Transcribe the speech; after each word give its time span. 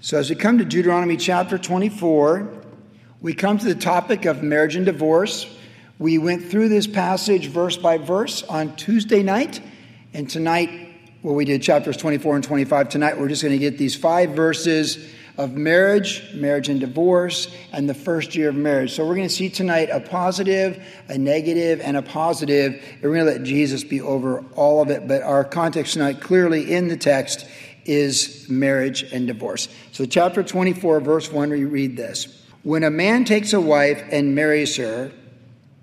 So, 0.00 0.16
as 0.16 0.30
we 0.30 0.36
come 0.36 0.58
to 0.58 0.64
Deuteronomy 0.64 1.16
chapter 1.16 1.58
24, 1.58 2.48
we 3.20 3.34
come 3.34 3.58
to 3.58 3.64
the 3.64 3.74
topic 3.74 4.26
of 4.26 4.44
marriage 4.44 4.76
and 4.76 4.86
divorce. 4.86 5.52
We 5.98 6.18
went 6.18 6.44
through 6.44 6.68
this 6.68 6.86
passage 6.86 7.48
verse 7.48 7.76
by 7.76 7.98
verse 7.98 8.44
on 8.44 8.76
Tuesday 8.76 9.24
night, 9.24 9.60
and 10.14 10.30
tonight, 10.30 10.70
well, 11.24 11.34
we 11.34 11.44
did 11.44 11.62
chapters 11.62 11.96
24 11.96 12.36
and 12.36 12.44
25. 12.44 12.90
Tonight, 12.90 13.18
we're 13.18 13.26
just 13.26 13.42
going 13.42 13.50
to 13.50 13.58
get 13.58 13.76
these 13.76 13.96
five 13.96 14.30
verses 14.30 15.04
of 15.36 15.54
marriage, 15.54 16.32
marriage 16.32 16.68
and 16.68 16.78
divorce, 16.78 17.52
and 17.72 17.88
the 17.88 17.94
first 17.94 18.36
year 18.36 18.50
of 18.50 18.54
marriage. 18.54 18.92
So, 18.92 19.04
we're 19.04 19.16
going 19.16 19.26
to 19.26 19.34
see 19.34 19.50
tonight 19.50 19.88
a 19.90 19.98
positive, 19.98 20.80
a 21.08 21.18
negative, 21.18 21.80
and 21.80 21.96
a 21.96 22.02
positive, 22.02 22.74
and 22.74 23.02
we're 23.02 23.14
going 23.14 23.26
to 23.26 23.32
let 23.32 23.42
Jesus 23.42 23.82
be 23.82 24.00
over 24.00 24.44
all 24.54 24.80
of 24.80 24.90
it. 24.90 25.08
But 25.08 25.22
our 25.22 25.42
context 25.42 25.94
tonight, 25.94 26.20
clearly 26.20 26.72
in 26.72 26.86
the 26.86 26.96
text, 26.96 27.48
is 27.88 28.46
marriage 28.48 29.02
and 29.02 29.26
divorce. 29.26 29.68
So, 29.92 30.04
chapter 30.04 30.44
24, 30.44 31.00
verse 31.00 31.32
1, 31.32 31.50
we 31.50 31.64
read 31.64 31.96
this 31.96 32.44
When 32.62 32.84
a 32.84 32.90
man 32.90 33.24
takes 33.24 33.52
a 33.52 33.60
wife 33.60 34.04
and 34.12 34.34
marries 34.34 34.76
her, 34.76 35.10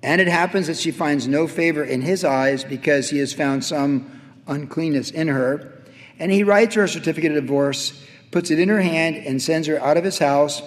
and 0.03 0.21
it 0.21 0.27
happens 0.27 0.67
that 0.67 0.77
she 0.77 0.91
finds 0.91 1.27
no 1.27 1.47
favor 1.47 1.83
in 1.83 2.01
his 2.01 2.23
eyes 2.23 2.63
because 2.63 3.09
he 3.09 3.17
has 3.17 3.33
found 3.33 3.65
some 3.65 4.21
uncleanness 4.47 5.09
in 5.09 5.27
her, 5.27 5.83
and 6.19 6.31
he 6.31 6.43
writes 6.43 6.75
her 6.75 6.83
a 6.83 6.87
certificate 6.87 7.35
of 7.35 7.43
divorce, 7.43 8.05
puts 8.31 8.51
it 8.51 8.59
in 8.59 8.69
her 8.69 8.81
hand, 8.81 9.17
and 9.17 9.41
sends 9.41 9.67
her 9.67 9.81
out 9.81 9.97
of 9.97 10.03
his 10.03 10.19
house. 10.19 10.61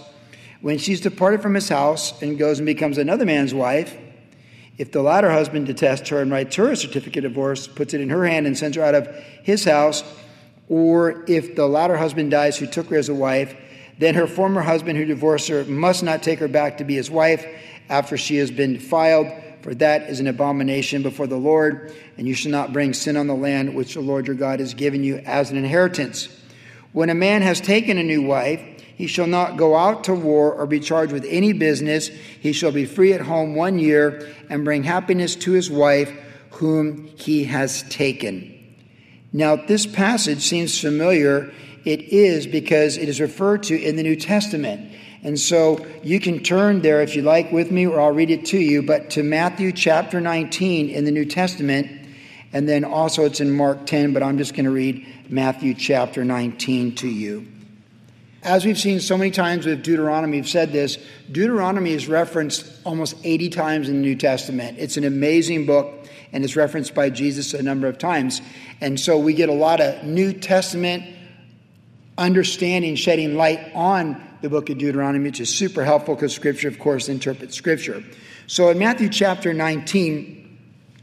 When 0.60 0.76
she's 0.76 1.00
departed 1.00 1.40
from 1.40 1.54
his 1.54 1.68
house 1.68 2.20
and 2.20 2.36
goes 2.36 2.58
and 2.58 2.66
becomes 2.66 2.98
another 2.98 3.24
man's 3.24 3.54
wife, 3.54 3.96
if 4.76 4.90
the 4.90 5.02
latter 5.02 5.30
husband 5.30 5.66
detests 5.66 6.08
her 6.08 6.20
and 6.20 6.30
writes 6.30 6.56
her 6.56 6.72
a 6.72 6.76
certificate 6.76 7.24
of 7.24 7.32
divorce, 7.32 7.68
puts 7.68 7.94
it 7.94 8.00
in 8.00 8.10
her 8.10 8.26
hand, 8.26 8.46
and 8.46 8.58
sends 8.58 8.76
her 8.76 8.82
out 8.82 8.96
of 8.96 9.06
his 9.44 9.64
house, 9.64 10.02
or 10.68 11.24
if 11.26 11.54
the 11.54 11.66
latter 11.66 11.96
husband 11.96 12.30
dies 12.30 12.56
who 12.56 12.66
took 12.66 12.88
her 12.88 12.96
as 12.96 13.08
a 13.08 13.14
wife, 13.14 13.54
then 13.98 14.14
her 14.14 14.26
former 14.26 14.60
husband 14.60 14.98
who 14.98 15.04
divorced 15.04 15.48
her 15.48 15.64
must 15.64 16.02
not 16.02 16.22
take 16.22 16.38
her 16.38 16.48
back 16.48 16.78
to 16.78 16.84
be 16.84 16.94
his 16.94 17.10
wife 17.10 17.44
after 17.88 18.16
she 18.16 18.36
has 18.36 18.50
been 18.50 18.74
defiled, 18.74 19.26
for 19.62 19.74
that 19.74 20.02
is 20.02 20.20
an 20.20 20.26
abomination 20.26 21.02
before 21.02 21.26
the 21.26 21.36
Lord, 21.36 21.92
and 22.16 22.28
you 22.28 22.34
shall 22.34 22.52
not 22.52 22.72
bring 22.72 22.92
sin 22.92 23.16
on 23.16 23.26
the 23.26 23.34
land 23.34 23.74
which 23.74 23.94
the 23.94 24.00
Lord 24.00 24.26
your 24.26 24.36
God 24.36 24.60
has 24.60 24.74
given 24.74 25.02
you 25.02 25.16
as 25.24 25.50
an 25.50 25.56
inheritance. 25.56 26.28
When 26.92 27.10
a 27.10 27.14
man 27.14 27.42
has 27.42 27.60
taken 27.60 27.98
a 27.98 28.02
new 28.02 28.22
wife, 28.22 28.60
he 28.96 29.06
shall 29.06 29.26
not 29.26 29.56
go 29.56 29.76
out 29.76 30.04
to 30.04 30.14
war 30.14 30.52
or 30.52 30.66
be 30.66 30.80
charged 30.80 31.12
with 31.12 31.24
any 31.28 31.52
business. 31.52 32.08
He 32.08 32.52
shall 32.52 32.72
be 32.72 32.84
free 32.84 33.12
at 33.12 33.20
home 33.20 33.54
one 33.54 33.78
year 33.78 34.28
and 34.50 34.64
bring 34.64 34.82
happiness 34.82 35.36
to 35.36 35.52
his 35.52 35.70
wife 35.70 36.12
whom 36.50 37.06
he 37.16 37.44
has 37.44 37.84
taken. 37.84 38.57
Now, 39.32 39.56
this 39.56 39.86
passage 39.86 40.40
seems 40.42 40.80
familiar. 40.80 41.52
It 41.84 42.00
is 42.00 42.46
because 42.46 42.96
it 42.96 43.08
is 43.08 43.20
referred 43.20 43.64
to 43.64 43.80
in 43.80 43.96
the 43.96 44.02
New 44.02 44.16
Testament. 44.16 44.92
And 45.22 45.38
so 45.38 45.84
you 46.02 46.20
can 46.20 46.42
turn 46.42 46.80
there 46.80 47.02
if 47.02 47.16
you 47.16 47.22
like 47.22 47.50
with 47.50 47.70
me, 47.70 47.86
or 47.86 48.00
I'll 48.00 48.12
read 48.12 48.30
it 48.30 48.46
to 48.46 48.58
you, 48.58 48.82
but 48.82 49.10
to 49.10 49.22
Matthew 49.22 49.72
chapter 49.72 50.20
19 50.20 50.90
in 50.90 51.04
the 51.04 51.10
New 51.10 51.24
Testament. 51.24 51.90
And 52.52 52.68
then 52.68 52.84
also 52.84 53.24
it's 53.24 53.40
in 53.40 53.50
Mark 53.50 53.84
10, 53.86 54.12
but 54.12 54.22
I'm 54.22 54.38
just 54.38 54.54
going 54.54 54.64
to 54.64 54.70
read 54.70 55.06
Matthew 55.28 55.74
chapter 55.74 56.24
19 56.24 56.94
to 56.96 57.08
you. 57.08 57.46
As 58.42 58.64
we've 58.64 58.78
seen 58.78 59.00
so 59.00 59.18
many 59.18 59.32
times 59.32 59.66
with 59.66 59.82
Deuteronomy, 59.82 60.38
we've 60.38 60.48
said 60.48 60.72
this 60.72 60.96
Deuteronomy 61.30 61.92
is 61.92 62.08
referenced 62.08 62.64
almost 62.84 63.16
80 63.24 63.50
times 63.50 63.88
in 63.88 63.96
the 63.96 64.00
New 64.00 64.14
Testament. 64.14 64.78
It's 64.78 64.96
an 64.96 65.04
amazing 65.04 65.66
book 65.66 65.97
and 66.32 66.44
it's 66.44 66.56
referenced 66.56 66.94
by 66.94 67.10
Jesus 67.10 67.54
a 67.54 67.62
number 67.62 67.86
of 67.86 67.98
times. 67.98 68.40
And 68.80 68.98
so 68.98 69.18
we 69.18 69.34
get 69.34 69.48
a 69.48 69.54
lot 69.54 69.80
of 69.80 70.04
New 70.04 70.32
Testament 70.32 71.04
understanding, 72.16 72.96
shedding 72.96 73.36
light 73.36 73.72
on 73.74 74.22
the 74.42 74.48
book 74.48 74.70
of 74.70 74.78
Deuteronomy, 74.78 75.24
which 75.24 75.40
is 75.40 75.54
super 75.54 75.84
helpful 75.84 76.14
because 76.14 76.34
Scripture, 76.34 76.68
of 76.68 76.78
course, 76.78 77.08
interprets 77.08 77.56
Scripture. 77.56 78.02
So 78.46 78.70
in 78.70 78.78
Matthew 78.78 79.08
chapter 79.08 79.52
19, 79.54 80.58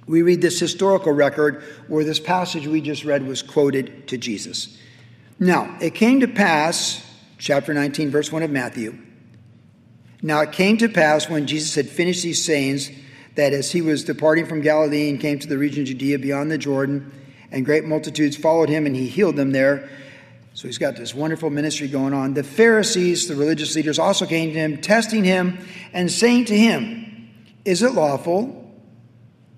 we 0.07 0.21
read 0.21 0.41
this 0.41 0.59
historical 0.59 1.11
record 1.11 1.63
where 1.87 2.03
this 2.03 2.19
passage 2.19 2.67
we 2.67 2.81
just 2.81 3.03
read 3.03 3.25
was 3.25 3.41
quoted 3.41 4.07
to 4.09 4.17
Jesus. 4.17 4.77
Now, 5.39 5.77
it 5.81 5.95
came 5.95 6.19
to 6.21 6.27
pass, 6.27 7.05
chapter 7.37 7.73
19, 7.73 8.11
verse 8.11 8.31
1 8.31 8.43
of 8.43 8.51
Matthew. 8.51 8.97
Now, 10.21 10.41
it 10.41 10.51
came 10.51 10.77
to 10.77 10.89
pass 10.89 11.29
when 11.29 11.47
Jesus 11.47 11.75
had 11.75 11.89
finished 11.89 12.23
these 12.23 12.43
sayings 12.43 12.89
that 13.35 13.53
as 13.53 13.71
he 13.71 13.81
was 13.81 14.03
departing 14.03 14.45
from 14.45 14.61
Galilee 14.61 15.09
and 15.09 15.19
came 15.19 15.39
to 15.39 15.47
the 15.47 15.57
region 15.57 15.81
of 15.81 15.87
Judea 15.87 16.19
beyond 16.19 16.49
the 16.49 16.57
Jordan, 16.57 17.11
and 17.51 17.65
great 17.65 17.85
multitudes 17.85 18.35
followed 18.35 18.69
him, 18.69 18.85
and 18.85 18.95
he 18.95 19.07
healed 19.07 19.35
them 19.35 19.51
there. 19.51 19.89
So 20.53 20.67
he's 20.67 20.77
got 20.77 20.95
this 20.95 21.13
wonderful 21.13 21.49
ministry 21.49 21.89
going 21.89 22.13
on. 22.13 22.33
The 22.33 22.43
Pharisees, 22.43 23.27
the 23.27 23.35
religious 23.35 23.75
leaders, 23.75 23.99
also 23.99 24.25
came 24.25 24.53
to 24.53 24.59
him, 24.59 24.81
testing 24.81 25.25
him 25.25 25.59
and 25.91 26.09
saying 26.09 26.45
to 26.45 26.57
him, 26.57 27.29
Is 27.65 27.83
it 27.83 27.91
lawful 27.91 28.73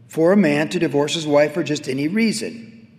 for 0.07 0.31
a 0.31 0.37
man 0.37 0.69
to 0.69 0.79
divorce 0.79 1.13
his 1.13 1.27
wife 1.27 1.53
for 1.53 1.63
just 1.63 1.87
any 1.87 2.07
reason? 2.07 2.89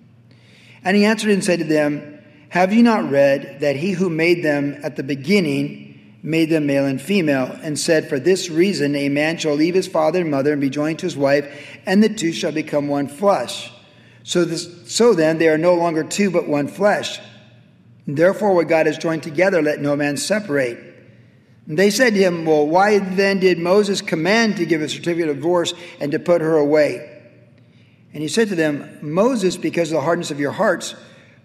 And 0.84 0.96
he 0.96 1.04
answered 1.04 1.30
and 1.30 1.44
said 1.44 1.58
to 1.58 1.64
them, 1.64 2.22
Have 2.50 2.72
you 2.72 2.84
not 2.84 3.10
read 3.10 3.60
that 3.60 3.74
he 3.74 3.92
who 3.92 4.08
made 4.08 4.44
them 4.44 4.78
at 4.84 4.94
the 4.94 5.02
beginning 5.02 5.87
made 6.22 6.50
them 6.50 6.66
male 6.66 6.86
and 6.86 7.00
female, 7.00 7.58
and 7.62 7.78
said, 7.78 8.08
For 8.08 8.18
this 8.18 8.50
reason 8.50 8.94
a 8.96 9.08
man 9.08 9.38
shall 9.38 9.54
leave 9.54 9.74
his 9.74 9.86
father 9.86 10.20
and 10.20 10.30
mother 10.30 10.52
and 10.52 10.60
be 10.60 10.70
joined 10.70 10.98
to 11.00 11.06
his 11.06 11.16
wife, 11.16 11.48
and 11.86 12.02
the 12.02 12.08
two 12.08 12.32
shall 12.32 12.52
become 12.52 12.88
one 12.88 13.08
flesh. 13.08 13.72
So, 14.24 14.44
this, 14.44 14.92
so 14.92 15.14
then 15.14 15.38
they 15.38 15.48
are 15.48 15.58
no 15.58 15.74
longer 15.74 16.04
two, 16.04 16.30
but 16.30 16.48
one 16.48 16.68
flesh. 16.68 17.20
Therefore, 18.06 18.54
what 18.54 18.68
God 18.68 18.86
has 18.86 18.98
joined 18.98 19.22
together, 19.22 19.62
let 19.62 19.80
no 19.80 19.94
man 19.94 20.16
separate. 20.16 20.78
And 21.66 21.78
they 21.78 21.90
said 21.90 22.14
to 22.14 22.20
him, 22.20 22.46
Well, 22.46 22.66
why 22.66 22.98
then 22.98 23.38
did 23.38 23.58
Moses 23.58 24.00
command 24.00 24.56
to 24.56 24.66
give 24.66 24.80
a 24.80 24.88
certificate 24.88 25.28
of 25.28 25.36
divorce 25.36 25.74
and 26.00 26.10
to 26.12 26.18
put 26.18 26.40
her 26.40 26.56
away? 26.56 27.14
And 28.12 28.22
he 28.22 28.28
said 28.28 28.48
to 28.48 28.54
them, 28.54 28.98
Moses, 29.02 29.56
because 29.56 29.90
of 29.90 29.96
the 29.96 30.00
hardness 30.00 30.30
of 30.30 30.40
your 30.40 30.52
hearts, 30.52 30.94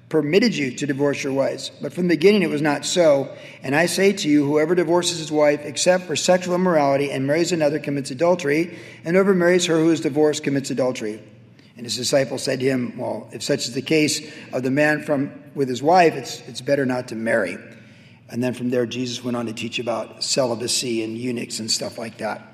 permitted 0.09 0.55
you 0.55 0.71
to 0.71 0.85
divorce 0.85 1.23
your 1.23 1.33
wives. 1.33 1.71
But 1.81 1.93
from 1.93 2.07
the 2.07 2.15
beginning 2.15 2.43
it 2.43 2.49
was 2.49 2.61
not 2.61 2.85
so. 2.85 3.35
And 3.63 3.75
I 3.75 3.87
say 3.87 4.13
to 4.13 4.29
you, 4.29 4.45
whoever 4.45 4.75
divorces 4.75 5.17
his 5.17 5.31
wife 5.31 5.61
except 5.63 6.05
for 6.05 6.15
sexual 6.15 6.55
immorality 6.55 7.11
and 7.11 7.25
marries 7.25 7.51
another 7.51 7.79
commits 7.79 8.11
adultery, 8.11 8.77
and 9.03 9.15
whoever 9.15 9.33
marries 9.33 9.65
her 9.65 9.77
who 9.77 9.89
is 9.89 10.01
divorced 10.01 10.43
commits 10.43 10.69
adultery. 10.69 11.21
And 11.75 11.85
his 11.85 11.97
disciples 11.97 12.43
said 12.43 12.59
to 12.59 12.65
him, 12.65 12.97
Well, 12.97 13.27
if 13.33 13.41
such 13.41 13.67
is 13.67 13.73
the 13.73 13.81
case 13.81 14.21
of 14.51 14.61
the 14.61 14.69
man 14.71 15.01
from 15.01 15.31
with 15.55 15.69
his 15.69 15.81
wife, 15.81 16.13
it's, 16.13 16.41
it's 16.47 16.61
better 16.61 16.85
not 16.85 17.07
to 17.07 17.15
marry. 17.15 17.57
And 18.29 18.43
then 18.43 18.53
from 18.53 18.69
there, 18.69 18.85
Jesus 18.85 19.23
went 19.23 19.35
on 19.35 19.47
to 19.47 19.53
teach 19.53 19.79
about 19.79 20.23
celibacy 20.23 21.03
and 21.03 21.17
eunuchs 21.17 21.59
and 21.59 21.69
stuff 21.69 21.97
like 21.97 22.17
that 22.19 22.52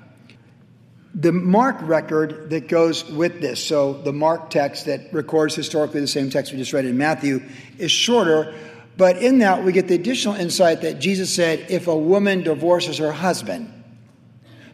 the 1.14 1.32
Mark 1.32 1.76
record 1.82 2.50
that 2.50 2.68
goes 2.68 3.04
with 3.04 3.40
this, 3.40 3.64
so 3.64 3.94
the 3.94 4.12
Mark 4.12 4.50
text 4.50 4.86
that 4.86 5.12
records 5.12 5.54
historically 5.54 6.00
the 6.00 6.06
same 6.06 6.30
text 6.30 6.52
we 6.52 6.58
just 6.58 6.72
read 6.72 6.84
in 6.84 6.96
Matthew, 6.96 7.42
is 7.78 7.90
shorter, 7.90 8.54
but 8.96 9.16
in 9.16 9.38
that 9.38 9.64
we 9.64 9.72
get 9.72 9.88
the 9.88 9.94
additional 9.94 10.34
insight 10.34 10.82
that 10.82 11.00
Jesus 11.00 11.34
said, 11.34 11.66
if 11.68 11.88
a 11.88 11.96
woman 11.96 12.42
divorces 12.42 12.98
her 12.98 13.12
husband. 13.12 13.72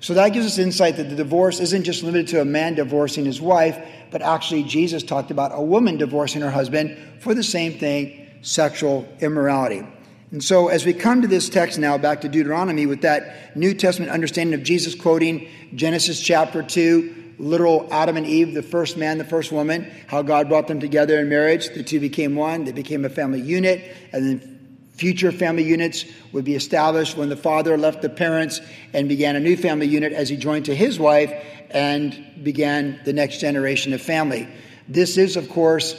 So 0.00 0.14
that 0.14 0.30
gives 0.30 0.46
us 0.46 0.58
insight 0.58 0.96
that 0.96 1.08
the 1.08 1.16
divorce 1.16 1.58
isn't 1.58 1.84
just 1.84 2.02
limited 2.02 2.28
to 2.28 2.40
a 2.40 2.44
man 2.44 2.74
divorcing 2.74 3.24
his 3.24 3.40
wife, 3.40 3.82
but 4.10 4.20
actually 4.20 4.64
Jesus 4.64 5.02
talked 5.02 5.30
about 5.30 5.52
a 5.54 5.62
woman 5.62 5.96
divorcing 5.96 6.42
her 6.42 6.50
husband 6.50 6.98
for 7.20 7.34
the 7.34 7.42
same 7.42 7.78
thing 7.78 8.26
sexual 8.42 9.08
immorality. 9.20 9.86
And 10.32 10.42
so, 10.42 10.66
as 10.68 10.84
we 10.84 10.92
come 10.92 11.22
to 11.22 11.28
this 11.28 11.48
text 11.48 11.78
now, 11.78 11.98
back 11.98 12.22
to 12.22 12.28
Deuteronomy, 12.28 12.86
with 12.86 13.02
that 13.02 13.56
New 13.56 13.74
Testament 13.74 14.10
understanding 14.10 14.54
of 14.54 14.64
Jesus 14.64 14.96
quoting 14.96 15.48
Genesis 15.74 16.20
chapter 16.20 16.64
2, 16.64 17.34
literal 17.38 17.86
Adam 17.92 18.16
and 18.16 18.26
Eve, 18.26 18.52
the 18.52 18.62
first 18.62 18.96
man, 18.96 19.18
the 19.18 19.24
first 19.24 19.52
woman, 19.52 19.88
how 20.08 20.22
God 20.22 20.48
brought 20.48 20.66
them 20.66 20.80
together 20.80 21.20
in 21.20 21.28
marriage. 21.28 21.68
The 21.68 21.84
two 21.84 22.00
became 22.00 22.34
one, 22.34 22.64
they 22.64 22.72
became 22.72 23.04
a 23.04 23.08
family 23.08 23.40
unit, 23.40 23.84
and 24.12 24.26
then 24.40 24.78
future 24.94 25.30
family 25.30 25.62
units 25.62 26.04
would 26.32 26.44
be 26.44 26.56
established 26.56 27.16
when 27.16 27.28
the 27.28 27.36
father 27.36 27.78
left 27.78 28.02
the 28.02 28.08
parents 28.08 28.60
and 28.92 29.08
began 29.08 29.36
a 29.36 29.40
new 29.40 29.56
family 29.56 29.86
unit 29.86 30.12
as 30.12 30.28
he 30.28 30.36
joined 30.36 30.64
to 30.64 30.74
his 30.74 30.98
wife 30.98 31.32
and 31.70 32.42
began 32.42 32.98
the 33.04 33.12
next 33.12 33.38
generation 33.38 33.92
of 33.92 34.02
family. 34.02 34.48
This 34.88 35.18
is, 35.18 35.36
of 35.36 35.48
course, 35.50 35.94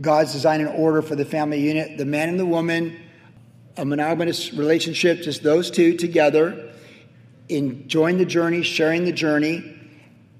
God's 0.00 0.32
design 0.32 0.60
and 0.60 0.68
order 0.68 1.02
for 1.02 1.16
the 1.16 1.24
family 1.24 1.60
unit. 1.60 1.98
The 1.98 2.04
man 2.04 2.28
and 2.28 2.38
the 2.38 2.46
woman 2.46 2.96
a 3.76 3.84
monogamous 3.84 4.52
relationship, 4.52 5.22
just 5.22 5.42
those 5.42 5.70
two 5.70 5.96
together, 5.96 6.72
enjoying 7.48 8.18
the 8.18 8.24
journey, 8.24 8.62
sharing 8.62 9.04
the 9.04 9.12
journey, 9.12 9.76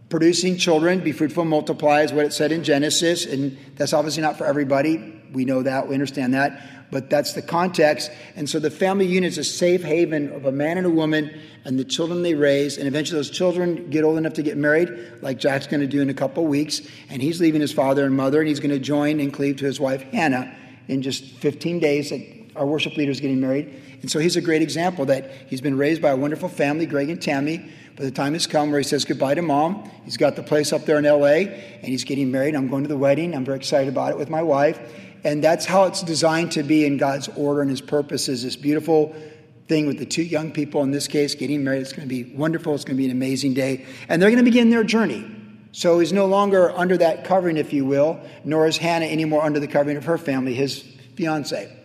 producing 0.09 0.57
children, 0.57 1.01
be 1.01 1.13
fruitful 1.13 1.43
and 1.43 1.51
multiply 1.51 2.03
is 2.03 2.13
what 2.13 2.25
it 2.25 2.33
said 2.33 2.53
in 2.53 2.65
Genesis. 2.65 3.27
And 3.27 3.59
that's 3.77 3.93
obviously 3.93 4.23
not 4.23 4.39
for 4.39 4.47
everybody. 4.47 5.21
We 5.33 5.45
know 5.45 5.63
that, 5.63 5.89
we 5.89 5.95
understand 5.95 6.35
that. 6.35 6.89
But 6.91 7.11
that's 7.11 7.33
the 7.33 7.43
context. 7.43 8.13
And 8.37 8.49
so 8.49 8.61
the 8.61 8.71
family 8.71 9.07
unit 9.07 9.33
is 9.33 9.39
a 9.39 9.45
safe 9.45 9.83
haven 9.83 10.33
of 10.33 10.45
a 10.45 10.53
man 10.53 10.79
and 10.79 10.87
a 10.87 10.91
woman 10.91 11.37
and 11.65 11.79
the 11.79 11.85
children 11.85 12.23
they 12.23 12.35
raise. 12.35 12.79
And 12.79 12.87
eventually 12.87 13.19
those 13.19 13.31
children 13.31 13.91
get 13.91 14.05
old 14.05 14.19
enough 14.19 14.35
to 14.35 14.43
get 14.43 14.57
married, 14.57 14.89
like 15.21 15.39
Jack's 15.39 15.67
going 15.67 15.81
to 15.81 15.89
do 15.89 16.01
in 16.01 16.11
a 16.11 16.15
couple 16.15 16.47
weeks. 16.47 16.83
And 17.11 17.21
he's 17.21 17.41
leaving 17.41 17.61
his 17.61 17.73
father 17.73 18.05
and 18.05 18.17
mother 18.17 18.39
and 18.39 18.49
he's 18.49 18.61
going 18.61 18.71
to 18.71 18.79
join 18.79 19.19
and 19.19 19.33
cleave 19.33 19.57
to 19.57 19.65
his 19.65 19.81
wife, 19.81 20.03
Hannah, 20.03 20.55
in 20.87 21.03
just 21.03 21.25
15 21.25 21.81
days 21.81 22.13
our 22.57 22.67
worship 22.67 22.97
leader 22.97 23.11
is 23.11 23.21
getting 23.21 23.41
married. 23.41 23.83
And 24.03 24.11
so 24.11 24.19
he's 24.19 24.37
a 24.37 24.41
great 24.41 24.63
example 24.63 25.07
that 25.07 25.31
he's 25.49 25.61
been 25.61 25.77
raised 25.77 26.03
by 26.03 26.11
a 26.11 26.17
wonderful 26.17 26.49
family, 26.49 26.87
Greg 26.87 27.11
and 27.11 27.21
Tammy. 27.21 27.71
But 27.97 28.05
the 28.05 28.11
time 28.11 28.35
has 28.35 28.47
come 28.47 28.71
where 28.71 28.81
he 28.81 28.85
says 28.85 29.05
goodbye 29.05 29.35
to 29.35 29.43
mom. 29.43 29.91
He's 30.05 30.17
got 30.17 30.37
the 30.37 30.43
place 30.43 30.73
up 30.73 30.85
there 30.85 30.99
in 30.99 31.05
LA 31.05 31.49
and 31.49 31.87
he's 31.87 32.05
getting 32.05 32.31
married. 32.31 32.55
I'm 32.55 32.69
going 32.69 32.83
to 32.83 32.89
the 32.89 32.97
wedding. 32.97 33.35
I'm 33.35 33.45
very 33.45 33.57
excited 33.57 33.89
about 33.89 34.11
it 34.11 34.19
with 34.19 34.29
my 34.29 34.43
wife. 34.43 34.79
And 35.25 35.43
that's 35.43 35.65
how 35.65 35.85
it's 35.85 36.03
designed 36.03 36.53
to 36.53 36.63
be 36.63 36.85
in 36.85 36.99
God's 36.99 37.29
order 37.29 37.63
and 37.63 37.71
his 37.71 37.81
purposes. 37.81 38.43
This 38.43 38.55
beautiful 38.55 39.15
thing 39.67 39.87
with 39.87 39.99
the 39.99 40.07
two 40.07 40.23
young 40.23 40.53
people 40.53 40.83
in 40.83 40.91
this 40.91 41.09
case 41.09 41.35
getting 41.35 41.65
married. 41.65 41.81
It's 41.81 41.93
going 41.93 42.09
to 42.09 42.15
be 42.15 42.25
wonderful. 42.35 42.75
It's 42.75 42.85
going 42.85 42.97
to 42.97 43.01
be 43.01 43.07
an 43.07 43.13
amazing 43.13 43.55
day. 43.55 43.87
And 44.09 44.21
they're 44.21 44.31
going 44.31 44.45
to 44.45 44.49
begin 44.49 44.71
their 44.71 44.85
journey. 44.85 45.25
So 45.73 45.99
he's 45.99 46.13
no 46.13 46.27
longer 46.27 46.71
under 46.71 46.97
that 46.99 47.25
covering, 47.25 47.57
if 47.57 47.73
you 47.73 47.85
will, 47.85 48.21
nor 48.45 48.67
is 48.67 48.79
Hannah 48.79 49.07
anymore 49.07 49.43
under 49.43 49.61
the 49.61 49.67
covering 49.67 49.97
of 49.97 50.05
her 50.05 50.17
family, 50.17 50.55
his 50.55 50.83
fiance. 51.17 51.76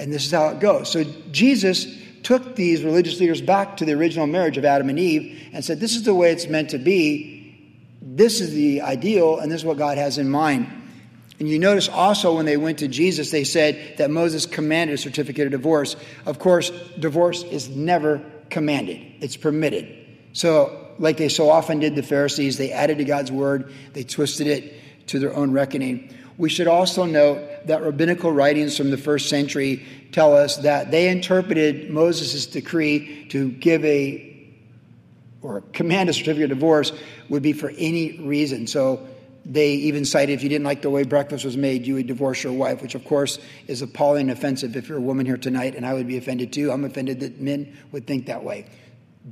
And 0.00 0.10
this 0.10 0.24
is 0.24 0.32
how 0.32 0.48
it 0.48 0.60
goes. 0.60 0.90
So 0.90 1.04
Jesus 1.30 1.86
took 2.22 2.56
these 2.56 2.82
religious 2.82 3.20
leaders 3.20 3.42
back 3.42 3.76
to 3.76 3.84
the 3.84 3.92
original 3.92 4.26
marriage 4.26 4.56
of 4.56 4.64
Adam 4.64 4.88
and 4.88 4.98
Eve 4.98 5.50
and 5.52 5.64
said, 5.64 5.78
This 5.78 5.94
is 5.94 6.04
the 6.04 6.14
way 6.14 6.32
it's 6.32 6.48
meant 6.48 6.70
to 6.70 6.78
be. 6.78 7.36
This 8.00 8.40
is 8.40 8.52
the 8.54 8.80
ideal, 8.80 9.38
and 9.38 9.52
this 9.52 9.60
is 9.60 9.64
what 9.64 9.76
God 9.76 9.98
has 9.98 10.16
in 10.16 10.30
mind. 10.30 10.68
And 11.38 11.48
you 11.48 11.58
notice 11.58 11.88
also 11.88 12.36
when 12.36 12.46
they 12.46 12.56
went 12.56 12.78
to 12.78 12.88
Jesus, 12.88 13.30
they 13.30 13.44
said 13.44 13.96
that 13.98 14.10
Moses 14.10 14.46
commanded 14.46 14.94
a 14.94 14.98
certificate 14.98 15.46
of 15.46 15.52
divorce. 15.52 15.96
Of 16.24 16.38
course, 16.38 16.70
divorce 16.98 17.42
is 17.42 17.68
never 17.68 18.22
commanded, 18.48 19.00
it's 19.20 19.36
permitted. 19.36 19.96
So, 20.32 20.88
like 20.98 21.16
they 21.16 21.28
so 21.28 21.50
often 21.50 21.78
did 21.78 21.94
the 21.94 22.02
Pharisees, 22.02 22.56
they 22.56 22.72
added 22.72 22.98
to 22.98 23.04
God's 23.04 23.32
word, 23.32 23.72
they 23.92 24.04
twisted 24.04 24.46
it 24.46 24.74
to 25.08 25.18
their 25.18 25.34
own 25.34 25.52
reckoning. 25.52 26.14
We 26.40 26.48
should 26.48 26.68
also 26.68 27.04
note 27.04 27.66
that 27.66 27.82
rabbinical 27.82 28.32
writings 28.32 28.74
from 28.74 28.90
the 28.90 28.96
first 28.96 29.28
century 29.28 29.84
tell 30.10 30.34
us 30.34 30.56
that 30.56 30.90
they 30.90 31.10
interpreted 31.10 31.90
Moses' 31.90 32.46
decree 32.46 33.26
to 33.28 33.50
give 33.50 33.84
a 33.84 34.26
or 35.42 35.60
command 35.74 36.08
a 36.08 36.14
certificate 36.14 36.50
of 36.50 36.56
divorce 36.56 36.92
would 37.28 37.42
be 37.42 37.52
for 37.52 37.70
any 37.76 38.18
reason. 38.20 38.66
So 38.66 39.06
they 39.44 39.72
even 39.72 40.06
cited 40.06 40.34
if 40.34 40.42
you 40.42 40.48
didn't 40.48 40.64
like 40.64 40.80
the 40.80 40.88
way 40.88 41.02
breakfast 41.02 41.44
was 41.44 41.58
made, 41.58 41.86
you 41.86 41.96
would 41.96 42.06
divorce 42.06 42.42
your 42.42 42.54
wife, 42.54 42.80
which 42.80 42.94
of 42.94 43.04
course 43.04 43.38
is 43.66 43.82
appalling 43.82 44.30
and 44.30 44.38
offensive 44.38 44.74
if 44.76 44.88
you're 44.88 44.96
a 44.96 45.02
woman 45.02 45.26
here 45.26 45.36
tonight, 45.36 45.74
and 45.74 45.84
I 45.84 45.92
would 45.92 46.08
be 46.08 46.16
offended 46.16 46.54
too. 46.54 46.72
I'm 46.72 46.86
offended 46.86 47.20
that 47.20 47.38
men 47.38 47.76
would 47.92 48.06
think 48.06 48.24
that 48.26 48.42
way. 48.42 48.64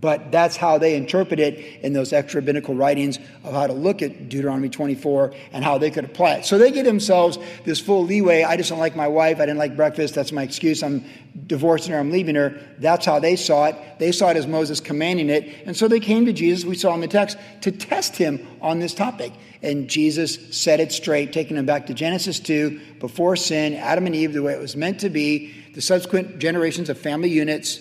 But 0.01 0.31
that's 0.31 0.57
how 0.57 0.79
they 0.79 0.95
interpret 0.95 1.41
it 1.41 1.83
in 1.83 1.93
those 1.93 2.13
extra 2.13 2.41
rabbinical 2.41 2.75
writings 2.75 3.19
of 3.43 3.53
how 3.53 3.67
to 3.67 3.73
look 3.73 4.01
at 4.01 4.29
Deuteronomy 4.29 4.69
24 4.69 5.35
and 5.53 5.65
how 5.65 5.79
they 5.79 5.91
could 5.91 6.05
apply 6.05 6.35
it. 6.35 6.45
So 6.45 6.57
they 6.57 6.71
give 6.71 6.85
themselves 6.85 7.39
this 7.65 7.81
full 7.81 8.05
leeway. 8.05 8.45
I 8.45 8.57
just 8.57 8.71
don't 8.71 8.79
like 8.79 8.95
my 8.95 9.09
wife. 9.09 9.39
I 9.39 9.47
didn't 9.47 9.59
like 9.59 9.77
breakfast. 9.77 10.15
That's 10.15 10.31
my 10.31 10.43
excuse. 10.45 10.83
I'm 10.83 11.05
divorcing 11.47 11.93
her. 11.93 11.99
I'm 11.99 12.13
leaving 12.13 12.37
her. 12.37 12.61
That's 12.79 13.07
how 13.07 13.19
they 13.19 13.35
saw 13.35 13.65
it. 13.67 13.77
They 13.99 14.13
saw 14.13 14.31
it 14.31 14.37
as 14.37 14.47
Moses 14.47 14.79
commanding 14.79 15.31
it. 15.31 15.67
And 15.67 15.77
so 15.77 15.89
they 15.89 16.01
came 16.01 16.27
to 16.27 16.33
Jesus, 16.33 16.65
we 16.65 16.77
saw 16.77 16.95
in 16.95 17.01
the 17.01 17.09
text, 17.09 17.37
to 17.63 17.73
test 17.73 18.17
him 18.17 18.47
on 18.61 18.79
this 18.79 18.95
topic. 18.95 19.33
And 19.63 19.89
Jesus 19.89 20.57
set 20.57 20.79
it 20.79 20.93
straight, 20.93 21.33
taking 21.33 21.57
them 21.57 21.67
back 21.67 21.87
to 21.87 21.95
Genesis 21.95 22.39
2, 22.39 22.81
before 23.01 23.35
sin, 23.35 23.75
Adam 23.75 24.07
and 24.07 24.15
Eve, 24.15 24.33
the 24.33 24.43
way 24.43 24.53
it 24.53 24.61
was 24.61 24.77
meant 24.77 25.01
to 25.01 25.11
be, 25.11 25.53
the 25.75 25.81
subsequent 25.81 26.39
generations 26.39 26.89
of 26.89 26.99
family 26.99 27.31
units 27.31 27.81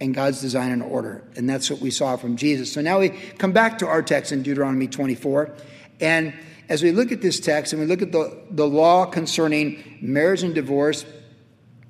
and 0.00 0.14
God's 0.14 0.40
design 0.40 0.72
and 0.72 0.82
order. 0.82 1.24
And 1.36 1.48
that's 1.48 1.70
what 1.70 1.80
we 1.80 1.90
saw 1.90 2.16
from 2.16 2.36
Jesus. 2.36 2.72
So 2.72 2.80
now 2.80 3.00
we 3.00 3.10
come 3.10 3.52
back 3.52 3.78
to 3.78 3.86
our 3.86 4.02
text 4.02 4.32
in 4.32 4.42
Deuteronomy 4.42 4.88
24. 4.88 5.54
And 6.00 6.34
as 6.68 6.82
we 6.82 6.92
look 6.92 7.12
at 7.12 7.22
this 7.22 7.40
text 7.40 7.72
and 7.72 7.80
we 7.80 7.86
look 7.86 8.02
at 8.02 8.12
the, 8.12 8.42
the 8.50 8.66
law 8.66 9.06
concerning 9.06 9.98
marriage 10.00 10.42
and 10.42 10.54
divorce, 10.54 11.06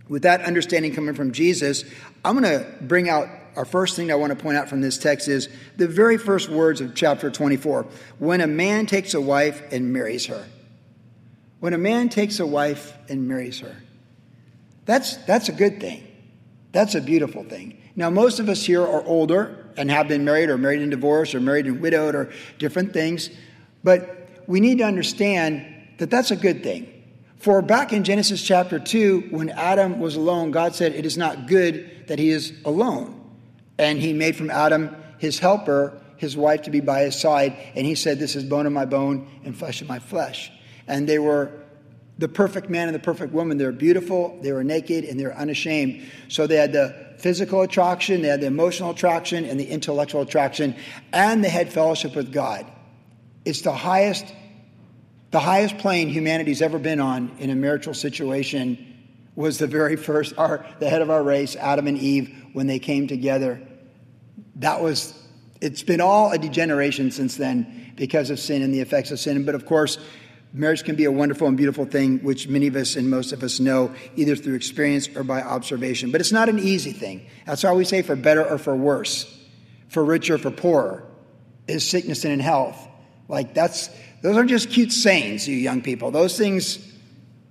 with 0.08 0.22
that 0.22 0.42
understanding 0.42 0.94
coming 0.94 1.14
from 1.14 1.32
Jesus, 1.32 1.84
I'm 2.24 2.38
going 2.38 2.60
to 2.60 2.66
bring 2.82 3.08
out 3.08 3.28
our 3.56 3.64
first 3.64 3.96
thing 3.96 4.12
I 4.12 4.14
want 4.16 4.36
to 4.36 4.40
point 4.40 4.56
out 4.56 4.68
from 4.68 4.82
this 4.82 4.98
text 4.98 5.28
is 5.28 5.48
the 5.76 5.88
very 5.88 6.18
first 6.18 6.48
words 6.48 6.80
of 6.80 6.94
chapter 6.94 7.30
24. 7.30 7.86
When 8.18 8.40
a 8.40 8.46
man 8.46 8.86
takes 8.86 9.14
a 9.14 9.20
wife 9.20 9.62
and 9.72 9.92
marries 9.92 10.26
her. 10.26 10.46
When 11.60 11.72
a 11.72 11.78
man 11.78 12.10
takes 12.10 12.38
a 12.38 12.46
wife 12.46 12.92
and 13.08 13.26
marries 13.26 13.60
her. 13.60 13.74
That's, 14.84 15.16
that's 15.16 15.48
a 15.48 15.52
good 15.52 15.80
thing. 15.80 16.06
That's 16.72 16.94
a 16.94 17.00
beautiful 17.00 17.44
thing. 17.44 17.80
Now, 17.96 18.10
most 18.10 18.38
of 18.40 18.48
us 18.50 18.62
here 18.62 18.82
are 18.82 19.02
older 19.04 19.66
and 19.76 19.90
have 19.90 20.06
been 20.06 20.24
married 20.24 20.50
or 20.50 20.58
married 20.58 20.82
and 20.82 20.90
divorced 20.90 21.34
or 21.34 21.40
married 21.40 21.66
and 21.66 21.80
widowed 21.80 22.14
or 22.14 22.30
different 22.58 22.92
things, 22.92 23.30
but 23.82 24.28
we 24.46 24.60
need 24.60 24.78
to 24.78 24.84
understand 24.84 25.66
that 25.98 26.10
that's 26.10 26.30
a 26.30 26.36
good 26.36 26.62
thing. 26.62 26.92
For 27.38 27.62
back 27.62 27.92
in 27.92 28.04
Genesis 28.04 28.42
chapter 28.42 28.78
2, 28.78 29.28
when 29.30 29.50
Adam 29.50 29.98
was 29.98 30.16
alone, 30.16 30.50
God 30.50 30.74
said, 30.74 30.94
It 30.94 31.06
is 31.06 31.16
not 31.16 31.46
good 31.46 32.04
that 32.06 32.18
he 32.18 32.30
is 32.30 32.52
alone. 32.64 33.12
And 33.78 33.98
he 33.98 34.12
made 34.12 34.36
from 34.36 34.50
Adam 34.50 34.94
his 35.18 35.38
helper, 35.38 36.00
his 36.16 36.36
wife, 36.36 36.62
to 36.62 36.70
be 36.70 36.80
by 36.80 37.02
his 37.02 37.18
side. 37.18 37.56
And 37.74 37.86
he 37.86 37.94
said, 37.94 38.18
This 38.18 38.36
is 38.36 38.44
bone 38.44 38.66
of 38.66 38.72
my 38.72 38.84
bone 38.84 39.28
and 39.44 39.56
flesh 39.56 39.80
of 39.80 39.88
my 39.88 39.98
flesh. 39.98 40.50
And 40.86 41.08
they 41.08 41.18
were 41.18 41.50
the 42.18 42.28
perfect 42.28 42.70
man 42.70 42.88
and 42.88 42.94
the 42.94 43.00
perfect 43.00 43.32
woman. 43.32 43.58
They 43.58 43.66
were 43.66 43.72
beautiful, 43.72 44.38
they 44.42 44.52
were 44.52 44.64
naked, 44.64 45.04
and 45.04 45.18
they 45.20 45.24
were 45.24 45.34
unashamed. 45.34 46.02
So 46.28 46.46
they 46.46 46.56
had 46.56 46.72
the 46.72 47.14
physical 47.18 47.62
attraction, 47.62 48.22
they 48.22 48.28
had 48.28 48.40
the 48.40 48.46
emotional 48.46 48.90
attraction, 48.90 49.44
and 49.44 49.58
the 49.58 49.66
intellectual 49.66 50.22
attraction, 50.22 50.74
and 51.12 51.44
they 51.44 51.48
had 51.48 51.72
fellowship 51.72 52.14
with 52.14 52.32
God. 52.32 52.66
It's 53.44 53.62
the 53.62 53.72
highest, 53.72 54.32
the 55.30 55.40
highest 55.40 55.78
plane 55.78 56.08
humanity's 56.08 56.62
ever 56.62 56.78
been 56.78 57.00
on 57.00 57.36
in 57.38 57.50
a 57.50 57.54
marital 57.54 57.94
situation 57.94 58.94
was 59.34 59.58
the 59.58 59.66
very 59.66 59.96
first, 60.08 60.36
our, 60.38 60.66
the 60.80 60.88
head 60.88 61.02
of 61.02 61.10
our 61.10 61.22
race, 61.22 61.54
Adam 61.56 61.86
and 61.86 61.98
Eve, 61.98 62.34
when 62.54 62.66
they 62.66 62.78
came 62.78 63.06
together. 63.06 63.60
That 64.56 64.82
was, 64.82 65.14
it's 65.60 65.82
been 65.82 66.00
all 66.00 66.32
a 66.32 66.38
degeneration 66.38 67.10
since 67.10 67.36
then 67.36 67.92
because 67.94 68.30
of 68.30 68.38
sin 68.38 68.62
and 68.62 68.72
the 68.72 68.80
effects 68.80 69.10
of 69.10 69.20
sin. 69.20 69.44
But 69.44 69.54
of 69.54 69.66
course, 69.66 69.98
Marriage 70.56 70.84
can 70.84 70.96
be 70.96 71.04
a 71.04 71.12
wonderful 71.12 71.46
and 71.46 71.54
beautiful 71.54 71.84
thing, 71.84 72.18
which 72.20 72.48
many 72.48 72.66
of 72.66 72.76
us 72.76 72.96
and 72.96 73.10
most 73.10 73.32
of 73.32 73.42
us 73.42 73.60
know 73.60 73.94
either 74.16 74.34
through 74.34 74.54
experience 74.54 75.06
or 75.14 75.22
by 75.22 75.42
observation. 75.42 76.10
But 76.10 76.22
it's 76.22 76.32
not 76.32 76.48
an 76.48 76.58
easy 76.58 76.92
thing. 76.92 77.26
That's 77.44 77.62
why 77.62 77.74
we 77.74 77.84
say 77.84 78.00
for 78.00 78.16
better 78.16 78.42
or 78.42 78.56
for 78.56 78.74
worse, 78.74 79.38
for 79.88 80.02
richer 80.02 80.36
or 80.36 80.38
for 80.38 80.50
poorer, 80.50 81.06
is 81.68 81.86
sickness 81.86 82.24
and 82.24 82.32
in 82.32 82.40
health. 82.40 82.88
Like 83.28 83.52
that's 83.52 83.90
those 84.22 84.34
aren't 84.34 84.48
just 84.48 84.70
cute 84.70 84.92
sayings, 84.92 85.46
you 85.46 85.56
young 85.56 85.82
people. 85.82 86.10
Those 86.10 86.38
things 86.38 86.78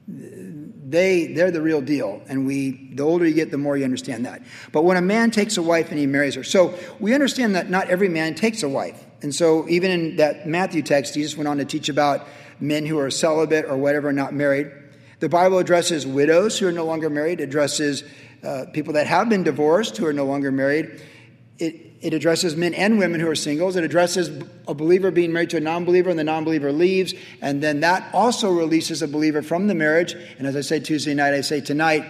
they 0.08 1.28
they're 1.28 1.52
the 1.52 1.62
real 1.62 1.82
deal. 1.82 2.24
And 2.28 2.48
we 2.48 2.90
the 2.96 3.04
older 3.04 3.28
you 3.28 3.36
get, 3.36 3.52
the 3.52 3.60
more 3.60 3.78
you 3.78 3.84
understand 3.84 4.26
that. 4.26 4.42
But 4.72 4.84
when 4.84 4.98
a 4.98 5.02
man 5.02 5.30
takes 5.30 5.58
a 5.58 5.62
wife 5.62 5.92
and 5.92 6.00
he 6.00 6.08
marries 6.08 6.34
her, 6.34 6.44
so 6.44 6.74
we 7.00 7.14
understand 7.14 7.54
that 7.54 7.70
not 7.70 7.88
every 7.90 8.10
man 8.10 8.34
takes 8.34 8.64
a 8.64 8.70
wife. 8.70 9.06
And 9.22 9.34
so 9.34 9.68
even 9.70 9.92
in 9.92 10.16
that 10.16 10.48
Matthew 10.48 10.82
text, 10.82 11.14
Jesus 11.14 11.38
went 11.38 11.48
on 11.48 11.58
to 11.58 11.66
teach 11.66 11.88
about 11.88 12.28
men 12.60 12.86
who 12.86 12.98
are 13.00 13.10
celibate 13.12 13.66
or 13.66 13.78
whatever, 13.78 14.12
not 14.12 14.34
married. 14.34 14.72
The 15.20 15.30
Bible 15.30 15.60
addresses 15.60 16.06
widows 16.06 16.60
who 16.60 16.68
are 16.68 16.72
no 16.72 16.86
longer 16.86 17.10
married, 17.10 17.40
addresses 17.40 18.04
uh, 18.44 18.66
people 18.74 18.94
that 18.94 19.08
have 19.08 19.30
been 19.30 19.44
divorced 19.44 19.98
who 19.98 20.06
are 20.06 20.14
no 20.14 20.26
longer 20.26 20.52
married. 20.52 21.02
It, 21.58 21.94
it 22.02 22.14
addresses 22.14 22.56
men 22.56 22.74
and 22.74 23.00
women 23.00 23.20
who 23.20 23.30
are 23.30 23.36
singles. 23.36 23.76
It 23.76 23.84
addresses 23.84 24.44
a 24.68 24.74
believer 24.74 25.12
being 25.12 25.32
married 25.32 25.50
to 25.52 25.58
a 25.58 25.62
non 25.62 25.86
believer 25.86 26.10
and 26.10 26.20
the 26.20 26.24
non 26.24 26.44
believer 26.44 26.72
leaves. 26.72 27.14
And 27.42 27.64
then 27.64 27.80
that 27.80 28.14
also 28.14 28.52
releases 28.52 29.02
a 29.02 29.08
believer 29.08 29.42
from 29.42 29.68
the 29.68 29.74
marriage. 29.74 30.14
And 30.38 30.46
as 30.46 30.56
I 30.56 30.62
say 30.62 30.80
Tuesday 30.80 31.14
night, 31.14 31.34
I 31.34 31.42
say 31.42 31.62
tonight, 31.62 32.06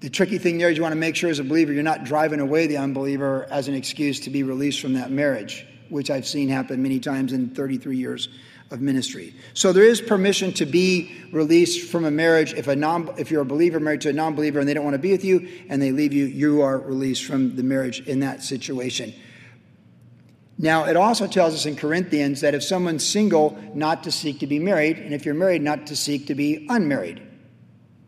the 0.00 0.08
tricky 0.08 0.38
thing 0.38 0.58
there 0.58 0.70
is 0.70 0.76
you 0.76 0.82
want 0.82 0.92
to 0.92 0.98
make 0.98 1.16
sure 1.16 1.28
as 1.28 1.40
a 1.40 1.44
believer 1.44 1.72
you're 1.72 1.82
not 1.82 2.04
driving 2.04 2.38
away 2.38 2.68
the 2.68 2.76
unbeliever 2.76 3.48
as 3.50 3.66
an 3.66 3.74
excuse 3.74 4.20
to 4.20 4.30
be 4.30 4.44
released 4.44 4.80
from 4.80 4.94
that 4.94 5.10
marriage, 5.10 5.66
which 5.88 6.08
I've 6.08 6.26
seen 6.26 6.48
happen 6.48 6.80
many 6.82 7.00
times 7.00 7.32
in 7.32 7.50
33 7.50 7.96
years 7.96 8.28
of 8.70 8.80
ministry. 8.80 9.34
So 9.54 9.72
there 9.72 9.84
is 9.84 10.00
permission 10.00 10.52
to 10.54 10.66
be 10.66 11.14
released 11.32 11.90
from 11.90 12.04
a 12.04 12.10
marriage 12.10 12.52
if 12.52 12.68
a 12.68 12.76
non 12.76 13.14
if 13.16 13.30
you're 13.30 13.42
a 13.42 13.46
believer 13.46 13.80
married 13.80 14.02
to 14.02 14.10
a 14.10 14.12
non-believer 14.12 14.58
and 14.58 14.68
they 14.68 14.74
don't 14.74 14.84
want 14.84 14.94
to 14.94 14.98
be 14.98 15.12
with 15.12 15.24
you 15.24 15.48
and 15.68 15.80
they 15.80 15.92
leave 15.92 16.12
you, 16.12 16.26
you 16.26 16.60
are 16.60 16.78
released 16.78 17.24
from 17.24 17.56
the 17.56 17.62
marriage 17.62 18.00
in 18.06 18.20
that 18.20 18.42
situation. 18.42 19.14
Now, 20.58 20.86
it 20.86 20.96
also 20.96 21.28
tells 21.28 21.54
us 21.54 21.66
in 21.66 21.76
Corinthians 21.76 22.40
that 22.40 22.52
if 22.52 22.64
someone's 22.64 23.06
single, 23.06 23.56
not 23.74 24.02
to 24.02 24.10
seek 24.10 24.40
to 24.40 24.46
be 24.48 24.58
married, 24.58 24.98
and 24.98 25.14
if 25.14 25.24
you're 25.24 25.34
married, 25.34 25.62
not 25.62 25.86
to 25.86 25.96
seek 25.96 26.26
to 26.26 26.34
be 26.34 26.66
unmarried. 26.68 27.22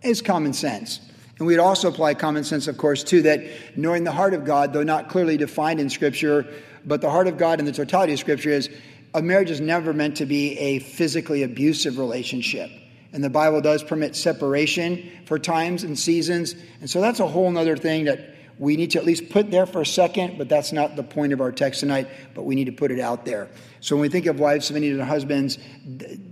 It's 0.02 0.20
common 0.20 0.52
sense. 0.52 1.00
And 1.38 1.46
we'd 1.46 1.58
also 1.58 1.88
apply 1.88 2.14
common 2.14 2.42
sense, 2.42 2.66
of 2.66 2.76
course, 2.76 3.04
too, 3.04 3.22
that 3.22 3.44
knowing 3.76 4.02
the 4.02 4.10
heart 4.10 4.34
of 4.34 4.44
God, 4.44 4.72
though 4.72 4.82
not 4.82 5.08
clearly 5.08 5.36
defined 5.36 5.78
in 5.78 5.88
Scripture, 5.88 6.44
but 6.84 7.00
the 7.00 7.10
heart 7.10 7.28
of 7.28 7.38
God 7.38 7.60
in 7.60 7.66
the 7.66 7.72
totality 7.72 8.14
of 8.14 8.18
Scripture 8.18 8.50
is 8.50 8.68
a 9.14 9.22
marriage 9.22 9.50
is 9.50 9.60
never 9.60 9.92
meant 9.92 10.16
to 10.18 10.26
be 10.26 10.58
a 10.58 10.78
physically 10.78 11.42
abusive 11.42 11.98
relationship. 11.98 12.70
And 13.12 13.24
the 13.24 13.30
Bible 13.30 13.60
does 13.60 13.82
permit 13.82 14.14
separation 14.14 15.10
for 15.26 15.38
times 15.38 15.82
and 15.82 15.98
seasons. 15.98 16.54
And 16.80 16.88
so 16.88 17.00
that's 17.00 17.18
a 17.18 17.26
whole 17.26 17.56
other 17.58 17.76
thing 17.76 18.04
that 18.04 18.34
we 18.58 18.76
need 18.76 18.90
to 18.92 18.98
at 18.98 19.04
least 19.04 19.30
put 19.30 19.50
there 19.50 19.66
for 19.66 19.80
a 19.80 19.86
second, 19.86 20.36
but 20.36 20.48
that's 20.48 20.70
not 20.70 20.94
the 20.94 21.02
point 21.02 21.32
of 21.32 21.40
our 21.40 21.50
text 21.50 21.80
tonight, 21.80 22.08
but 22.34 22.42
we 22.42 22.54
need 22.54 22.66
to 22.66 22.72
put 22.72 22.92
it 22.92 23.00
out 23.00 23.24
there. 23.24 23.48
So 23.80 23.96
when 23.96 24.02
we 24.02 24.08
think 24.10 24.26
of 24.26 24.38
wives 24.38 24.66
submitting 24.66 24.96
to 24.98 25.04
husbands, 25.04 25.58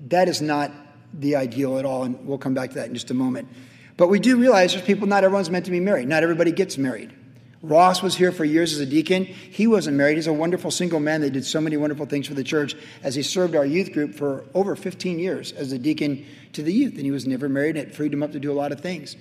that 0.09 0.29
is 0.29 0.43
not 0.43 0.71
the 1.15 1.37
ideal 1.37 1.79
at 1.79 1.85
all. 1.85 2.05
And 2.05 2.27
we'll 2.27 2.39
come 2.39 2.55
back 2.55 2.71
to 2.71 2.77
that 2.77 2.89
in 2.89 2.95
just 2.95 3.11
a 3.11 3.15
moment. 3.15 3.49
But 3.97 4.09
we 4.09 4.21
do 4.21 4.37
realize 4.37 4.75
there's 4.75 4.85
people, 4.85 5.09
not 5.09 5.25
everyone's 5.25 5.51
meant 5.51 5.65
to 5.65 5.71
be 5.71 5.81
married. 5.81 6.07
Not 6.07 6.23
everybody 6.23 6.53
gets 6.53 6.79
married. 6.79 7.13
Ross 7.61 8.03
was 8.03 8.15
here 8.15 8.31
for 8.31 8.45
years 8.45 8.73
as 8.73 8.79
a 8.79 8.87
deacon. 8.87 9.25
He 9.25 9.67
wasn't 9.67 9.97
married. 9.97 10.17
He's 10.17 10.29
a 10.29 10.33
wonderful 10.33 10.71
single 10.71 11.01
man 11.01 11.23
that 11.23 11.31
did 11.31 11.45
so 11.45 11.61
many 11.61 11.77
wonderful 11.77 12.07
things 12.07 12.29
for 12.29 12.35
the 12.35 12.45
church 12.45 12.77
as 13.03 13.17
he 13.17 13.23
served 13.23 13.57
our 13.57 13.67
youth 13.67 13.93
group 13.93 14.15
for 14.15 14.45
over 14.55 14.77
15 14.77 15.19
years 15.19 15.51
as 15.53 15.73
a 15.73 15.79
deacon 15.79 16.25
to 16.53 16.63
the 16.63 16.73
youth. 16.73 16.95
And 16.95 17.03
he 17.03 17.11
was 17.11 17.27
never 17.27 17.49
married, 17.49 17.77
and 17.77 17.89
it 17.89 17.95
freed 17.95 18.13
him 18.13 18.23
up 18.23 18.33
to 18.33 18.41
do 18.41 18.53
a 18.53 18.55
lot 18.55 18.71
of 18.71 18.81
things. 18.81 19.17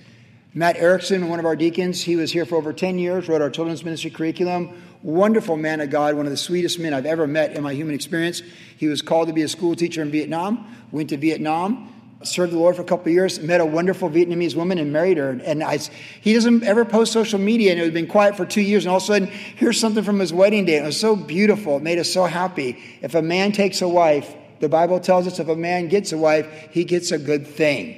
Matt 0.54 0.76
Erickson, 0.76 1.28
one 1.28 1.40
of 1.40 1.46
our 1.46 1.56
deacons, 1.56 2.00
he 2.00 2.16
was 2.16 2.32
here 2.32 2.46
for 2.46 2.56
over 2.56 2.72
10 2.72 2.98
years, 2.98 3.28
wrote 3.28 3.42
our 3.42 3.50
children's 3.50 3.84
ministry 3.84 4.10
curriculum. 4.10 4.82
Wonderful 5.02 5.56
man 5.56 5.80
of 5.80 5.90
God, 5.90 6.14
one 6.14 6.26
of 6.26 6.30
the 6.30 6.36
sweetest 6.36 6.78
men 6.78 6.94
I've 6.94 7.06
ever 7.06 7.26
met 7.26 7.52
in 7.52 7.62
my 7.62 7.74
human 7.74 7.94
experience. 7.94 8.42
He 8.76 8.86
was 8.86 9.02
called 9.02 9.28
to 9.28 9.34
be 9.34 9.42
a 9.42 9.48
school 9.48 9.74
teacher 9.74 10.00
in 10.00 10.10
Vietnam, 10.10 10.76
went 10.90 11.10
to 11.10 11.16
Vietnam, 11.16 11.92
served 12.22 12.52
the 12.52 12.58
Lord 12.58 12.74
for 12.74 12.82
a 12.82 12.84
couple 12.84 13.12
years, 13.12 13.40
met 13.40 13.60
a 13.60 13.66
wonderful 13.66 14.10
Vietnamese 14.10 14.56
woman 14.56 14.78
and 14.78 14.92
married 14.92 15.18
her. 15.18 15.30
And 15.30 15.62
I, 15.62 15.78
he 16.20 16.34
doesn't 16.34 16.64
ever 16.64 16.84
post 16.84 17.12
social 17.12 17.38
media, 17.38 17.70
and 17.70 17.80
it 17.80 17.84
had 17.84 17.94
been 17.94 18.08
quiet 18.08 18.36
for 18.36 18.44
two 18.44 18.60
years. 18.60 18.84
And 18.84 18.90
all 18.90 18.96
of 18.96 19.04
a 19.04 19.06
sudden, 19.06 19.28
here's 19.28 19.78
something 19.78 20.02
from 20.02 20.18
his 20.18 20.32
wedding 20.32 20.64
day. 20.64 20.78
It 20.78 20.84
was 20.84 20.98
so 20.98 21.14
beautiful. 21.14 21.76
It 21.76 21.82
made 21.82 21.98
us 21.98 22.12
so 22.12 22.24
happy. 22.24 22.76
If 23.02 23.14
a 23.14 23.22
man 23.22 23.52
takes 23.52 23.82
a 23.82 23.88
wife, 23.88 24.34
the 24.60 24.68
Bible 24.68 24.98
tells 24.98 25.26
us 25.26 25.38
if 25.38 25.48
a 25.48 25.56
man 25.56 25.88
gets 25.88 26.12
a 26.12 26.18
wife, 26.18 26.46
he 26.72 26.84
gets 26.84 27.12
a 27.12 27.18
good 27.18 27.46
thing. 27.46 27.96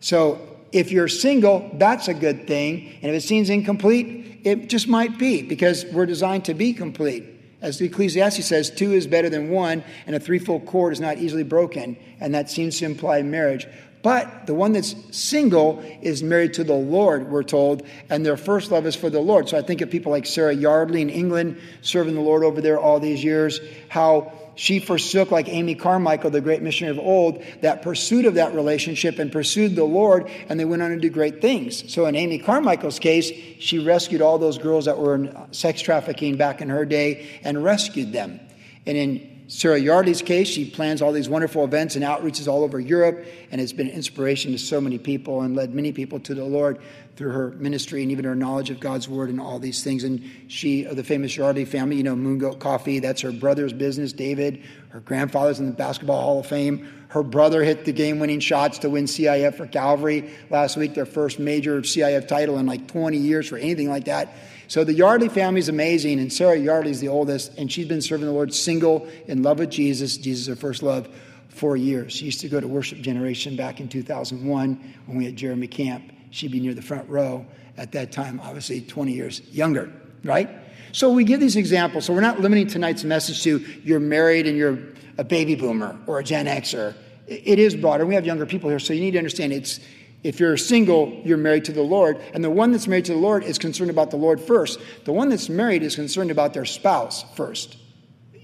So 0.00 0.38
if 0.70 0.92
you're 0.92 1.08
single, 1.08 1.68
that's 1.74 2.06
a 2.06 2.14
good 2.14 2.46
thing. 2.46 2.98
And 3.02 3.10
if 3.10 3.24
it 3.24 3.26
seems 3.26 3.50
incomplete, 3.50 4.40
it 4.44 4.68
just 4.68 4.86
might 4.86 5.18
be 5.18 5.42
because 5.42 5.84
we're 5.86 6.06
designed 6.06 6.44
to 6.44 6.54
be 6.54 6.72
complete. 6.72 7.37
As 7.60 7.78
the 7.78 7.86
Ecclesiastes 7.86 8.46
says, 8.46 8.70
two 8.70 8.92
is 8.92 9.06
better 9.06 9.28
than 9.28 9.50
one, 9.50 9.82
and 10.06 10.14
a 10.14 10.20
threefold 10.20 10.66
cord 10.66 10.92
is 10.92 11.00
not 11.00 11.18
easily 11.18 11.42
broken. 11.42 11.96
And 12.20 12.34
that 12.34 12.50
seems 12.50 12.78
to 12.78 12.84
imply 12.84 13.22
marriage. 13.22 13.66
But 14.02 14.46
the 14.46 14.54
one 14.54 14.72
that's 14.72 14.94
single 15.10 15.82
is 16.00 16.22
married 16.22 16.54
to 16.54 16.64
the 16.64 16.74
Lord, 16.74 17.30
we're 17.30 17.42
told, 17.42 17.84
and 18.08 18.24
their 18.24 18.36
first 18.36 18.70
love 18.70 18.86
is 18.86 18.94
for 18.94 19.10
the 19.10 19.20
Lord. 19.20 19.48
So 19.48 19.58
I 19.58 19.62
think 19.62 19.80
of 19.80 19.90
people 19.90 20.12
like 20.12 20.24
Sarah 20.24 20.54
Yardley 20.54 21.02
in 21.02 21.10
England, 21.10 21.60
serving 21.82 22.14
the 22.14 22.20
Lord 22.20 22.44
over 22.44 22.60
there 22.60 22.78
all 22.78 23.00
these 23.00 23.24
years, 23.24 23.60
how 23.88 24.32
she 24.58 24.80
forsook, 24.80 25.30
like 25.30 25.48
Amy 25.48 25.76
Carmichael, 25.76 26.30
the 26.30 26.40
great 26.40 26.62
missionary 26.62 26.98
of 26.98 27.04
old, 27.04 27.44
that 27.60 27.80
pursuit 27.82 28.24
of 28.24 28.34
that 28.34 28.56
relationship 28.56 29.20
and 29.20 29.30
pursued 29.30 29.76
the 29.76 29.84
Lord, 29.84 30.28
and 30.48 30.58
they 30.58 30.64
went 30.64 30.82
on 30.82 30.90
to 30.90 30.98
do 30.98 31.10
great 31.10 31.40
things. 31.40 31.92
So, 31.92 32.06
in 32.06 32.16
Amy 32.16 32.40
Carmichael's 32.40 32.98
case, 32.98 33.30
she 33.60 33.78
rescued 33.78 34.20
all 34.20 34.36
those 34.36 34.58
girls 34.58 34.86
that 34.86 34.98
were 34.98 35.14
in 35.14 35.32
sex 35.52 35.80
trafficking 35.80 36.36
back 36.36 36.60
in 36.60 36.70
her 36.70 36.84
day 36.84 37.40
and 37.44 37.62
rescued 37.62 38.12
them. 38.12 38.40
And 38.84 38.96
in 38.96 39.37
Sarah 39.50 39.78
Yardley's 39.78 40.20
case, 40.20 40.46
she 40.46 40.68
plans 40.70 41.00
all 41.00 41.10
these 41.10 41.28
wonderful 41.28 41.64
events 41.64 41.96
and 41.96 42.04
outreaches 42.04 42.46
all 42.46 42.62
over 42.62 42.78
Europe 42.78 43.26
and 43.50 43.62
has 43.62 43.72
been 43.72 43.88
an 43.88 43.94
inspiration 43.94 44.52
to 44.52 44.58
so 44.58 44.78
many 44.78 44.98
people 44.98 45.40
and 45.40 45.56
led 45.56 45.74
many 45.74 45.90
people 45.90 46.20
to 46.20 46.34
the 46.34 46.44
Lord 46.44 46.78
through 47.16 47.30
her 47.30 47.50
ministry 47.52 48.02
and 48.02 48.12
even 48.12 48.26
her 48.26 48.34
knowledge 48.34 48.68
of 48.68 48.78
God's 48.78 49.08
word 49.08 49.30
and 49.30 49.40
all 49.40 49.58
these 49.58 49.82
things. 49.82 50.04
And 50.04 50.22
she, 50.48 50.84
of 50.84 50.96
the 50.96 51.02
famous 51.02 51.34
Yardley 51.34 51.64
family, 51.64 51.96
you 51.96 52.02
know, 52.02 52.14
Moongoat 52.14 52.60
Coffee, 52.60 52.98
that's 52.98 53.22
her 53.22 53.32
brother's 53.32 53.72
business, 53.72 54.12
David. 54.12 54.62
Her 54.90 55.00
grandfather's 55.00 55.60
in 55.60 55.66
the 55.66 55.72
Basketball 55.72 56.20
Hall 56.20 56.40
of 56.40 56.46
Fame. 56.46 56.86
Her 57.08 57.22
brother 57.22 57.64
hit 57.64 57.86
the 57.86 57.92
game 57.92 58.18
winning 58.18 58.40
shots 58.40 58.78
to 58.80 58.90
win 58.90 59.06
CIF 59.06 59.54
for 59.54 59.66
Calvary 59.66 60.30
last 60.50 60.76
week, 60.76 60.92
their 60.92 61.06
first 61.06 61.38
major 61.38 61.80
CIF 61.80 62.28
title 62.28 62.58
in 62.58 62.66
like 62.66 62.86
20 62.86 63.16
years 63.16 63.48
for 63.48 63.56
anything 63.56 63.88
like 63.88 64.04
that. 64.04 64.34
So 64.68 64.84
the 64.84 64.92
Yardley 64.92 65.30
family 65.30 65.60
is 65.60 65.70
amazing, 65.70 66.20
and 66.20 66.30
Sarah 66.30 66.58
Yardley 66.58 66.90
is 66.90 67.00
the 67.00 67.08
oldest, 67.08 67.56
and 67.56 67.72
she's 67.72 67.88
been 67.88 68.02
serving 68.02 68.26
the 68.26 68.32
Lord 68.32 68.52
single 68.52 69.08
in 69.26 69.42
love 69.42 69.58
with 69.58 69.70
Jesus. 69.70 70.18
Jesus 70.18 70.46
her 70.46 70.56
first 70.56 70.82
love 70.82 71.08
for 71.48 71.74
years. 71.74 72.12
She 72.12 72.26
used 72.26 72.40
to 72.40 72.50
go 72.50 72.60
to 72.60 72.68
Worship 72.68 72.98
Generation 73.00 73.56
back 73.56 73.80
in 73.80 73.88
2001 73.88 74.94
when 75.06 75.16
we 75.16 75.24
had 75.24 75.36
Jeremy 75.36 75.68
Camp. 75.68 76.12
She'd 76.30 76.52
be 76.52 76.60
near 76.60 76.74
the 76.74 76.82
front 76.82 77.08
row 77.08 77.46
at 77.78 77.92
that 77.92 78.12
time, 78.12 78.40
obviously 78.44 78.82
20 78.82 79.12
years 79.12 79.40
younger, 79.50 79.90
right? 80.22 80.50
So 80.92 81.10
we 81.12 81.24
give 81.24 81.40
these 81.40 81.56
examples. 81.56 82.04
So 82.04 82.12
we're 82.12 82.20
not 82.20 82.40
limiting 82.40 82.66
tonight's 82.66 83.04
message 83.04 83.42
to 83.44 83.64
you're 83.84 84.00
married 84.00 84.46
and 84.46 84.58
you're 84.58 84.78
a 85.16 85.24
baby 85.24 85.54
boomer 85.54 85.98
or 86.06 86.18
a 86.18 86.24
Gen 86.24 86.44
Xer. 86.44 86.94
It 87.26 87.58
is 87.58 87.74
broader. 87.74 88.04
We 88.04 88.14
have 88.14 88.26
younger 88.26 88.44
people 88.44 88.68
here, 88.68 88.78
so 88.78 88.92
you 88.92 89.00
need 89.00 89.12
to 89.12 89.18
understand 89.18 89.54
it's 89.54 89.80
if 90.24 90.40
you're 90.40 90.56
single, 90.56 91.20
you're 91.24 91.38
married 91.38 91.64
to 91.66 91.72
the 91.72 91.82
Lord. 91.82 92.20
And 92.34 92.42
the 92.42 92.50
one 92.50 92.72
that's 92.72 92.88
married 92.88 93.04
to 93.06 93.12
the 93.12 93.18
Lord 93.18 93.44
is 93.44 93.58
concerned 93.58 93.90
about 93.90 94.10
the 94.10 94.16
Lord 94.16 94.40
first. 94.40 94.80
The 95.04 95.12
one 95.12 95.28
that's 95.28 95.48
married 95.48 95.82
is 95.82 95.94
concerned 95.94 96.30
about 96.30 96.54
their 96.54 96.64
spouse 96.64 97.24
first. 97.34 97.76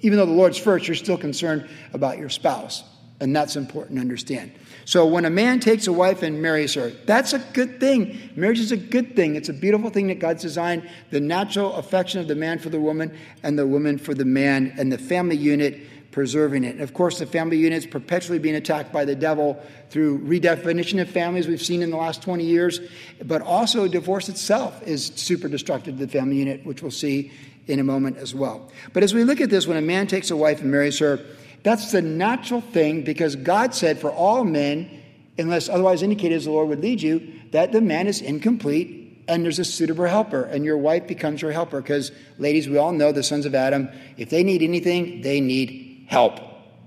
Even 0.00 0.18
though 0.18 0.26
the 0.26 0.32
Lord's 0.32 0.58
first, 0.58 0.86
you're 0.86 0.94
still 0.94 1.18
concerned 1.18 1.68
about 1.92 2.18
your 2.18 2.28
spouse. 2.28 2.84
And 3.20 3.34
that's 3.34 3.56
important 3.56 3.96
to 3.96 4.00
understand. 4.00 4.52
So 4.84 5.06
when 5.06 5.24
a 5.24 5.30
man 5.30 5.60
takes 5.60 5.86
a 5.86 5.92
wife 5.92 6.22
and 6.22 6.42
marries 6.42 6.74
her, 6.74 6.90
that's 7.06 7.32
a 7.32 7.38
good 7.38 7.80
thing. 7.80 8.18
Marriage 8.36 8.60
is 8.60 8.70
a 8.70 8.76
good 8.76 9.16
thing. 9.16 9.34
It's 9.34 9.48
a 9.48 9.52
beautiful 9.52 9.88
thing 9.88 10.08
that 10.08 10.18
God's 10.18 10.42
designed 10.42 10.88
the 11.10 11.20
natural 11.20 11.72
affection 11.74 12.20
of 12.20 12.28
the 12.28 12.34
man 12.34 12.58
for 12.58 12.68
the 12.68 12.80
woman 12.80 13.16
and 13.42 13.58
the 13.58 13.66
woman 13.66 13.98
for 13.98 14.14
the 14.14 14.24
man 14.24 14.74
and 14.76 14.92
the 14.92 14.98
family 14.98 15.36
unit 15.36 15.80
preserving 16.14 16.62
it. 16.62 16.74
And 16.74 16.80
of 16.80 16.94
course, 16.94 17.18
the 17.18 17.26
family 17.26 17.56
unit 17.56 17.78
is 17.78 17.86
perpetually 17.86 18.38
being 18.38 18.54
attacked 18.54 18.92
by 18.92 19.04
the 19.04 19.16
devil 19.16 19.60
through 19.90 20.20
redefinition 20.20 21.02
of 21.02 21.10
families 21.10 21.48
we've 21.48 21.60
seen 21.60 21.82
in 21.82 21.90
the 21.90 21.96
last 21.96 22.22
20 22.22 22.44
years, 22.44 22.78
but 23.24 23.42
also 23.42 23.88
divorce 23.88 24.28
itself 24.28 24.80
is 24.86 25.06
super 25.16 25.48
destructive 25.48 25.98
to 25.98 26.06
the 26.06 26.12
family 26.12 26.36
unit, 26.36 26.64
which 26.64 26.82
we'll 26.82 26.92
see 26.92 27.32
in 27.66 27.80
a 27.80 27.84
moment 27.84 28.16
as 28.16 28.32
well. 28.32 28.70
But 28.92 29.02
as 29.02 29.12
we 29.12 29.24
look 29.24 29.40
at 29.40 29.50
this, 29.50 29.66
when 29.66 29.76
a 29.76 29.82
man 29.82 30.06
takes 30.06 30.30
a 30.30 30.36
wife 30.36 30.60
and 30.60 30.70
marries 30.70 31.00
her, 31.00 31.18
that's 31.64 31.90
the 31.90 32.00
natural 32.00 32.60
thing 32.60 33.02
because 33.02 33.34
God 33.34 33.74
said 33.74 33.98
for 33.98 34.12
all 34.12 34.44
men, 34.44 34.88
unless 35.36 35.68
otherwise 35.68 36.00
indicated 36.00 36.36
as 36.36 36.44
the 36.44 36.52
Lord 36.52 36.68
would 36.68 36.80
lead 36.80 37.02
you, 37.02 37.40
that 37.50 37.72
the 37.72 37.80
man 37.80 38.06
is 38.06 38.22
incomplete 38.22 39.24
and 39.26 39.42
there's 39.44 39.58
a 39.58 39.64
suitable 39.64 40.04
helper, 40.04 40.44
and 40.44 40.64
your 40.64 40.76
wife 40.76 41.08
becomes 41.08 41.42
your 41.42 41.50
helper. 41.50 41.80
Because, 41.80 42.12
ladies, 42.38 42.68
we 42.68 42.76
all 42.76 42.92
know 42.92 43.10
the 43.10 43.22
sons 43.22 43.46
of 43.46 43.54
Adam, 43.54 43.88
if 44.16 44.30
they 44.30 44.44
need 44.44 44.62
anything, 44.62 45.22
they 45.22 45.40
need 45.40 45.93
help, 46.06 46.40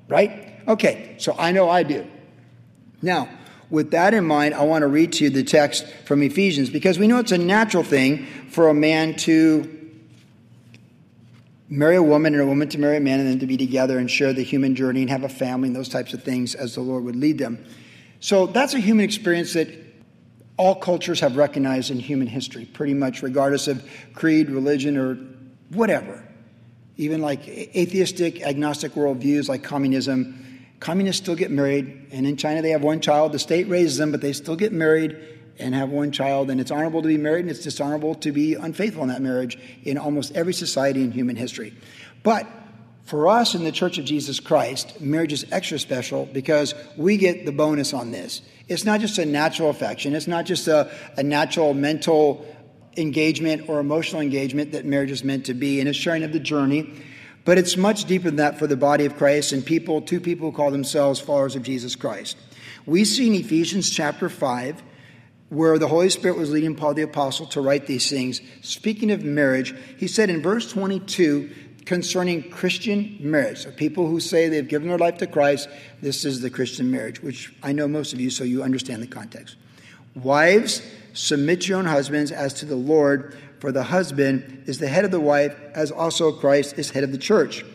right? 0.07 0.61
Okay, 0.67 1.15
so 1.17 1.35
I 1.37 1.51
know 1.51 1.69
I 1.69 1.83
do. 1.83 2.05
Now, 3.01 3.29
with 3.69 3.91
that 3.91 4.13
in 4.13 4.25
mind, 4.25 4.53
I 4.53 4.63
want 4.63 4.83
to 4.83 4.87
read 4.87 5.13
to 5.13 5.25
you 5.25 5.29
the 5.29 5.43
text 5.43 5.87
from 6.05 6.21
Ephesians 6.21 6.69
because 6.69 6.97
we 6.97 7.07
know 7.07 7.19
it's 7.19 7.31
a 7.31 7.37
natural 7.37 7.83
thing 7.83 8.25
for 8.49 8.69
a 8.69 8.73
man 8.73 9.15
to 9.15 9.73
marry 11.69 11.97
a 11.97 12.03
woman 12.03 12.33
and 12.33 12.41
a 12.41 12.45
woman 12.45 12.69
to 12.69 12.79
marry 12.79 12.97
a 12.97 13.01
man 13.01 13.19
and 13.19 13.27
then 13.27 13.39
to 13.39 13.47
be 13.47 13.57
together 13.57 13.97
and 13.97 14.09
share 14.09 14.31
the 14.31 14.43
human 14.43 14.73
journey 14.75 15.01
and 15.01 15.09
have 15.09 15.23
a 15.23 15.29
family 15.29 15.67
and 15.67 15.75
those 15.75 15.89
types 15.89 16.13
of 16.13 16.23
things 16.23 16.55
as 16.55 16.75
the 16.75 16.81
Lord 16.81 17.03
would 17.03 17.15
lead 17.15 17.37
them. 17.37 17.63
So 18.21 18.47
that's 18.47 18.73
a 18.73 18.79
human 18.79 19.03
experience 19.03 19.53
that 19.53 19.67
all 20.55 20.75
cultures 20.75 21.19
have 21.19 21.35
recognized 21.35 21.91
in 21.91 21.99
human 21.99 22.27
history, 22.27 22.65
pretty 22.65 22.93
much, 22.93 23.21
regardless 23.21 23.67
of 23.67 23.87
creed, 24.15 24.49
religion, 24.49 24.97
or 24.97 25.15
whatever 25.69 26.26
even 26.97 27.21
like 27.21 27.47
atheistic, 27.47 28.41
agnostic 28.41 28.93
worldviews 28.93 29.47
like 29.47 29.63
communism, 29.63 30.43
communists 30.79 31.21
still 31.21 31.35
get 31.35 31.51
married. 31.51 32.07
And 32.11 32.25
in 32.25 32.37
China, 32.37 32.61
they 32.61 32.71
have 32.71 32.81
one 32.81 32.99
child. 32.99 33.31
The 33.31 33.39
state 33.39 33.67
raises 33.67 33.97
them, 33.97 34.11
but 34.11 34.21
they 34.21 34.33
still 34.33 34.55
get 34.55 34.73
married 34.73 35.17
and 35.59 35.73
have 35.73 35.89
one 35.89 36.11
child. 36.11 36.49
And 36.49 36.59
it's 36.59 36.71
honorable 36.71 37.01
to 37.01 37.07
be 37.07 37.17
married, 37.17 37.41
and 37.41 37.49
it's 37.49 37.63
dishonorable 37.63 38.15
to 38.15 38.31
be 38.31 38.55
unfaithful 38.55 39.03
in 39.03 39.09
that 39.09 39.21
marriage 39.21 39.57
in 39.83 39.97
almost 39.97 40.35
every 40.35 40.53
society 40.53 41.03
in 41.03 41.11
human 41.11 41.35
history. 41.35 41.73
But 42.23 42.47
for 43.05 43.29
us 43.29 43.55
in 43.55 43.63
the 43.63 43.71
Church 43.71 43.97
of 43.97 44.05
Jesus 44.05 44.39
Christ, 44.39 44.99
marriage 44.99 45.31
is 45.31 45.45
extra 45.51 45.79
special 45.79 46.25
because 46.25 46.75
we 46.97 47.17
get 47.17 47.45
the 47.45 47.53
bonus 47.53 47.93
on 47.93 48.11
this. 48.11 48.41
It's 48.67 48.83
not 48.83 48.99
just 48.99 49.17
a 49.17 49.25
natural 49.25 49.69
affection, 49.69 50.13
it's 50.13 50.27
not 50.27 50.45
just 50.45 50.67
a, 50.67 50.91
a 51.15 51.23
natural 51.23 51.73
mental 51.73 52.45
engagement 52.97 53.69
or 53.69 53.79
emotional 53.79 54.21
engagement 54.21 54.71
that 54.71 54.85
marriage 54.85 55.11
is 55.11 55.23
meant 55.23 55.45
to 55.45 55.53
be 55.53 55.79
and 55.79 55.87
a 55.87 55.93
sharing 55.93 56.23
of 56.23 56.33
the 56.33 56.39
journey. 56.39 56.91
But 57.45 57.57
it's 57.57 57.77
much 57.77 58.05
deeper 58.05 58.25
than 58.25 58.37
that 58.37 58.59
for 58.59 58.67
the 58.67 58.75
body 58.75 59.05
of 59.05 59.15
Christ 59.15 59.53
and 59.53 59.65
people, 59.65 60.01
two 60.01 60.19
people 60.19 60.51
who 60.51 60.57
call 60.57 60.71
themselves 60.71 61.19
followers 61.19 61.55
of 61.55 61.63
Jesus 61.63 61.95
Christ. 61.95 62.35
We 62.85 63.05
see 63.05 63.27
in 63.27 63.35
Ephesians 63.35 63.89
chapter 63.89 64.27
5 64.27 64.83
where 65.49 65.79
the 65.79 65.87
Holy 65.87 66.09
Spirit 66.09 66.37
was 66.37 66.51
leading 66.51 66.75
Paul 66.75 66.93
the 66.93 67.03
Apostle 67.03 67.45
to 67.47 67.61
write 67.61 67.87
these 67.87 68.09
things. 68.09 68.41
Speaking 68.61 69.11
of 69.11 69.23
marriage, 69.23 69.73
he 69.97 70.07
said 70.07 70.29
in 70.29 70.41
verse 70.41 70.69
22 70.71 71.49
concerning 71.85 72.49
Christian 72.49 73.17
marriage, 73.21 73.59
so 73.59 73.71
people 73.71 74.07
who 74.07 74.19
say 74.19 74.49
they've 74.49 74.67
given 74.67 74.89
their 74.89 74.97
life 74.97 75.19
to 75.19 75.27
Christ, 75.27 75.69
this 76.01 76.25
is 76.25 76.41
the 76.41 76.49
Christian 76.49 76.91
marriage, 76.91 77.23
which 77.23 77.53
I 77.63 77.71
know 77.71 77.87
most 77.87 78.11
of 78.11 78.19
you, 78.19 78.29
so 78.29 78.43
you 78.43 78.61
understand 78.61 79.01
the 79.01 79.07
context. 79.07 79.55
Wives, 80.13 80.81
submit 81.17 81.67
your 81.67 81.79
own 81.79 81.85
husbands 81.85 82.31
as 82.31 82.53
to 82.53 82.65
the 82.65 82.75
Lord, 82.75 83.35
for 83.59 83.71
the 83.71 83.83
husband 83.83 84.63
is 84.67 84.77
the 84.77 84.87
head 84.87 85.03
of 85.03 85.11
the 85.11 85.19
wife, 85.19 85.57
as 85.73 85.91
also 85.91 86.31
Christ 86.31 86.77
is 86.77 86.91
head 86.91 87.03
of 87.03 87.11
the 87.11 87.17
church. 87.17 87.65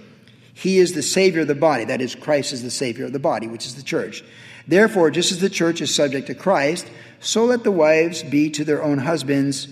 He 0.55 0.79
is 0.79 0.93
the 0.93 1.03
Savior 1.03 1.41
of 1.41 1.49
the 1.49 1.55
body. 1.57 1.85
That 1.85 2.01
is, 2.01 2.15
Christ 2.15 2.53
is 2.53 2.63
the 2.63 2.71
Savior 2.71 3.05
of 3.05 3.13
the 3.13 3.19
body, 3.19 3.49
which 3.49 3.67
is 3.67 3.75
the 3.75 3.83
church. 3.83 4.23
Therefore, 4.69 5.11
just 5.11 5.33
as 5.33 5.41
the 5.41 5.51
church 5.51 5.81
is 5.81 5.93
subject 5.93 6.29
to 6.29 6.35
Christ, 6.35 6.89
so 7.19 7.45
let 7.45 7.65
the 7.65 7.73
wives 7.73 8.23
be 8.23 8.49
to 8.51 8.65
their 8.65 8.83
own 8.83 8.99
husbands 8.99 9.67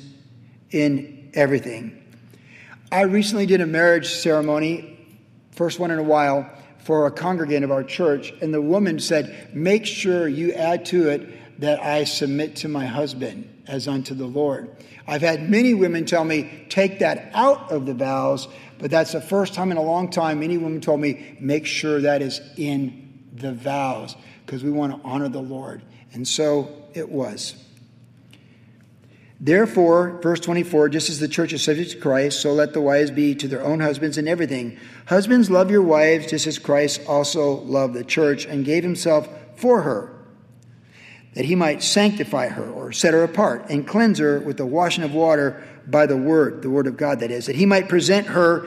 in 0.72 1.30
everything. 1.34 1.96
I 2.90 3.02
recently 3.02 3.46
did 3.46 3.60
a 3.60 3.66
marriage 3.66 4.12
ceremony, 4.12 4.98
first 5.52 5.78
one 5.78 5.92
in 5.92 5.98
a 6.00 6.02
while, 6.02 6.50
for 6.80 7.06
a 7.06 7.10
congregant 7.12 7.64
of 7.64 7.70
our 7.70 7.84
church, 7.84 8.32
and 8.42 8.52
the 8.52 8.62
woman 8.62 8.98
said, 8.98 9.54
Make 9.54 9.86
sure 9.86 10.26
you 10.26 10.52
add 10.54 10.86
to 10.86 11.08
it 11.10 11.60
that 11.60 11.80
I 11.80 12.02
submit 12.02 12.56
to 12.56 12.68
my 12.68 12.86
husband 12.86 13.59
as 13.66 13.88
unto 13.88 14.14
the 14.14 14.26
Lord. 14.26 14.70
I've 15.06 15.22
had 15.22 15.48
many 15.50 15.74
women 15.74 16.04
tell 16.04 16.24
me, 16.24 16.66
take 16.68 17.00
that 17.00 17.30
out 17.34 17.70
of 17.70 17.86
the 17.86 17.94
vows, 17.94 18.48
but 18.78 18.90
that's 18.90 19.12
the 19.12 19.20
first 19.20 19.54
time 19.54 19.70
in 19.70 19.76
a 19.76 19.82
long 19.82 20.10
time 20.10 20.42
any 20.42 20.58
woman 20.58 20.80
told 20.80 21.00
me, 21.00 21.36
make 21.40 21.66
sure 21.66 22.00
that 22.00 22.22
is 22.22 22.40
in 22.56 23.28
the 23.32 23.52
vows, 23.52 24.16
because 24.46 24.64
we 24.64 24.70
want 24.70 25.00
to 25.00 25.08
honor 25.08 25.28
the 25.28 25.42
Lord. 25.42 25.82
And 26.12 26.26
so 26.26 26.70
it 26.94 27.08
was. 27.08 27.54
Therefore, 29.42 30.18
verse 30.22 30.38
24, 30.40 30.90
just 30.90 31.08
as 31.08 31.18
the 31.18 31.26
church 31.26 31.54
is 31.54 31.64
subject 31.64 31.92
to 31.92 31.98
Christ, 31.98 32.40
so 32.40 32.52
let 32.52 32.74
the 32.74 32.80
wives 32.82 33.10
be 33.10 33.34
to 33.36 33.48
their 33.48 33.64
own 33.64 33.80
husbands 33.80 34.18
in 34.18 34.28
everything. 34.28 34.78
Husbands, 35.06 35.50
love 35.50 35.70
your 35.70 35.80
wives 35.80 36.26
just 36.26 36.46
as 36.46 36.58
Christ 36.58 37.00
also 37.08 37.52
loved 37.62 37.94
the 37.94 38.04
church 38.04 38.44
and 38.44 38.66
gave 38.66 38.82
himself 38.82 39.28
for 39.56 39.80
her, 39.80 40.12
that 41.34 41.44
he 41.44 41.54
might 41.54 41.82
sanctify 41.82 42.48
her 42.48 42.68
or 42.68 42.92
set 42.92 43.14
her 43.14 43.22
apart 43.22 43.66
and 43.70 43.86
cleanse 43.86 44.18
her 44.18 44.40
with 44.40 44.56
the 44.56 44.66
washing 44.66 45.04
of 45.04 45.14
water 45.14 45.62
by 45.86 46.06
the 46.06 46.16
word, 46.16 46.62
the 46.62 46.70
word 46.70 46.86
of 46.86 46.96
God, 46.96 47.20
that 47.20 47.30
is, 47.30 47.46
that 47.46 47.56
he 47.56 47.66
might 47.66 47.88
present 47.88 48.26
her, 48.28 48.66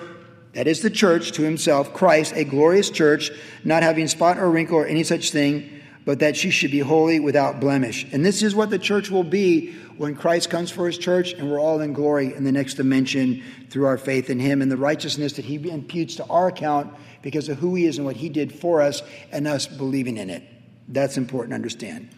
that 0.53 0.67
is 0.67 0.82
the 0.82 0.89
church, 0.89 1.32
to 1.34 1.41
himself, 1.41 1.93
Christ, 1.93 2.34
a 2.36 2.43
glorious 2.43 2.89
church, 2.89 3.32
not 3.63 3.84
having 3.84 4.08
spot 4.08 4.38
or 4.38 4.50
wrinkle 4.50 4.77
or 4.77 4.86
any 4.86 5.03
such 5.03 5.32
thing, 5.32 5.82
but 6.05 6.20
that 6.20 6.36
she 6.36 6.50
should 6.50 6.72
be 6.72 6.79
holy 6.79 7.20
without 7.20 7.60
blemish. 7.60 8.05
And 8.12 8.25
this 8.25 8.43
is 8.43 8.53
what 8.53 8.70
the 8.70 8.79
church 8.79 9.10
will 9.10 9.24
be 9.24 9.74
when 9.98 10.15
Christ 10.15 10.50
comes 10.50 10.70
for 10.70 10.88
his 10.88 10.98
church 10.98 11.34
and 11.34 11.50
we're 11.50 11.60
all 11.60 11.79
in 11.82 11.93
glory 11.93 12.34
in 12.34 12.43
the 12.43 12.51
next 12.51 12.75
dimension 12.75 13.43
through 13.70 13.86
our 13.86 13.98
faith 13.98 14.29
in 14.29 14.39
him 14.39 14.62
and 14.62 14.72
the 14.72 14.77
righteousness 14.77 15.34
that 15.34 15.46
he 15.46 15.55
imputes 15.70 16.15
to 16.15 16.25
our 16.25 16.48
account 16.48 16.93
because 17.22 17.48
of 17.48 17.58
who 17.58 17.75
he 17.75 17.86
is 17.86 17.98
and 17.98 18.05
what 18.05 18.17
he 18.17 18.29
did 18.29 18.53
for 18.53 18.82
us 18.82 19.01
and 19.32 19.48
us 19.48 19.65
believing 19.65 20.17
in 20.17 20.29
it. 20.29 20.43
That's 20.88 21.17
important 21.17 21.51
to 21.51 21.55
understand. 21.55 22.10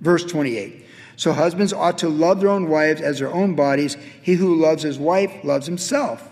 Verse 0.00 0.24
28. 0.24 0.84
So 1.16 1.32
husbands 1.32 1.72
ought 1.72 1.98
to 1.98 2.08
love 2.08 2.40
their 2.40 2.50
own 2.50 2.68
wives 2.68 3.00
as 3.00 3.18
their 3.18 3.32
own 3.32 3.54
bodies. 3.54 3.96
He 4.22 4.34
who 4.34 4.54
loves 4.56 4.82
his 4.82 4.98
wife 4.98 5.32
loves 5.44 5.66
himself. 5.66 6.28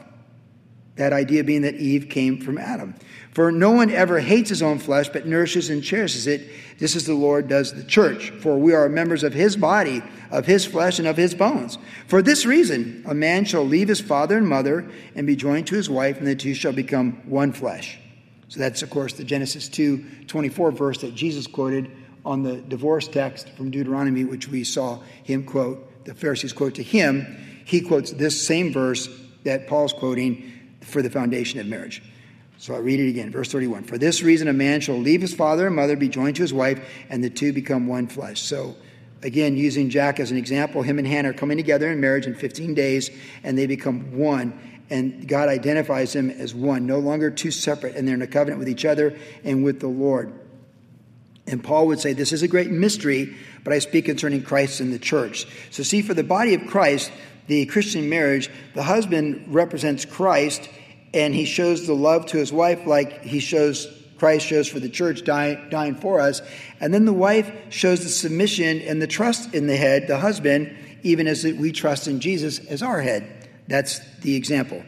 That 0.96 1.12
idea 1.12 1.42
being 1.44 1.62
that 1.62 1.76
Eve 1.76 2.08
came 2.10 2.40
from 2.40 2.58
Adam. 2.58 2.94
For 3.32 3.50
no 3.50 3.70
one 3.70 3.90
ever 3.90 4.20
hates 4.20 4.50
his 4.50 4.60
own 4.60 4.78
flesh, 4.78 5.08
but 5.08 5.26
nourishes 5.26 5.70
and 5.70 5.82
cherishes 5.82 6.26
it, 6.26 6.50
just 6.78 6.96
as 6.96 7.06
the 7.06 7.14
Lord 7.14 7.48
does 7.48 7.72
the 7.72 7.84
church. 7.84 8.28
For 8.28 8.58
we 8.58 8.74
are 8.74 8.90
members 8.90 9.24
of 9.24 9.32
his 9.32 9.56
body, 9.56 10.02
of 10.30 10.44
his 10.44 10.66
flesh, 10.66 10.98
and 10.98 11.08
of 11.08 11.16
his 11.16 11.34
bones. 11.34 11.78
For 12.08 12.20
this 12.20 12.44
reason, 12.44 13.02
a 13.06 13.14
man 13.14 13.46
shall 13.46 13.64
leave 13.64 13.88
his 13.88 14.02
father 14.02 14.36
and 14.36 14.46
mother 14.46 14.86
and 15.14 15.26
be 15.26 15.34
joined 15.34 15.66
to 15.68 15.76
his 15.76 15.88
wife, 15.88 16.18
and 16.18 16.26
the 16.26 16.36
two 16.36 16.52
shall 16.52 16.74
become 16.74 17.22
one 17.24 17.52
flesh. 17.52 17.98
So 18.48 18.60
that's, 18.60 18.82
of 18.82 18.90
course, 18.90 19.14
the 19.14 19.24
Genesis 19.24 19.70
2 19.70 20.26
24 20.26 20.72
verse 20.72 21.00
that 21.00 21.14
Jesus 21.14 21.46
quoted 21.46 21.90
on 22.24 22.42
the 22.42 22.56
divorce 22.56 23.08
text 23.08 23.48
from 23.50 23.70
Deuteronomy, 23.70 24.24
which 24.24 24.48
we 24.48 24.64
saw 24.64 25.00
him 25.24 25.44
quote, 25.44 26.04
the 26.04 26.14
Pharisees 26.14 26.52
quote 26.52 26.74
to 26.76 26.82
him. 26.82 27.62
He 27.64 27.80
quotes 27.80 28.10
this 28.12 28.44
same 28.44 28.72
verse 28.72 29.08
that 29.44 29.68
Paul's 29.68 29.92
quoting 29.92 30.52
for 30.80 31.02
the 31.02 31.10
foundation 31.10 31.60
of 31.60 31.66
marriage. 31.66 32.02
So 32.58 32.74
I'll 32.74 32.80
read 32.80 33.00
it 33.00 33.08
again. 33.08 33.32
Verse 33.32 33.50
31. 33.50 33.84
For 33.84 33.98
this 33.98 34.22
reason, 34.22 34.46
a 34.46 34.52
man 34.52 34.80
shall 34.80 34.98
leave 34.98 35.20
his 35.20 35.34
father 35.34 35.66
and 35.66 35.74
mother, 35.74 35.96
be 35.96 36.08
joined 36.08 36.36
to 36.36 36.42
his 36.42 36.54
wife, 36.54 36.80
and 37.08 37.22
the 37.22 37.30
two 37.30 37.52
become 37.52 37.88
one 37.88 38.06
flesh. 38.06 38.40
So, 38.40 38.76
again, 39.22 39.56
using 39.56 39.90
Jack 39.90 40.20
as 40.20 40.30
an 40.30 40.36
example, 40.36 40.82
him 40.82 40.98
and 40.98 41.06
Hannah 41.06 41.30
are 41.30 41.34
coming 41.34 41.56
together 41.56 41.90
in 41.90 42.00
marriage 42.00 42.26
in 42.26 42.36
15 42.36 42.74
days, 42.74 43.10
and 43.42 43.58
they 43.58 43.66
become 43.66 44.16
one. 44.16 44.60
And 44.90 45.26
God 45.26 45.48
identifies 45.48 46.12
them 46.12 46.30
as 46.30 46.54
one, 46.54 46.86
no 46.86 46.98
longer 46.98 47.30
two 47.30 47.50
separate, 47.50 47.96
and 47.96 48.06
they're 48.06 48.14
in 48.14 48.22
a 48.22 48.28
covenant 48.28 48.60
with 48.60 48.68
each 48.68 48.84
other 48.84 49.18
and 49.42 49.64
with 49.64 49.80
the 49.80 49.88
Lord. 49.88 50.32
And 51.46 51.62
Paul 51.62 51.88
would 51.88 52.00
say, 52.00 52.12
This 52.12 52.32
is 52.32 52.42
a 52.42 52.48
great 52.48 52.70
mystery, 52.70 53.36
but 53.64 53.72
I 53.72 53.78
speak 53.78 54.04
concerning 54.06 54.42
Christ 54.42 54.80
and 54.80 54.92
the 54.92 54.98
church. 54.98 55.46
So, 55.70 55.82
see, 55.82 56.02
for 56.02 56.14
the 56.14 56.24
body 56.24 56.54
of 56.54 56.66
Christ, 56.66 57.10
the 57.46 57.66
Christian 57.66 58.08
marriage, 58.08 58.48
the 58.74 58.82
husband 58.82 59.44
represents 59.48 60.04
Christ 60.04 60.68
and 61.14 61.34
he 61.34 61.44
shows 61.44 61.86
the 61.86 61.94
love 61.94 62.26
to 62.26 62.38
his 62.38 62.52
wife 62.52 62.86
like 62.86 63.22
he 63.22 63.40
shows 63.40 63.86
Christ 64.18 64.46
shows 64.46 64.68
for 64.68 64.78
the 64.78 64.88
church, 64.88 65.24
dying, 65.24 65.68
dying 65.68 65.96
for 65.96 66.20
us. 66.20 66.42
And 66.80 66.94
then 66.94 67.04
the 67.04 67.12
wife 67.12 67.52
shows 67.70 68.04
the 68.04 68.08
submission 68.08 68.80
and 68.82 69.02
the 69.02 69.08
trust 69.08 69.52
in 69.52 69.66
the 69.66 69.76
head, 69.76 70.06
the 70.06 70.18
husband, 70.18 70.76
even 71.02 71.26
as 71.26 71.44
we 71.44 71.72
trust 71.72 72.06
in 72.06 72.20
Jesus 72.20 72.60
as 72.66 72.82
our 72.82 73.00
head. 73.00 73.48
That's 73.66 73.98
the 74.20 74.36
example. 74.36 74.82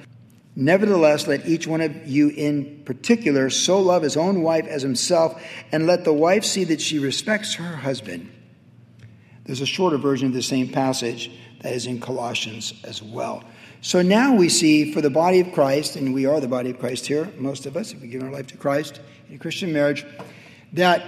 Nevertheless, 0.56 1.26
let 1.26 1.46
each 1.46 1.66
one 1.66 1.80
of 1.80 2.06
you 2.06 2.28
in 2.28 2.82
particular 2.84 3.50
so 3.50 3.80
love 3.80 4.02
his 4.02 4.16
own 4.16 4.42
wife 4.42 4.66
as 4.66 4.82
himself, 4.82 5.42
and 5.72 5.86
let 5.86 6.04
the 6.04 6.12
wife 6.12 6.44
see 6.44 6.64
that 6.64 6.80
she 6.80 6.98
respects 6.98 7.54
her 7.54 7.76
husband. 7.76 8.30
There's 9.44 9.60
a 9.60 9.66
shorter 9.66 9.98
version 9.98 10.28
of 10.28 10.34
the 10.34 10.42
same 10.42 10.68
passage 10.68 11.30
that 11.62 11.72
is 11.72 11.86
in 11.86 12.00
Colossians 12.00 12.72
as 12.84 13.02
well. 13.02 13.42
So 13.80 14.00
now 14.00 14.34
we 14.34 14.48
see 14.48 14.92
for 14.92 15.00
the 15.00 15.10
body 15.10 15.40
of 15.40 15.52
Christ, 15.52 15.96
and 15.96 16.14
we 16.14 16.24
are 16.24 16.40
the 16.40 16.48
body 16.48 16.70
of 16.70 16.78
Christ 16.78 17.06
here, 17.06 17.28
most 17.36 17.66
of 17.66 17.76
us, 17.76 17.92
if 17.92 18.00
we 18.00 18.08
give 18.08 18.22
our 18.22 18.30
life 18.30 18.46
to 18.48 18.56
Christ 18.56 19.00
in 19.28 19.34
a 19.34 19.38
Christian 19.38 19.72
marriage, 19.72 20.06
that 20.72 21.02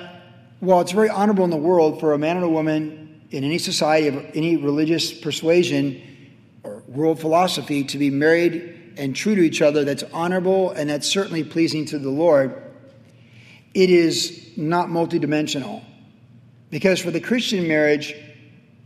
while 0.60 0.80
it's 0.80 0.92
very 0.92 1.08
honorable 1.08 1.44
in 1.44 1.50
the 1.50 1.56
world 1.56 2.00
for 2.00 2.12
a 2.12 2.18
man 2.18 2.36
and 2.36 2.44
a 2.44 2.48
woman 2.48 3.22
in 3.30 3.44
any 3.44 3.58
society 3.58 4.08
of 4.08 4.16
any 4.34 4.56
religious 4.56 5.12
persuasion 5.12 6.02
or 6.64 6.82
world 6.88 7.20
philosophy 7.20 7.84
to 7.84 7.98
be 7.98 8.10
married 8.10 8.75
and 8.96 9.14
true 9.14 9.34
to 9.34 9.42
each 9.42 9.62
other, 9.62 9.84
that's 9.84 10.02
honorable 10.12 10.70
and 10.70 10.88
that's 10.88 11.06
certainly 11.06 11.44
pleasing 11.44 11.86
to 11.86 11.98
the 11.98 12.10
Lord, 12.10 12.62
it 13.74 13.90
is 13.90 14.52
not 14.56 14.88
multidimensional. 14.88 15.82
Because 16.70 17.00
for 17.00 17.10
the 17.10 17.20
Christian 17.20 17.68
marriage, 17.68 18.14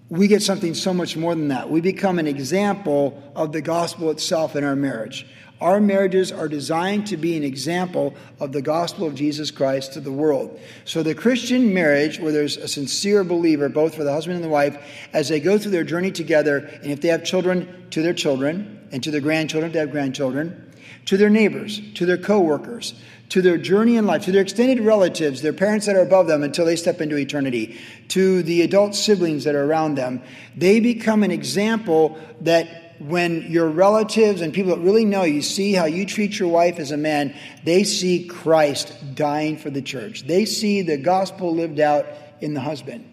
we 0.09 0.27
get 0.27 0.43
something 0.43 0.75
so 0.75 0.93
much 0.93 1.17
more 1.17 1.35
than 1.35 1.49
that. 1.49 1.71
We 1.71 1.81
become 1.81 2.19
an 2.19 2.27
example 2.27 3.23
of 3.37 3.53
the 3.53 3.63
gospel 3.63 4.11
itself 4.11 4.57
in 4.57 4.65
our 4.65 4.77
marriage. 4.77 5.27
Our 5.61 5.79
marriages 5.79 6.33
are 6.33 6.49
designed 6.49 7.07
to 7.09 7.19
be 7.19 7.37
an 7.37 7.45
example 7.45 8.15
of 8.41 8.53
the 8.53 8.63
gospel 8.63 9.07
of 9.07 9.15
Jesus 9.15 9.51
Christ 9.51 9.93
to 9.93 10.01
the 10.01 10.11
world. 10.11 10.59
So, 10.87 11.03
the 11.03 11.15
Christian 11.15 11.75
marriage, 11.75 12.19
where 12.19 12.33
there's 12.33 12.57
a 12.57 12.67
sincere 12.67 13.25
believer, 13.25 13.69
both 13.69 13.95
for 13.95 14.03
the 14.03 14.13
husband 14.13 14.37
and 14.37 14.45
the 14.45 14.49
wife, 14.49 14.83
as 15.13 15.29
they 15.29 15.39
go 15.39 15.59
through 15.59 15.73
their 15.73 15.85
journey 15.85 16.13
together, 16.13 16.59
and 16.83 16.91
if 16.91 17.03
they 17.03 17.09
have 17.09 17.25
children, 17.25 17.87
to 17.91 18.01
their 18.03 18.15
children, 18.15 18.80
and 18.93 19.03
to 19.03 19.11
their 19.11 19.21
grandchildren, 19.21 19.73
they 19.73 19.79
have 19.79 19.91
grandchildren, 19.91 20.73
to 21.07 21.17
their 21.17 21.31
neighbors, 21.31 21.81
to 21.95 22.07
their 22.07 22.19
co 22.19 22.41
workers, 22.41 22.95
to 23.31 23.41
their 23.41 23.59
journey 23.59 23.97
in 23.97 24.07
life, 24.07 24.25
to 24.25 24.33
their 24.33 24.43
extended 24.43 24.81
relatives, 24.81 25.43
their 25.43 25.53
parents 25.53 25.87
that 25.87 25.97
are 25.97 26.03
above 26.03 26.27
them 26.27 26.43
until 26.43 26.65
they 26.65 26.77
step 26.77 27.01
into 27.01 27.17
eternity, 27.17 27.81
to 28.09 28.43
the 28.43 28.63
adult 28.63 28.95
siblings 28.95 29.45
that 29.45 29.55
are 29.55 29.65
around 29.65 29.95
them. 29.95 30.23
They 30.57 30.81
become 30.81 31.23
an 31.23 31.31
example 31.31 32.19
that 32.41 32.97
when 33.01 33.51
your 33.51 33.69
relatives 33.69 34.43
and 34.43 34.53
people 34.53 34.77
that 34.77 34.83
really 34.83 35.07
know 35.07 35.23
you 35.23 35.41
see 35.41 35.73
how 35.73 35.87
you 35.87 36.05
treat 36.05 36.39
your 36.39 36.49
wife 36.49 36.79
as 36.79 36.91
a 36.91 36.97
man, 36.97 37.35
they 37.65 37.83
see 37.85 38.27
Christ 38.27 38.93
dying 39.15 39.57
for 39.57 39.71
the 39.71 39.81
church. 39.81 40.27
They 40.27 40.45
see 40.45 40.83
the 40.83 40.99
gospel 40.99 41.55
lived 41.55 41.81
out 41.81 42.07
in 42.41 42.53
the 42.53 42.61
husband. 42.61 43.07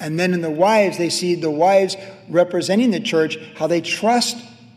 And 0.00 0.18
then 0.18 0.32
in 0.32 0.40
the 0.40 0.50
wives, 0.50 0.96
they 0.96 1.10
see 1.10 1.34
the 1.34 1.50
wives 1.50 1.96
representing 2.28 2.90
the 2.90 3.00
church, 3.00 3.36
how 3.56 3.66
they 3.66 3.80
trust, 3.80 4.36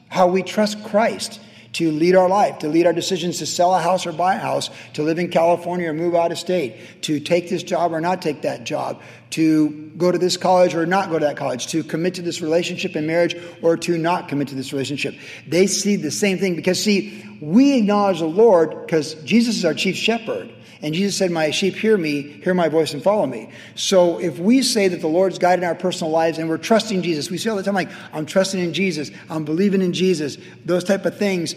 how 0.09 0.27
we 0.27 0.43
trust 0.43 0.83
Christ 0.83 1.39
to 1.73 1.91
lead 1.91 2.15
our 2.15 2.27
life, 2.27 2.59
to 2.59 2.67
lead 2.67 2.87
our 2.87 2.93
decisions 2.93 3.37
to 3.37 3.45
sell 3.45 3.75
a 3.75 3.79
house 3.79 4.07
or 4.07 4.11
buy 4.11 4.35
a 4.35 4.39
house, 4.39 4.69
to 4.93 5.03
live 5.03 5.19
in 5.19 5.29
California 5.29 5.89
or 5.89 5.93
move 5.93 6.15
out 6.15 6.31
of 6.31 6.39
state, 6.39 7.03
to 7.03 7.19
take 7.19 7.49
this 7.49 7.61
job 7.61 7.93
or 7.93 8.01
not 8.01 8.21
take 8.21 8.41
that 8.41 8.63
job, 8.63 8.99
to 9.29 9.69
go 9.97 10.11
to 10.11 10.17
this 10.17 10.37
college 10.37 10.73
or 10.73 10.85
not 10.85 11.09
go 11.09 11.19
to 11.19 11.25
that 11.25 11.37
college, 11.37 11.67
to 11.67 11.83
commit 11.83 12.15
to 12.15 12.21
this 12.21 12.41
relationship 12.41 12.95
in 12.95 13.05
marriage 13.05 13.35
or 13.61 13.77
to 13.77 13.97
not 13.97 14.27
commit 14.27 14.47
to 14.47 14.55
this 14.55 14.73
relationship. 14.73 15.13
They 15.47 15.67
see 15.67 15.97
the 15.97 16.09
same 16.09 16.39
thing 16.39 16.55
because, 16.55 16.81
see, 16.81 17.23
we 17.41 17.77
acknowledge 17.77 18.19
the 18.19 18.25
Lord 18.25 18.85
because 18.85 19.13
Jesus 19.15 19.57
is 19.57 19.65
our 19.65 19.75
chief 19.75 19.95
shepherd. 19.95 20.51
And 20.81 20.93
Jesus 20.93 21.17
said, 21.17 21.31
My 21.31 21.51
sheep 21.51 21.75
hear 21.75 21.97
me, 21.97 22.21
hear 22.21 22.53
my 22.53 22.69
voice, 22.69 22.93
and 22.93 23.01
follow 23.01 23.25
me. 23.25 23.49
So 23.75 24.19
if 24.19 24.37
we 24.37 24.61
say 24.61 24.87
that 24.87 25.01
the 25.01 25.07
Lord's 25.07 25.39
guiding 25.39 25.65
our 25.65 25.75
personal 25.75 26.11
lives 26.11 26.37
and 26.37 26.47
we're 26.49 26.57
trusting 26.57 27.01
Jesus, 27.01 27.31
we 27.31 27.37
say 27.37 27.49
all 27.49 27.55
the 27.55 27.63
time, 27.63 27.73
like, 27.73 27.89
I'm 28.13 28.25
trusting 28.25 28.59
in 28.59 28.73
Jesus, 28.73 29.09
I'm 29.29 29.45
believing 29.45 29.81
in 29.81 29.93
Jesus, 29.93 30.37
those 30.65 30.83
type 30.83 31.05
of 31.05 31.17
things, 31.17 31.55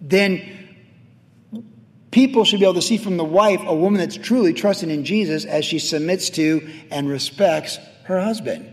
then 0.00 0.64
people 2.10 2.44
should 2.44 2.60
be 2.60 2.64
able 2.64 2.74
to 2.74 2.82
see 2.82 2.96
from 2.96 3.16
the 3.16 3.24
wife 3.24 3.60
a 3.66 3.74
woman 3.74 3.98
that's 3.98 4.16
truly 4.16 4.52
trusting 4.52 4.90
in 4.90 5.04
Jesus 5.04 5.44
as 5.44 5.64
she 5.64 5.78
submits 5.78 6.30
to 6.30 6.66
and 6.90 7.08
respects 7.08 7.78
her 8.04 8.20
husband. 8.20 8.70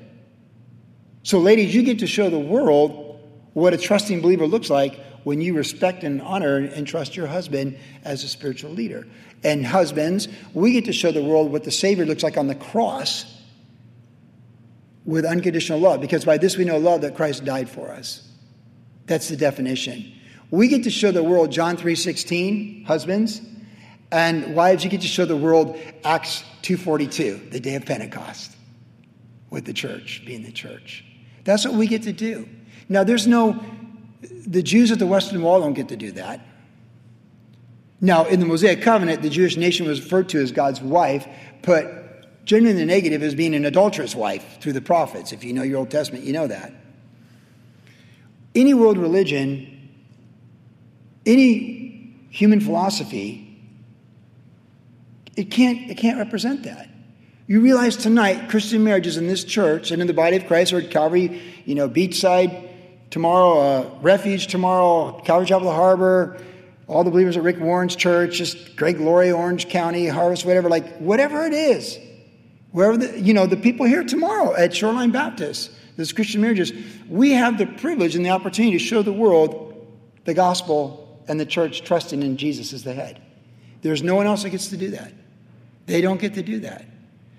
So, 1.23 1.39
ladies, 1.39 1.73
you 1.75 1.83
get 1.83 1.99
to 1.99 2.07
show 2.07 2.29
the 2.29 2.39
world 2.39 3.19
what 3.53 3.73
a 3.73 3.77
trusting 3.77 4.21
believer 4.21 4.47
looks 4.47 4.69
like 4.69 4.99
when 5.23 5.41
you 5.41 5.53
respect 5.53 6.03
and 6.03 6.21
honor 6.21 6.57
and 6.57 6.87
trust 6.87 7.15
your 7.15 7.27
husband 7.27 7.77
as 8.03 8.23
a 8.23 8.27
spiritual 8.27 8.71
leader. 8.71 9.07
And 9.43 9.65
husbands, 9.65 10.27
we 10.53 10.73
get 10.73 10.85
to 10.85 10.93
show 10.93 11.11
the 11.11 11.23
world 11.23 11.51
what 11.51 11.63
the 11.63 11.71
Savior 11.71 12.05
looks 12.05 12.23
like 12.23 12.37
on 12.37 12.47
the 12.47 12.55
cross 12.55 13.25
with 15.05 15.25
unconditional 15.25 15.79
love, 15.79 15.99
because 15.99 16.25
by 16.25 16.37
this 16.37 16.57
we 16.57 16.63
know 16.65 16.77
love 16.77 17.01
that 17.01 17.15
Christ 17.15 17.43
died 17.43 17.69
for 17.69 17.89
us. 17.89 18.27
That's 19.07 19.29
the 19.29 19.35
definition. 19.35 20.11
We 20.51 20.67
get 20.67 20.83
to 20.83 20.91
show 20.91 21.11
the 21.11 21.23
world 21.23 21.51
John 21.51 21.75
3:16, 21.77 22.85
husbands, 22.85 23.41
and 24.11 24.55
wives, 24.55 24.83
you 24.83 24.89
get 24.89 25.01
to 25.01 25.07
show 25.07 25.25
the 25.25 25.37
world 25.37 25.77
Acts 26.03 26.43
2:42, 26.61 27.49
the 27.49 27.59
day 27.59 27.75
of 27.75 27.85
Pentecost. 27.85 28.51
with 29.51 29.65
the 29.65 29.73
church, 29.73 30.23
being 30.25 30.41
the 30.41 30.51
church. 30.51 31.05
That's 31.43 31.65
what 31.65 31.75
we 31.75 31.85
get 31.85 32.03
to 32.03 32.13
do. 32.13 32.49
Now, 32.89 33.03
there's 33.03 33.27
no, 33.27 33.63
the 34.47 34.63
Jews 34.63 34.91
at 34.91 34.99
the 34.99 35.07
Western 35.07 35.41
Wall 35.41 35.61
don't 35.61 35.73
get 35.73 35.89
to 35.89 35.97
do 35.97 36.11
that. 36.13 36.45
Now, 37.99 38.25
in 38.25 38.39
the 38.39 38.45
Mosaic 38.45 38.81
Covenant, 38.81 39.21
the 39.21 39.29
Jewish 39.29 39.57
nation 39.57 39.87
was 39.87 40.01
referred 40.01 40.29
to 40.29 40.41
as 40.41 40.51
God's 40.51 40.81
wife, 40.81 41.27
but 41.61 42.45
generally 42.45 42.73
the 42.73 42.85
negative 42.85 43.21
as 43.21 43.35
being 43.35 43.53
an 43.53 43.65
adulterous 43.65 44.15
wife 44.15 44.59
through 44.59 44.73
the 44.73 44.81
prophets. 44.81 45.31
If 45.31 45.43
you 45.43 45.53
know 45.53 45.61
your 45.61 45.77
Old 45.77 45.91
Testament, 45.91 46.23
you 46.23 46.33
know 46.33 46.47
that. 46.47 46.73
Any 48.55 48.73
world 48.73 48.97
religion, 48.97 49.89
any 51.25 52.15
human 52.31 52.59
philosophy, 52.59 53.47
it 55.35 55.45
can't, 55.45 55.89
it 55.89 55.97
can't 55.97 56.17
represent 56.17 56.63
that. 56.63 56.89
You 57.47 57.61
realize 57.61 57.97
tonight, 57.97 58.49
Christian 58.49 58.83
marriages 58.83 59.17
in 59.17 59.27
this 59.27 59.43
church 59.43 59.91
and 59.91 60.01
in 60.01 60.07
the 60.07 60.13
body 60.13 60.37
of 60.37 60.47
Christ 60.47 60.73
or 60.73 60.79
at 60.79 60.89
Calvary, 60.89 61.41
you 61.65 61.75
know, 61.75 61.87
Beachside 61.87 62.70
tomorrow, 63.11 63.59
uh, 63.59 63.89
Refuge 64.01 64.47
tomorrow, 64.47 65.21
Calvary 65.23 65.45
Chapel 65.45 65.67
of 65.67 65.73
the 65.73 65.79
Harbor, 65.79 66.41
all 66.87 67.03
the 67.03 67.11
believers 67.11 67.37
at 67.37 67.43
Rick 67.43 67.59
Warren's 67.59 67.95
church, 67.95 68.37
just 68.37 68.75
Greg 68.75 68.99
Laurie, 68.99 69.31
Orange 69.31 69.69
County, 69.69 70.07
Harvest, 70.07 70.45
whatever, 70.45 70.69
like 70.69 70.97
whatever 70.97 71.45
it 71.45 71.53
is. 71.53 71.99
Wherever 72.71 72.97
the, 72.97 73.19
you 73.19 73.33
know, 73.33 73.45
the 73.45 73.57
people 73.57 73.85
here 73.85 74.03
tomorrow 74.03 74.55
at 74.55 74.73
Shoreline 74.73 75.11
Baptist, 75.11 75.71
this 75.97 76.13
Christian 76.13 76.41
marriages, 76.41 76.71
we 77.09 77.31
have 77.31 77.57
the 77.57 77.65
privilege 77.65 78.15
and 78.15 78.25
the 78.25 78.29
opportunity 78.29 78.77
to 78.77 78.83
show 78.83 79.01
the 79.01 79.13
world 79.13 79.67
the 80.23 80.33
gospel 80.33 81.21
and 81.27 81.39
the 81.39 81.45
church 81.45 81.83
trusting 81.83 82.23
in 82.23 82.37
Jesus 82.37 82.73
as 82.73 82.83
the 82.83 82.93
head. 82.93 83.21
There's 83.81 84.01
no 84.01 84.15
one 84.15 84.25
else 84.25 84.43
that 84.43 84.49
gets 84.49 84.69
to 84.69 84.77
do 84.77 84.91
that. 84.91 85.11
They 85.85 85.99
don't 85.99 86.19
get 86.19 86.33
to 86.35 86.43
do 86.43 86.61
that. 86.61 86.85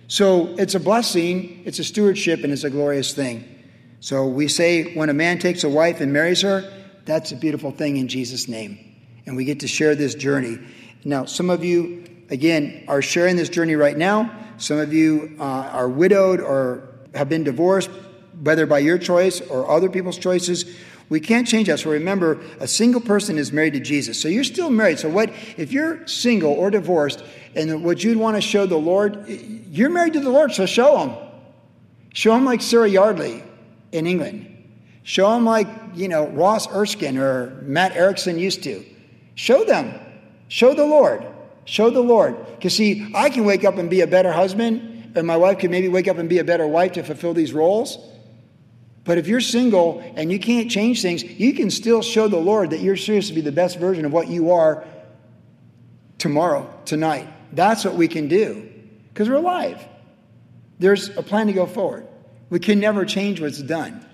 So 0.09 0.55
it's 0.59 0.75
a 0.75 0.81
blessing, 0.81 1.63
it's 1.65 1.79
a 1.79 1.85
stewardship, 1.85 2.45
and 2.45 2.53
it's 2.53 2.65
a 2.65 2.71
glorious 2.71 3.15
thing. 3.15 3.52
So 4.03 4.27
we 4.27 4.49
say 4.49 4.95
when 4.95 5.09
a 5.09 5.15
man 5.15 5.39
takes 5.39 5.65
a 5.65 5.69
wife 5.71 6.03
and 6.03 6.13
marries 6.13 6.43
her, 6.43 6.71
that's 7.07 7.33
a 7.33 7.37
beautiful 7.37 7.71
thing 7.71 7.97
in 7.97 8.09
Jesus' 8.09 8.49
name 8.49 8.93
and 9.27 9.37
we 9.37 9.45
get 9.45 9.61
to 9.61 9.69
share 9.69 9.95
this 9.95 10.15
journey. 10.15 10.59
Now, 11.05 11.25
some 11.25 11.51
of 11.51 11.65
you, 11.65 12.05
again, 12.31 12.85
are 12.89 13.03
sharing 13.03 13.37
this 13.37 13.49
journey 13.49 13.77
right 13.77 13.97
now. 13.97 14.31
Some 14.59 14.79
of 14.79 14.93
you 14.93 15.37
uh, 15.39 15.43
are 15.43 15.89
widowed 15.89 16.41
or 16.41 16.89
have 17.15 17.29
been 17.29 17.45
divorced, 17.45 17.91
whether 18.43 18.67
by 18.67 18.81
your 18.81 18.99
choice 18.99 19.41
or 19.41 19.71
other 19.71 19.89
people's 19.89 20.19
choices. 20.19 20.77
We 21.09 21.21
can't 21.21 21.47
change 21.47 21.69
that. 21.69 21.81
So 21.81 21.91
remember, 21.91 22.41
a 22.59 22.67
single 22.67 23.01
person 23.01 23.37
is 23.39 23.53
married 23.53 23.75
to 23.75 23.81
Jesus. 23.81 24.21
So 24.21 24.29
you're 24.29 24.45
still 24.45 24.71
married. 24.71 24.99
So 24.99 25.09
what 25.09 25.31
if 25.57 25.73
you're 25.73 26.07
single 26.07 26.53
or 26.53 26.71
divorced 26.71 27.23
and 27.55 27.85
what 27.85 28.03
you'd 28.03 28.19
want 28.19 28.37
to 28.37 28.41
show 28.41 28.67
the 28.67 28.79
Lord, 28.79 29.29
you're 29.29 29.91
married 29.91 30.15
to 30.15 30.21
the 30.21 30.31
Lord, 30.31 30.53
so 30.53 30.65
show 30.65 30.99
him. 30.99 31.17
Show 32.15 32.35
him 32.35 32.45
like 32.45 32.63
Sarah 32.63 32.89
Yardley 32.89 33.43
in 33.93 34.07
England. 34.07 34.49
Show 35.05 35.31
them 35.31 35.45
like, 35.45 35.69
you 35.95 36.09
know, 36.09 36.29
Ross 36.29 36.67
Erskine 36.73 37.19
or 37.19 37.63
Matt 37.63 37.97
Erickson 37.97 38.39
used 38.39 38.63
to. 38.65 38.85
Show 39.35 39.65
them. 39.65 39.99
Show 40.49 40.75
the 40.75 40.85
Lord. 40.85 41.27
Show 41.65 41.91
the 41.91 42.01
Lord. 42.01 42.37
Because, 42.57 42.77
see, 42.77 43.11
I 43.15 43.31
can 43.31 43.45
wake 43.45 43.65
up 43.65 43.79
and 43.79 43.89
be 43.89 44.01
a 44.01 44.07
better 44.07 44.33
husband, 44.33 45.13
and 45.15 45.27
my 45.27 45.37
wife 45.37 45.59
can 45.59 45.71
maybe 45.71 45.89
wake 45.89 46.09
up 46.09 46.19
and 46.19 46.29
be 46.29 46.39
a 46.39 46.45
better 46.45 46.67
wife 46.67 46.93
to 46.93 47.03
fulfill 47.03 47.35
these 47.35 47.53
roles. 47.53 47.99
But 49.05 49.19
if 49.19 49.27
you're 49.27 49.41
single 49.41 50.01
and 50.17 50.31
you 50.31 50.39
can't 50.39 50.71
change 50.71 51.03
things, 51.03 51.25
you 51.25 51.55
can 51.55 51.71
still 51.71 52.03
show 52.03 52.29
the 52.29 52.39
Lord 52.39 52.71
that 52.71 52.81
you're 52.81 52.97
serious 52.97 53.29
to 53.29 53.35
be 53.35 53.41
the 53.41 53.53
best 53.53 53.79
version 53.79 54.05
of 54.05 54.13
what 54.13 54.29
you 54.29 54.53
are 54.53 54.85
tomorrow, 56.19 56.73
tonight. 56.85 57.29
That's 57.53 57.85
what 57.85 57.95
we 57.95 58.07
can 58.07 58.29
do 58.29 58.71
because 59.09 59.29
we're 59.29 59.37
alive. 59.37 59.85
There's 60.79 61.09
a 61.17 61.23
plan 61.23 61.49
to 61.49 61.53
go 61.53 61.67
forward. 61.67 62.07
We 62.53 62.61
can 62.61 62.79
never 62.81 63.07
change 63.07 63.41
what's 63.41 63.63
done. 63.63 64.07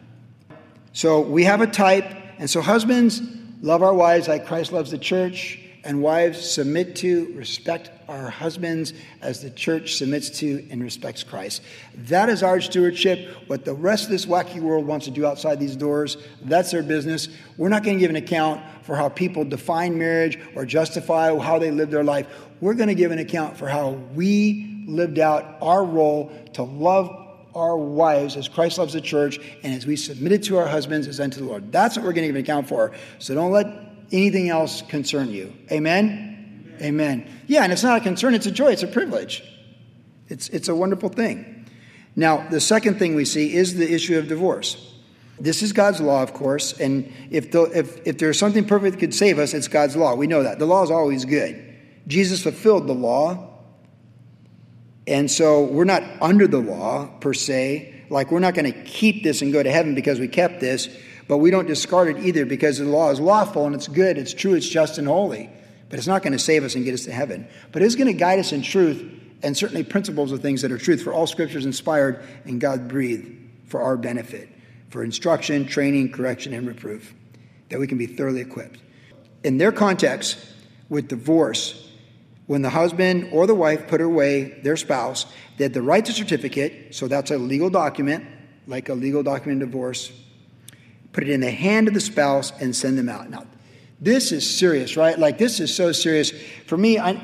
So 0.92 1.20
we 1.20 1.42
have 1.42 1.60
a 1.60 1.66
type, 1.66 2.06
and 2.38 2.48
so 2.48 2.60
husbands, 2.60 3.20
Love 3.60 3.82
our 3.82 3.92
wives 3.92 4.28
like 4.28 4.46
Christ 4.46 4.70
loves 4.70 4.92
the 4.92 4.98
church, 4.98 5.58
and 5.82 6.00
wives 6.00 6.38
submit 6.48 6.94
to, 6.96 7.32
respect 7.34 7.90
our 8.08 8.30
husbands 8.30 8.92
as 9.20 9.42
the 9.42 9.50
church 9.50 9.96
submits 9.96 10.30
to 10.38 10.64
and 10.70 10.80
respects 10.80 11.24
Christ. 11.24 11.62
That 12.06 12.28
is 12.28 12.44
our 12.44 12.60
stewardship. 12.60 13.34
What 13.48 13.64
the 13.64 13.74
rest 13.74 14.04
of 14.04 14.10
this 14.10 14.26
wacky 14.26 14.60
world 14.60 14.86
wants 14.86 15.06
to 15.06 15.10
do 15.10 15.26
outside 15.26 15.58
these 15.58 15.74
doors, 15.74 16.18
that's 16.42 16.70
their 16.70 16.84
business. 16.84 17.28
We're 17.56 17.68
not 17.68 17.82
going 17.82 17.96
to 17.96 18.00
give 18.00 18.10
an 18.10 18.16
account 18.16 18.62
for 18.82 18.94
how 18.94 19.08
people 19.08 19.44
define 19.44 19.98
marriage 19.98 20.38
or 20.54 20.64
justify 20.64 21.36
how 21.36 21.58
they 21.58 21.72
live 21.72 21.90
their 21.90 22.04
life. 22.04 22.28
We're 22.60 22.74
going 22.74 22.88
to 22.90 22.94
give 22.94 23.10
an 23.10 23.18
account 23.18 23.56
for 23.56 23.66
how 23.66 23.90
we 24.14 24.84
lived 24.86 25.18
out 25.18 25.56
our 25.60 25.84
role 25.84 26.30
to 26.52 26.62
love 26.62 27.27
our 27.54 27.76
wives 27.76 28.36
as 28.36 28.48
Christ 28.48 28.78
loves 28.78 28.92
the 28.92 29.00
church 29.00 29.38
and 29.62 29.74
as 29.74 29.86
we 29.86 29.96
submitted 29.96 30.42
to 30.44 30.58
our 30.58 30.66
husbands 30.66 31.06
as 31.06 31.20
unto 31.20 31.40
the 31.40 31.46
Lord. 31.46 31.72
That's 31.72 31.96
what 31.96 32.04
we're 32.04 32.12
going 32.12 32.22
to 32.22 32.28
give 32.28 32.36
an 32.36 32.42
account 32.42 32.68
for. 32.68 32.92
So 33.18 33.34
don't 33.34 33.50
let 33.50 33.66
anything 34.12 34.48
else 34.48 34.82
concern 34.82 35.30
you. 35.30 35.52
Amen? 35.70 36.76
Amen? 36.80 36.82
Amen. 36.82 37.30
Yeah, 37.46 37.64
and 37.64 37.72
it's 37.72 37.82
not 37.82 37.98
a 37.98 38.00
concern, 38.00 38.34
it's 38.34 38.46
a 38.46 38.50
joy, 38.50 38.72
it's 38.72 38.82
a 38.82 38.88
privilege. 38.88 39.42
It's, 40.28 40.48
it's 40.50 40.68
a 40.68 40.74
wonderful 40.74 41.08
thing. 41.08 41.66
Now, 42.14 42.48
the 42.48 42.60
second 42.60 42.98
thing 42.98 43.14
we 43.14 43.24
see 43.24 43.54
is 43.54 43.74
the 43.74 43.92
issue 43.92 44.18
of 44.18 44.28
divorce. 44.28 44.94
This 45.40 45.62
is 45.62 45.72
God's 45.72 46.00
law, 46.00 46.22
of 46.22 46.34
course, 46.34 46.78
and 46.80 47.12
if, 47.30 47.52
the, 47.52 47.62
if, 47.62 48.04
if 48.06 48.18
there's 48.18 48.38
something 48.38 48.64
perfect 48.64 48.94
that 48.94 49.00
could 49.00 49.14
save 49.14 49.38
us, 49.38 49.54
it's 49.54 49.68
God's 49.68 49.96
law. 49.96 50.14
We 50.14 50.26
know 50.26 50.42
that. 50.42 50.58
The 50.58 50.66
law 50.66 50.82
is 50.82 50.90
always 50.90 51.24
good. 51.24 51.64
Jesus 52.08 52.42
fulfilled 52.42 52.88
the 52.88 52.94
law 52.94 53.47
and 55.08 55.30
so 55.30 55.64
we're 55.64 55.84
not 55.84 56.02
under 56.20 56.46
the 56.46 56.58
law 56.58 57.06
per 57.20 57.32
se. 57.32 58.04
Like 58.10 58.30
we're 58.30 58.40
not 58.40 58.54
going 58.54 58.70
to 58.70 58.82
keep 58.82 59.22
this 59.24 59.40
and 59.40 59.52
go 59.52 59.62
to 59.62 59.70
heaven 59.70 59.94
because 59.94 60.20
we 60.20 60.28
kept 60.28 60.60
this, 60.60 60.88
but 61.26 61.38
we 61.38 61.50
don't 61.50 61.66
discard 61.66 62.08
it 62.08 62.24
either 62.24 62.44
because 62.44 62.78
the 62.78 62.84
law 62.84 63.10
is 63.10 63.18
lawful 63.18 63.64
and 63.64 63.74
it's 63.74 63.88
good, 63.88 64.18
it's 64.18 64.34
true, 64.34 64.54
it's 64.54 64.68
just 64.68 64.98
and 64.98 65.08
holy. 65.08 65.48
But 65.88 65.98
it's 65.98 66.06
not 66.06 66.22
going 66.22 66.34
to 66.34 66.38
save 66.38 66.62
us 66.62 66.74
and 66.74 66.84
get 66.84 66.92
us 66.92 67.04
to 67.04 67.12
heaven. 67.12 67.48
But 67.72 67.80
it's 67.80 67.94
going 67.94 68.08
to 68.08 68.12
guide 68.12 68.38
us 68.38 68.52
in 68.52 68.60
truth 68.60 69.02
and 69.42 69.56
certainly 69.56 69.82
principles 69.82 70.30
of 70.30 70.42
things 70.42 70.60
that 70.60 70.70
are 70.70 70.78
truth. 70.78 71.02
For 71.02 71.14
all 71.14 71.26
scriptures 71.26 71.64
inspired 71.64 72.22
and 72.44 72.60
God 72.60 72.88
breathed 72.88 73.34
for 73.66 73.80
our 73.80 73.96
benefit, 73.96 74.50
for 74.90 75.02
instruction, 75.02 75.66
training, 75.66 76.12
correction, 76.12 76.52
and 76.52 76.68
reproof, 76.68 77.14
that 77.70 77.80
we 77.80 77.86
can 77.86 77.96
be 77.96 78.06
thoroughly 78.06 78.42
equipped. 78.42 78.80
In 79.42 79.56
their 79.56 79.72
context, 79.72 80.36
with 80.90 81.08
divorce, 81.08 81.87
when 82.48 82.62
the 82.62 82.70
husband 82.70 83.28
or 83.30 83.46
the 83.46 83.54
wife 83.54 83.86
put 83.86 84.00
away 84.00 84.58
their 84.62 84.76
spouse, 84.76 85.26
they 85.58 85.64
had 85.64 85.74
the 85.74 85.82
right 85.82 86.02
to 86.02 86.12
certificate, 86.12 86.94
so 86.94 87.06
that's 87.06 87.30
a 87.30 87.36
legal 87.36 87.68
document, 87.68 88.24
like 88.66 88.88
a 88.88 88.94
legal 88.94 89.22
document 89.22 89.62
of 89.62 89.70
divorce, 89.70 90.10
put 91.12 91.24
it 91.24 91.30
in 91.30 91.40
the 91.40 91.50
hand 91.50 91.88
of 91.88 91.94
the 91.94 92.00
spouse 92.00 92.52
and 92.58 92.74
send 92.74 92.96
them 92.96 93.08
out. 93.10 93.28
Now, 93.28 93.46
this 94.00 94.32
is 94.32 94.48
serious, 94.48 94.96
right? 94.96 95.18
Like, 95.18 95.36
this 95.36 95.60
is 95.60 95.74
so 95.74 95.92
serious. 95.92 96.32
For 96.66 96.78
me, 96.78 96.98
I, 96.98 97.10
I 97.10 97.20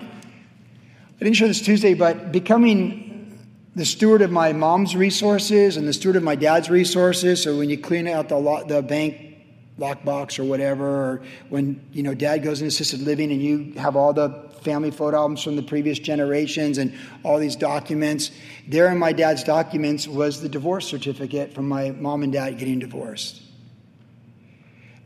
didn't 1.18 1.36
show 1.36 1.48
this 1.48 1.62
Tuesday, 1.62 1.94
but 1.94 2.30
becoming 2.30 3.48
the 3.74 3.86
steward 3.86 4.20
of 4.20 4.30
my 4.30 4.52
mom's 4.52 4.94
resources 4.94 5.78
and 5.78 5.88
the 5.88 5.94
steward 5.94 6.16
of 6.16 6.22
my 6.22 6.36
dad's 6.36 6.68
resources, 6.68 7.42
so 7.42 7.56
when 7.56 7.70
you 7.70 7.78
clean 7.78 8.06
out 8.06 8.28
the, 8.28 8.64
the 8.68 8.82
bank 8.82 9.36
lockbox 9.78 10.38
or 10.38 10.44
whatever, 10.44 10.86
or 10.86 11.22
when 11.48 11.82
you 11.92 12.02
know 12.02 12.14
dad 12.14 12.42
goes 12.42 12.60
in 12.60 12.68
assisted 12.68 13.00
living 13.00 13.32
and 13.32 13.42
you 13.42 13.72
have 13.78 13.96
all 13.96 14.12
the 14.12 14.52
family 14.64 14.90
photo 14.90 15.18
albums 15.18 15.42
from 15.42 15.56
the 15.56 15.62
previous 15.62 15.98
generations 15.98 16.78
and 16.78 16.94
all 17.22 17.38
these 17.38 17.56
documents. 17.56 18.30
There 18.66 18.88
in 18.90 18.98
my 18.98 19.12
dad's 19.12 19.44
documents 19.44 20.08
was 20.08 20.40
the 20.40 20.48
divorce 20.48 20.88
certificate 20.88 21.54
from 21.54 21.68
my 21.68 21.90
mom 21.90 22.22
and 22.22 22.32
dad 22.32 22.58
getting 22.58 22.78
divorced. 22.78 23.42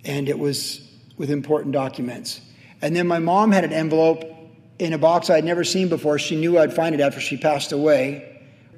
And 0.04 0.28
it 0.28 0.38
was 0.38 0.88
with 1.16 1.30
important 1.30 1.72
documents. 1.72 2.40
And 2.80 2.94
then 2.94 3.06
my 3.06 3.18
mom 3.18 3.52
had 3.52 3.64
an 3.64 3.72
envelope 3.72 4.24
in 4.78 4.92
a 4.92 4.98
box 4.98 5.28
I'd 5.28 5.44
never 5.44 5.64
seen 5.64 5.88
before. 5.88 6.18
She 6.18 6.36
knew 6.36 6.58
I'd 6.58 6.72
find 6.72 6.94
it 6.94 7.00
after 7.00 7.20
she 7.20 7.36
passed 7.36 7.72
away. 7.72 8.24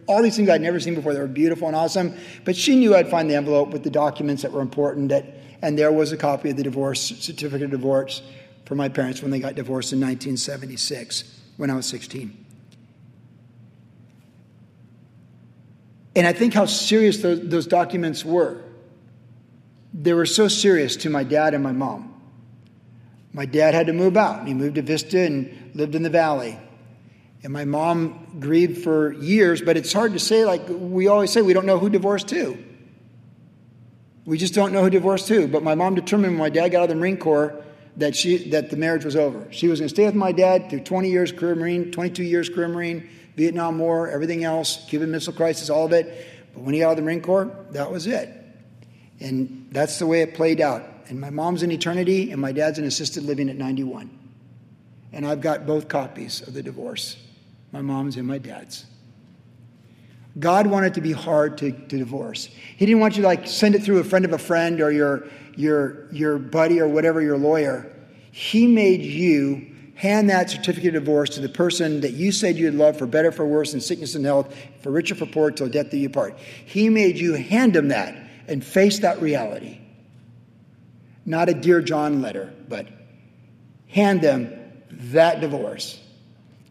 All 0.07 0.23
these 0.23 0.35
things 0.35 0.49
I'd 0.49 0.63
never 0.63 0.81
seen 0.81 0.95
before 0.95 1.13
that 1.13 1.21
were 1.21 1.29
beautiful 1.29 1.69
and 1.69 1.77
awesome, 1.77 2.17
but 2.45 2.57
she 2.57 2.75
knew 2.75 2.97
I'd 2.97 3.09
find 3.09 3.31
the 3.31 3.37
envelope 3.37 3.69
with 3.69 3.85
the 3.85 3.91
documents 3.91 4.43
that 4.43 4.51
were 4.51 4.63
important 4.63 5.11
that 5.11 5.41
and 5.63 5.79
there 5.79 5.93
was 5.93 6.13
a 6.13 6.17
copy 6.17 6.51
of 6.51 6.57
the 6.57 6.63
divorce 6.63 7.01
certificate 7.01 7.63
of 7.63 7.71
divorce 7.71 8.23
for 8.71 8.77
my 8.77 8.89
parents 8.89 9.21
when 9.21 9.33
they 9.33 9.41
got 9.41 9.57
divorced 9.57 9.93
in 9.93 9.99
1976 9.99 11.41
when 11.57 11.71
I 11.71 11.75
was 11.75 11.87
16. 11.87 12.47
And 16.15 16.25
I 16.25 16.33
think 16.33 16.55
how 16.55 16.67
serious 16.67 17.19
those, 17.19 17.49
those 17.49 17.67
documents 17.67 18.25
were. 18.25 18.63
They 19.93 20.13
were 20.13 20.25
so 20.25 20.47
serious 20.47 20.95
to 20.99 21.11
my 21.11 21.25
dad 21.25 21.53
and 21.53 21.65
my 21.65 21.73
mom. 21.73 22.15
My 23.33 23.45
dad 23.45 23.75
had 23.75 23.89
to 23.89 23.93
move 23.93 24.17
out. 24.17 24.47
He 24.47 24.55
moved 24.55 24.77
to 24.77 24.83
Vista 24.83 25.19
and 25.19 25.73
lived 25.75 25.97
in 25.97 26.05
the 26.05 26.09
valley. 26.09 26.57
And 27.43 27.53
my 27.53 27.65
mom 27.65 28.39
grieved 28.39 28.85
for 28.85 29.15
years, 29.15 29.61
but 29.61 29.77
it's 29.77 29.93
hard 29.93 30.13
to 30.13 30.21
say, 30.21 30.45
like 30.45 30.63
we 30.69 31.09
always 31.09 31.33
say, 31.33 31.43
we 31.43 31.55
don't 31.55 31.67
know 31.67 31.81
who 31.81 31.91
divorced 31.91 32.31
who. 32.31 32.57
We 34.27 34.39
just 34.39 34.55
don't 34.55 34.73
know 34.73 34.85
who 34.85 34.91
divorced 34.91 35.29
who. 35.29 35.49
But 35.49 35.65
my 35.65 35.75
mom 35.75 35.97
determined 35.97 36.35
when 36.35 36.39
my 36.39 36.51
dad 36.51 36.69
got 36.69 36.79
out 36.79 36.85
of 36.85 36.91
the 36.91 36.95
Marine 36.95 37.17
Corps 37.17 37.65
that 37.97 38.17
she 38.17 38.51
that 38.51 38.71
the 38.71 38.77
marriage 38.77 39.05
was 39.05 39.17
over. 39.17 39.47
She 39.53 39.69
was 39.69 39.81
going 39.81 39.89
to 39.89 39.95
stay 39.95 40.07
with 40.07 40.15
my 40.15 40.33
dad 40.33 40.71
through 40.71 40.81
20 40.81 41.11
years 41.11 41.33
career 41.33 41.55
Marine, 41.55 41.91
22 41.91 42.23
years 42.23 42.49
career 42.49 42.69
Marine, 42.69 43.09
Vietnam 43.37 43.79
War, 43.79 44.09
everything 44.09 44.45
else, 44.45 44.85
Cuban 44.89 45.11
Missile 45.11 45.33
Crisis, 45.33 45.71
all 45.71 45.87
of 45.87 45.93
it. 45.93 46.27
But 46.55 46.63
when 46.63 46.75
he 46.75 46.81
got 46.81 46.89
out 46.89 46.91
of 46.93 46.97
the 46.97 47.03
Marine 47.03 47.23
Corps, 47.23 47.51
that 47.71 47.91
was 47.91 48.07
it. 48.07 48.29
And 49.21 49.69
that's 49.71 49.99
the 49.99 50.07
way 50.07 50.23
it 50.23 50.35
played 50.35 50.61
out. 50.61 50.83
And 51.09 51.21
my 51.21 51.31
mom's 51.31 51.63
in 51.63 51.73
eternity, 51.73 52.31
and 52.31 52.41
my 52.41 52.53
dad's 52.53 52.79
in 52.79 52.85
assisted 52.85 53.25
living 53.25 53.51
at 53.51 53.57
91. 53.57 54.11
And 55.13 55.27
I've 55.27 55.41
got 55.41 55.67
both 55.67 55.89
copies 55.89 56.47
of 56.47 56.55
the 56.55 56.63
divorce 56.63 57.17
my 57.73 57.83
mom's 57.83 58.17
and 58.17 58.27
my 58.27 58.39
dad's. 58.39 58.85
God 60.39 60.67
wanted 60.67 60.89
it 60.89 60.95
to 60.95 61.01
be 61.01 61.13
hard 61.13 61.59
to, 61.59 61.73
to 61.73 61.99
divorce. 61.99 62.47
He 62.77 62.87
didn't 62.87 63.01
want 63.01 63.17
you 63.17 63.23
to 63.23 63.29
like 63.29 63.49
send 63.49 63.75
it 63.75 63.83
through 63.83 63.99
a 63.99 64.05
friend 64.05 64.25
of 64.25 64.33
a 64.33 64.39
friend 64.39 64.81
or 64.81 64.93
your, 64.93 65.27
your, 65.57 66.13
your 66.13 66.39
buddy 66.39 66.81
or 66.81 66.89
whatever, 66.89 67.21
your 67.21 67.37
lawyer. 67.37 67.91
He 68.31 68.67
made 68.67 69.03
you 69.03 69.67
hand 69.97 70.31
that 70.31 70.49
certificate 70.49 70.95
of 70.95 71.05
divorce 71.05 71.31
to 71.31 71.41
the 71.41 71.49
person 71.49 72.01
that 72.01 72.13
you 72.13 72.33
said 72.33 72.57
you'd 72.57 72.75
love 72.75 72.97
for 72.97 73.07
better, 73.07 73.33
for 73.33 73.45
worse, 73.45 73.75
in 73.75 73.81
sickness 73.81 74.15
and 74.15 74.25
health, 74.25 74.57
for 74.81 74.91
richer, 74.91 75.15
for 75.15 75.27
poor, 75.27 75.51
till 75.51 75.69
death 75.69 75.91
do 75.91 75.99
you 75.99 76.09
part. 76.09 76.39
He 76.39 76.89
made 76.89 77.19
you 77.19 77.35
hand 77.35 77.77
him 77.77 77.89
that 77.89 78.17
and 78.49 78.65
face 78.65 79.01
that 79.01 79.21
reality. 79.21 79.79
Not 81.27 81.49
a 81.49 81.55
Dear 81.55 81.83
John 81.83 82.23
letter, 82.23 82.53
but 82.69 82.87
hand 83.89 84.23
them 84.23 84.53
that 84.91 85.41
divorce 85.41 86.01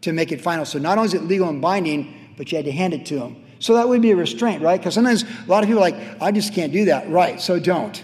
to 0.00 0.12
make 0.12 0.32
it 0.32 0.40
final. 0.40 0.64
So 0.64 0.78
not 0.78 0.98
only 0.98 1.08
is 1.08 1.14
it 1.14 1.22
legal 1.22 1.48
and 1.48 1.60
binding, 1.60 2.34
but 2.36 2.50
you 2.50 2.56
had 2.56 2.64
to 2.64 2.72
hand 2.72 2.94
it 2.94 3.06
to 3.06 3.18
them. 3.18 3.44
So 3.60 3.74
that 3.74 3.88
would 3.88 4.02
be 4.02 4.10
a 4.10 4.16
restraint, 4.16 4.62
right? 4.62 4.80
Because 4.80 4.94
sometimes 4.94 5.22
a 5.22 5.46
lot 5.46 5.62
of 5.62 5.68
people 5.68 5.84
are 5.84 5.90
like, 5.90 6.20
I 6.20 6.32
just 6.32 6.54
can't 6.54 6.72
do 6.72 6.86
that. 6.86 7.08
Right, 7.08 7.40
so 7.40 7.60
don't. 7.60 8.02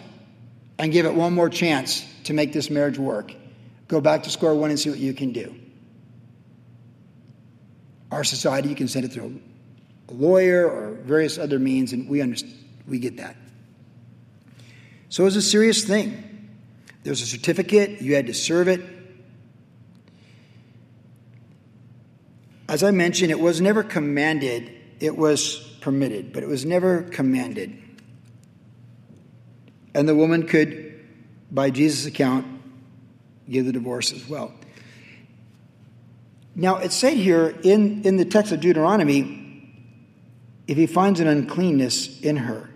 And 0.79 0.93
give 0.93 1.07
it 1.07 1.15
one 1.15 1.33
more 1.33 1.49
chance 1.49 2.07
to 2.25 2.35
make 2.35 2.53
this 2.53 2.71
marriage 2.71 2.99
work. 2.99 3.35
Go 3.89 4.01
back 4.01 4.23
to 4.25 4.31
square 4.31 4.55
one 4.55 4.71
and 4.71 4.79
see 4.79 4.91
what 4.91 4.99
you 4.99 5.15
can 5.15 5.33
do. 5.33 5.55
Our 8.13 8.23
society, 8.23 8.69
you 8.69 8.77
can 8.77 8.87
send 8.87 9.07
it 9.07 9.13
through 9.13 9.41
a 10.09 10.13
lawyer 10.13 10.71
or 10.71 10.93
various 11.03 11.39
other 11.39 11.59
means, 11.59 11.93
and 11.93 12.09
we 12.09 12.21
understand, 12.21 12.55
we 12.87 12.99
get 12.99 13.17
that. 13.17 13.37
So 15.09 15.23
it 15.23 15.27
was 15.27 15.37
a 15.37 15.43
serious 15.43 15.85
thing. 15.85 16.51
There 17.03 17.11
was 17.11 17.23
a 17.23 17.27
certificate, 17.27 18.03
you 18.03 18.15
had 18.15 18.27
to 18.27 18.35
serve 18.35 18.69
it. 18.69 18.83
As 22.69 22.83
I 22.83 22.91
mentioned, 22.91 23.31
it 23.31 23.41
was 23.41 23.61
never 23.61 23.83
commanded, 23.83 24.76
it 25.01 25.17
was 25.17 25.57
permitted, 25.81 26.33
but 26.33 26.43
it 26.43 26.49
was 26.49 26.65
never 26.65 27.03
commanded. 27.03 27.77
And 29.95 30.09
the 30.09 30.15
woman 30.15 30.47
could, 30.47 31.05
by 31.51 31.71
Jesus' 31.71 32.07
account, 32.07 32.47
give 33.49 33.67
the 33.67 33.73
divorce 33.73 34.13
as 34.13 34.29
well. 34.29 34.53
Now, 36.55 36.77
it's 36.77 36.95
said 36.95 37.15
here 37.15 37.55
in, 37.63 38.03
in 38.03 38.17
the 38.17 38.25
text 38.25 38.53
of 38.53 38.61
Deuteronomy 38.61 39.43
if 40.67 40.77
he 40.77 40.87
finds 40.87 41.21
an 41.21 41.29
uncleanness 41.29 42.21
in 42.21 42.37
her. 42.37 42.71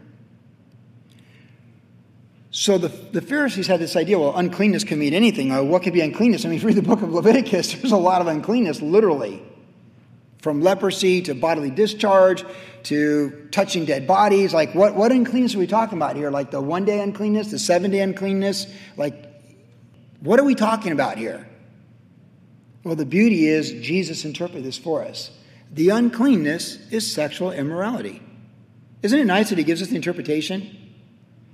So 2.51 2.79
the, 2.79 2.89
the 2.89 3.21
Pharisees 3.21 3.67
had 3.67 3.81
this 3.81 3.97
idea 3.97 4.19
well, 4.19 4.37
uncleanness 4.37 4.85
can 4.85 4.99
mean 4.99 5.15
anything. 5.15 5.53
Uh, 5.53 5.63
what 5.63 5.83
could 5.83 5.93
be 5.93 6.01
uncleanness? 6.01 6.45
I 6.45 6.49
mean, 6.49 6.57
if 6.57 6.63
you 6.63 6.69
read 6.69 6.77
the 6.77 6.83
book 6.83 7.03
of 7.03 7.13
Leviticus, 7.13 7.73
there's 7.81 7.93
a 7.93 7.97
lot 7.97 8.21
of 8.21 8.27
uncleanness, 8.27 8.83
literally. 8.83 9.43
From 10.43 10.63
leprosy 10.63 11.23
to 11.23 11.35
bodily 11.35 11.71
discharge 11.71 12.45
to 12.85 13.49
touching 13.51 13.85
dead 13.85 14.07
bodies. 14.07 14.55
Like, 14.55 14.75
what, 14.75 14.95
what 14.95 15.13
uncleanness 15.13 15.55
are 15.55 15.59
we 15.59 15.67
talking 15.67 15.99
about 15.99 16.17
here? 16.17 16.31
Like 16.31 16.51
the 16.51 16.61
one 16.61 16.85
day 16.85 17.01
uncleanness, 17.01 17.51
the 17.51 17.59
seven 17.59 17.91
day 17.91 18.01
uncleanness? 18.01 18.67
Like, 18.97 19.27
what 20.21 20.41
are 20.41 20.45
we 20.45 20.55
talking 20.55 20.93
about 20.93 21.19
here? 21.19 21.47
Well, 22.85 22.97
the 22.97 23.05
beauty 23.05 23.47
is 23.47 23.71
Jesus 23.71 24.25
interpreted 24.25 24.65
this 24.65 24.79
for 24.79 25.05
us. 25.05 25.31
The 25.71 25.91
uncleanness 25.91 26.77
is 26.91 27.11
sexual 27.13 27.53
immorality. 27.53 28.23
Isn't 29.03 29.19
it 29.19 29.27
nice 29.27 29.51
that 29.51 29.59
he 29.59 29.65
gives 29.65 29.83
us 29.83 29.89
the 29.89 29.97
interpretation? 29.97 30.77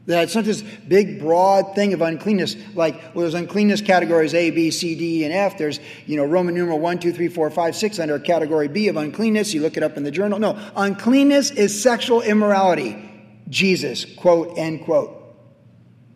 That 0.07 0.23
it's 0.23 0.37
not 0.37 0.45
this 0.45 0.63
big, 0.63 1.19
broad 1.19 1.75
thing 1.75 1.93
of 1.93 2.01
uncleanness, 2.01 2.57
like, 2.75 2.95
well, 3.13 3.23
there's 3.23 3.35
uncleanness 3.35 3.81
categories 3.81 4.35
A, 4.35 4.51
B, 4.51 4.71
C, 4.71 4.95
D, 4.95 5.25
and 5.25 5.35
F. 5.35 5.59
There's, 5.59 5.81
you 6.07 6.17
know, 6.17 6.25
Roman 6.25 6.55
numeral 6.55 6.79
1, 6.79 7.01
2, 7.01 7.13
3, 7.13 7.29
4, 7.29 7.51
5, 7.51 7.77
6 7.77 7.99
under 7.99 8.19
category 8.21 8.69
B 8.69 8.87
of 8.87 8.97
uncleanness. 8.97 9.53
You 9.53 9.63
look 9.63 9.77
it 9.77 9.83
up 9.83 9.97
in 9.97 10.05
the 10.05 10.13
journal. 10.13 10.39
No, 10.39 10.57
uncleanness 10.77 11.51
is 11.51 11.83
sexual 11.83 12.23
immorality. 12.23 13.03
Jesus, 13.49 14.05
quote, 14.05 14.57
end 14.57 14.85
quote. 14.85 15.11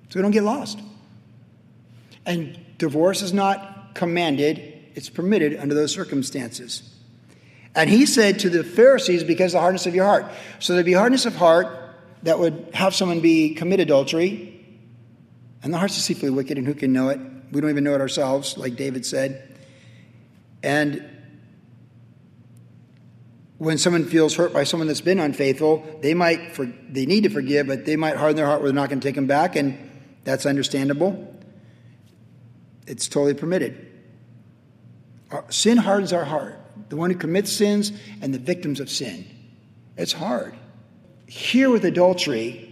So 0.08 0.18
we 0.18 0.22
don't 0.22 0.30
get 0.30 0.44
lost. 0.44 0.78
And 2.24 2.58
divorce 2.78 3.22
is 3.22 3.32
not 3.32 3.94
commanded, 3.94 4.58
it's 4.94 5.08
permitted 5.08 5.56
under 5.56 5.74
those 5.74 5.92
circumstances. 5.92 6.82
And 7.74 7.88
he 7.88 8.06
said 8.06 8.40
to 8.40 8.50
the 8.50 8.62
Pharisees, 8.64 9.24
because 9.24 9.52
of 9.52 9.58
the 9.58 9.60
hardness 9.60 9.86
of 9.86 9.94
your 9.94 10.04
heart. 10.04 10.26
So 10.58 10.74
there'd 10.74 10.86
be 10.86 10.92
hardness 10.92 11.26
of 11.26 11.36
heart 11.36 11.79
that 12.22 12.38
would 12.38 12.70
have 12.74 12.94
someone 12.94 13.20
be 13.20 13.54
commit 13.54 13.80
adultery. 13.80 14.56
And 15.62 15.72
the 15.72 15.78
heart's 15.78 15.94
deceitfully 15.94 16.30
wicked, 16.30 16.58
and 16.58 16.66
who 16.66 16.74
can 16.74 16.92
know 16.92 17.08
it? 17.10 17.20
We 17.52 17.60
don't 17.60 17.70
even 17.70 17.84
know 17.84 17.94
it 17.94 18.00
ourselves, 18.00 18.56
like 18.56 18.76
David 18.76 19.04
said. 19.04 19.58
And 20.62 21.04
when 23.58 23.76
someone 23.76 24.06
feels 24.06 24.34
hurt 24.34 24.52
by 24.52 24.64
someone 24.64 24.86
that's 24.86 25.02
been 25.02 25.18
unfaithful, 25.18 25.84
they 26.00 26.14
might 26.14 26.52
for, 26.52 26.64
they 26.88 27.04
need 27.04 27.24
to 27.24 27.28
forgive, 27.28 27.66
but 27.66 27.84
they 27.84 27.96
might 27.96 28.16
harden 28.16 28.36
their 28.36 28.46
heart 28.46 28.60
where 28.62 28.70
they're 28.70 28.74
not 28.74 28.88
going 28.88 29.00
to 29.00 29.06
take 29.06 29.16
them 29.16 29.26
back, 29.26 29.56
and 29.56 29.90
that's 30.24 30.46
understandable. 30.46 31.34
It's 32.86 33.06
totally 33.06 33.34
permitted. 33.34 33.86
Sin 35.50 35.76
hardens 35.76 36.12
our 36.12 36.24
heart. 36.24 36.58
The 36.88 36.96
one 36.96 37.10
who 37.10 37.16
commits 37.16 37.52
sins 37.52 37.92
and 38.22 38.32
the 38.32 38.38
victims 38.38 38.80
of 38.80 38.88
sin. 38.90 39.26
It's 39.96 40.12
hard. 40.12 40.54
Here 41.30 41.70
with 41.70 41.84
adultery, 41.84 42.68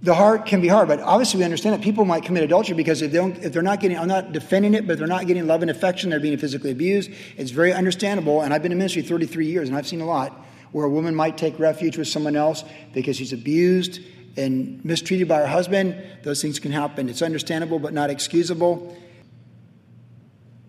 the 0.00 0.14
heart 0.14 0.46
can 0.46 0.62
be 0.62 0.68
hard, 0.68 0.88
but 0.88 0.98
obviously 1.00 1.36
we 1.36 1.44
understand 1.44 1.74
that 1.74 1.82
people 1.82 2.06
might 2.06 2.24
commit 2.24 2.42
adultery 2.42 2.74
because 2.74 3.02
if, 3.02 3.12
they 3.12 3.18
don't, 3.18 3.36
if 3.44 3.52
they're 3.52 3.60
not 3.60 3.80
getting, 3.80 3.98
I'm 3.98 4.08
not 4.08 4.32
defending 4.32 4.72
it, 4.72 4.86
but 4.86 4.96
they're 4.96 5.06
not 5.06 5.26
getting 5.26 5.46
love 5.46 5.60
and 5.60 5.70
affection, 5.70 6.08
they're 6.08 6.18
being 6.18 6.38
physically 6.38 6.70
abused. 6.70 7.10
It's 7.36 7.50
very 7.50 7.70
understandable, 7.70 8.40
and 8.40 8.54
I've 8.54 8.62
been 8.62 8.72
in 8.72 8.78
ministry 8.78 9.02
33 9.02 9.44
years, 9.44 9.68
and 9.68 9.76
I've 9.76 9.86
seen 9.86 10.00
a 10.00 10.06
lot 10.06 10.32
where 10.70 10.86
a 10.86 10.88
woman 10.88 11.14
might 11.14 11.36
take 11.36 11.58
refuge 11.58 11.98
with 11.98 12.08
someone 12.08 12.34
else 12.34 12.64
because 12.94 13.18
she's 13.18 13.34
abused 13.34 14.00
and 14.38 14.82
mistreated 14.86 15.28
by 15.28 15.40
her 15.40 15.46
husband. 15.46 16.02
Those 16.22 16.40
things 16.40 16.58
can 16.58 16.72
happen. 16.72 17.10
It's 17.10 17.20
understandable, 17.20 17.78
but 17.78 17.92
not 17.92 18.08
excusable. 18.08 18.96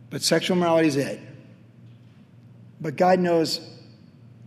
But 0.09 0.23
sexual 0.23 0.57
morality 0.57 0.89
is 0.89 0.97
it. 0.97 1.21
But 2.81 2.97
God 2.97 3.19
knows, 3.19 3.61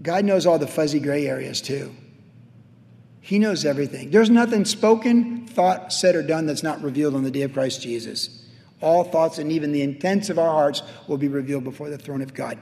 God 0.02 0.26
knows 0.26 0.44
all 0.44 0.58
the 0.58 0.66
fuzzy 0.66 1.00
gray 1.00 1.26
areas 1.26 1.62
too. 1.62 1.96
He 3.26 3.40
knows 3.40 3.64
everything. 3.64 4.12
There's 4.12 4.30
nothing 4.30 4.64
spoken, 4.64 5.48
thought, 5.48 5.92
said, 5.92 6.14
or 6.14 6.22
done 6.22 6.46
that's 6.46 6.62
not 6.62 6.80
revealed 6.80 7.16
on 7.16 7.24
the 7.24 7.30
day 7.32 7.42
of 7.42 7.52
Christ 7.52 7.82
Jesus. 7.82 8.46
All 8.80 9.02
thoughts 9.02 9.38
and 9.38 9.50
even 9.50 9.72
the 9.72 9.82
intents 9.82 10.30
of 10.30 10.38
our 10.38 10.48
hearts 10.48 10.80
will 11.08 11.16
be 11.16 11.26
revealed 11.26 11.64
before 11.64 11.90
the 11.90 11.98
throne 11.98 12.22
of 12.22 12.34
God. 12.34 12.56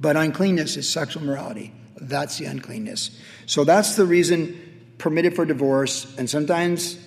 But 0.00 0.16
uncleanness 0.16 0.76
is 0.76 0.92
sexual 0.92 1.22
morality. 1.22 1.72
That's 1.96 2.38
the 2.38 2.46
uncleanness. 2.46 3.16
So 3.46 3.62
that's 3.62 3.94
the 3.94 4.04
reason 4.04 4.60
permitted 4.98 5.36
for 5.36 5.44
divorce. 5.44 6.12
And 6.18 6.28
sometimes 6.28 6.98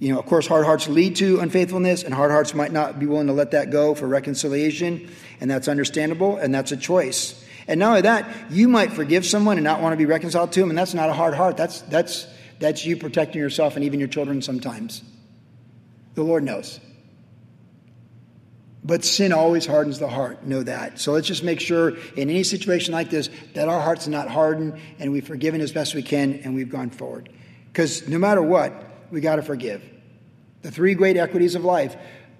you 0.00 0.12
know, 0.12 0.18
of 0.18 0.26
course, 0.26 0.48
hard 0.48 0.64
hearts 0.64 0.88
lead 0.88 1.14
to 1.16 1.38
unfaithfulness, 1.38 2.02
and 2.02 2.12
hard 2.12 2.32
hearts 2.32 2.52
might 2.52 2.72
not 2.72 2.98
be 2.98 3.06
willing 3.06 3.28
to 3.28 3.32
let 3.32 3.52
that 3.52 3.70
go 3.70 3.94
for 3.94 4.08
reconciliation, 4.08 5.08
and 5.40 5.48
that's 5.48 5.68
understandable, 5.68 6.36
and 6.36 6.52
that's 6.52 6.72
a 6.72 6.76
choice. 6.76 7.44
And 7.68 7.78
not 7.78 7.90
only 7.90 8.00
that, 8.02 8.50
you 8.50 8.66
might 8.66 8.92
forgive 8.92 9.26
someone 9.26 9.58
and 9.58 9.64
not 9.64 9.82
want 9.82 9.92
to 9.92 9.96
be 9.98 10.06
reconciled 10.06 10.52
to 10.52 10.60
them, 10.60 10.70
and 10.70 10.78
that's 10.78 10.94
not 10.94 11.10
a 11.10 11.12
hard 11.12 11.34
heart. 11.34 11.56
That's 11.58 11.82
that's 11.82 12.26
that's 12.58 12.84
you 12.84 12.96
protecting 12.96 13.40
yourself 13.40 13.76
and 13.76 13.84
even 13.84 14.00
your 14.00 14.08
children 14.08 14.42
sometimes. 14.42 15.02
The 16.14 16.22
Lord 16.22 16.42
knows. 16.42 16.80
But 18.82 19.04
sin 19.04 19.32
always 19.32 19.66
hardens 19.66 19.98
the 19.98 20.08
heart. 20.08 20.46
Know 20.46 20.62
that. 20.62 20.98
So 20.98 21.12
let's 21.12 21.26
just 21.26 21.44
make 21.44 21.60
sure 21.60 21.90
in 22.16 22.30
any 22.30 22.42
situation 22.42 22.94
like 22.94 23.10
this 23.10 23.28
that 23.54 23.68
our 23.68 23.80
hearts 23.80 24.08
are 24.08 24.10
not 24.10 24.28
hardened 24.28 24.80
and 24.98 25.12
we've 25.12 25.26
forgiven 25.26 25.60
as 25.60 25.72
best 25.72 25.94
we 25.94 26.02
can 26.02 26.40
and 26.44 26.54
we've 26.54 26.70
gone 26.70 26.88
forward. 26.90 27.28
Because 27.70 28.08
no 28.08 28.18
matter 28.18 28.40
what, 28.40 28.72
we 29.10 29.20
got 29.20 29.36
to 29.36 29.42
forgive. 29.42 29.82
The 30.62 30.70
three 30.70 30.94
great 30.94 31.16
equities 31.16 31.54
of 31.54 31.64
life 31.64 31.96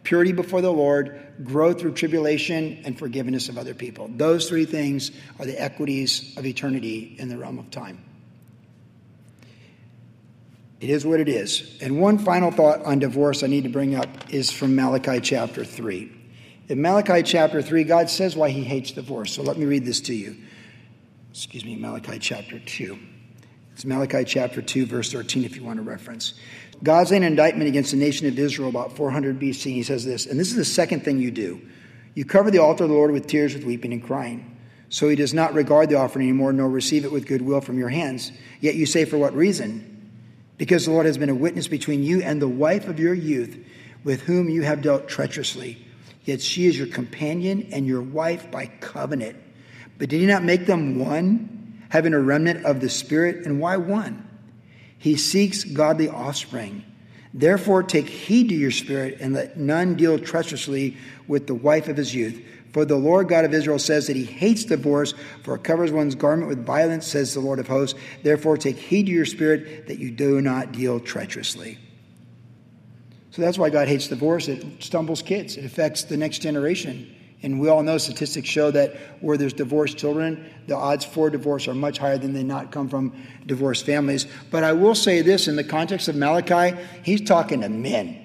purity 0.09 0.33
before 0.33 0.63
the 0.63 0.73
Lord, 0.73 1.21
growth 1.45 1.79
through 1.79 1.93
tribulation, 1.93 2.81
and 2.87 2.99
forgiveness 2.99 3.51
of 3.51 3.59
other 3.59 3.75
people. 3.75 4.09
Those 4.09 4.49
three 4.49 4.65
things 4.65 5.11
are 5.39 5.45
the 5.45 5.61
equities 5.61 6.35
of 6.39 6.47
eternity 6.47 7.15
in 7.19 7.29
the 7.29 7.37
realm 7.37 7.59
of 7.59 7.71
time. 7.71 8.03
It 10.81 10.89
is 10.89 11.05
what 11.05 11.21
it 11.21 11.29
is. 11.29 11.77
And 11.83 12.01
one 12.01 12.17
final 12.17 12.51
thought 12.51 12.87
on 12.87 13.01
divorce 13.01 13.43
I 13.43 13.49
need 13.49 13.65
to 13.65 13.69
bring 13.69 13.97
up 13.97 14.09
is 14.33 14.51
from 14.51 14.75
Malachi 14.75 15.21
chapter 15.21 15.63
3. 15.63 16.11
In 16.69 16.81
Malachi 16.81 17.23
chapter 17.23 17.61
3, 17.61 17.85
God 17.85 18.09
says 18.09 18.35
why 18.35 18.49
he 18.49 18.65
hates 18.65 18.93
divorce. 18.93 19.35
So 19.35 19.43
let 19.43 19.59
me 19.59 19.67
read 19.67 19.85
this 19.85 20.01
to 20.03 20.15
you. 20.15 20.39
Excuse 21.33 21.67
me, 21.67 21.77
Malachi 21.77 22.19
chapter 22.19 22.59
2. 22.59 22.99
It's 23.75 23.85
Malachi 23.85 24.25
chapter 24.25 24.63
2, 24.63 24.87
verse 24.87 25.13
13, 25.13 25.45
if 25.45 25.55
you 25.55 25.65
want 25.65 25.77
to 25.77 25.83
reference. 25.83 26.33
God's 26.83 27.11
an 27.11 27.23
indictment 27.23 27.69
against 27.69 27.91
the 27.91 27.97
nation 27.97 28.29
of 28.29 28.39
Israel 28.39 28.69
about 28.69 28.97
400 28.97 29.41
BC. 29.41 29.73
He 29.73 29.83
says 29.83 30.05
this, 30.05 30.27
and 30.27 30.39
this 30.39 30.51
is 30.51 30.57
the 30.57 30.65
second 30.65 31.05
thing 31.05 31.19
you 31.19 31.31
do. 31.31 31.61
You 32.15 32.25
cover 32.25 32.51
the 32.51 32.59
altar 32.59 32.85
of 32.85 32.91
the 32.91 32.97
Lord 32.97 33.11
with 33.11 33.27
tears, 33.27 33.55
with 33.55 33.65
weeping 33.65 33.93
and 33.93 34.03
crying. 34.03 34.57
So 34.91 35.09
he 35.09 35.17
does 35.17 35.35
not 35.35 35.55
regard 35.55 35.89
the 35.89 35.97
offering 35.97 36.29
anymore, 36.29 36.53
nor 36.53 36.69
receive 36.69 37.05
it 37.05 37.13
with 37.13 37.27
goodwill 37.27 37.61
from 37.61 37.79
your 37.79 37.89
hands. 37.89 38.33
Yet 38.61 38.75
you 38.75 38.87
say, 38.87 39.05
For 39.05 39.19
what 39.19 39.35
reason? 39.35 39.95
Because 40.57 40.85
the 40.85 40.93
Lord 40.93 41.07
has 41.07 41.19
been 41.19 41.29
a 41.29 41.35
witness 41.35 41.69
between 41.69 42.03
you 42.03 42.23
and 42.23 42.41
the 42.41 42.49
wife 42.49 42.89
of 42.89 42.99
your 42.99 43.15
youth, 43.15 43.59
with 44.03 44.23
whom 44.23 44.49
you 44.49 44.63
have 44.63 44.83
dealt 44.83 45.09
treacherously. 45.09 45.85
Yet 46.25 46.41
she 46.41 46.67
is 46.67 46.77
your 46.77 46.89
companion 46.89 47.69
and 47.73 47.87
your 47.87 48.03
wife 48.03 48.51
by 48.51 48.67
covenant. 48.67 49.37
But 49.99 50.09
did 50.09 50.21
he 50.21 50.27
not 50.27 50.45
make 50.45 50.67
them 50.67 50.99
one, 50.99 51.85
having 51.91 52.15
a 52.15 52.21
remnant 52.21 52.65
of 52.65 52.81
the 52.81 52.89
Spirit? 52.89 53.47
And 53.47 53.61
why 53.61 53.77
one? 53.77 54.28
He 54.99 55.17
seeks 55.17 55.65
godly 55.65 56.09
offspring. 56.09 56.85
Therefore, 57.33 57.83
take 57.83 58.09
heed 58.09 58.49
to 58.49 58.55
your 58.55 58.71
spirit, 58.71 59.19
and 59.21 59.35
let 59.35 59.57
none 59.57 59.95
deal 59.95 60.19
treacherously 60.19 60.97
with 61.27 61.47
the 61.47 61.55
wife 61.55 61.89
of 61.89 61.97
his 61.97 62.15
youth. 62.15 62.43
For 62.73 62.85
the 62.85 62.97
Lord 62.97 63.29
God 63.29 63.45
of 63.45 63.55
Israel 63.55 63.79
says 63.79 64.07
that 64.07 64.17
he 64.17 64.25
hates 64.25 64.65
divorce, 64.65 65.15
for 65.43 65.55
it 65.55 65.65
covers 65.65 65.93
one's 65.93 66.15
garment 66.15 66.49
with 66.49 66.65
violence, 66.65 67.07
says 67.07 67.35
the 67.35 67.41
Lord 67.41 67.59
of 67.59 67.69
hosts. 67.69 67.99
Therefore, 68.23 68.57
take 68.57 68.77
heed 68.77 69.07
to 69.07 69.13
your 69.13 69.25
spirit 69.25 69.87
that 69.87 69.99
you 69.99 70.11
do 70.11 70.41
not 70.41 70.73
deal 70.73 71.01
treacherously. 71.01 71.79
So 73.31 73.43
that's 73.43 73.59
why 73.59 73.71
God 73.71 73.89
hates 73.89 74.09
divorce. 74.09 74.49
It 74.49 74.83
stumbles 74.83 75.23
kids, 75.23 75.57
it 75.57 75.65
affects 75.65 76.05
the 76.05 76.17
next 76.17 76.41
generation. 76.41 77.15
And 77.43 77.61
we 77.61 77.69
all 77.69 77.83
know 77.83 77.99
statistics 77.99 78.49
show 78.49 78.71
that 78.73 78.97
where 79.21 79.37
there's 79.37 79.53
divorced 79.53 79.97
children, 79.97 80.51
the 80.67 80.75
odds 80.75 81.05
for 81.05 81.31
divorce 81.31 81.69
are 81.69 81.75
much 81.75 81.99
higher 81.99 82.19
than 82.19 82.33
they 82.33 82.43
not 82.43 82.73
come 82.73 82.89
from 82.89 83.13
divorced 83.47 83.87
families. 83.87 84.27
But 84.51 84.65
I 84.65 84.73
will 84.73 84.97
say 84.97 85.23
this 85.23 85.47
in 85.47 85.55
the 85.55 85.63
context 85.63 86.09
of 86.09 86.17
Malachi, 86.17 86.77
he's 87.05 87.21
talking 87.21 87.61
to 87.61 87.69
men. 87.69 88.25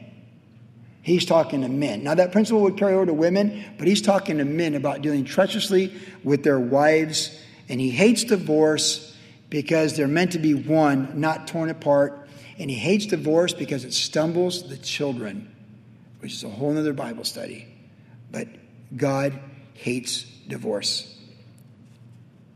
He's 1.03 1.25
talking 1.25 1.61
to 1.61 1.67
men. 1.67 2.03
Now, 2.03 2.15
that 2.15 2.31
principle 2.31 2.61
would 2.61 2.77
carry 2.77 2.93
over 2.93 3.05
to 3.05 3.13
women, 3.13 3.63
but 3.77 3.87
he's 3.87 4.01
talking 4.01 4.37
to 4.37 4.45
men 4.45 4.73
about 4.73 5.01
dealing 5.01 5.25
treacherously 5.25 5.93
with 6.23 6.43
their 6.43 6.59
wives. 6.59 7.39
And 7.69 7.79
he 7.79 7.91
hates 7.91 8.23
divorce 8.23 9.15
because 9.49 9.95
they're 9.95 10.07
meant 10.07 10.31
to 10.31 10.39
be 10.39 10.53
one, 10.53 11.19
not 11.19 11.45
torn 11.45 11.69
apart. 11.69 12.27
And 12.57 12.69
he 12.69 12.77
hates 12.77 13.05
divorce 13.05 13.53
because 13.53 13.83
it 13.83 13.93
stumbles 13.93 14.69
the 14.69 14.77
children, 14.77 15.53
which 16.19 16.33
is 16.33 16.43
a 16.43 16.49
whole 16.49 16.75
other 16.75 16.93
Bible 16.93 17.25
study. 17.25 17.67
But 18.31 18.47
God 18.95 19.39
hates 19.73 20.23
divorce. 20.47 21.09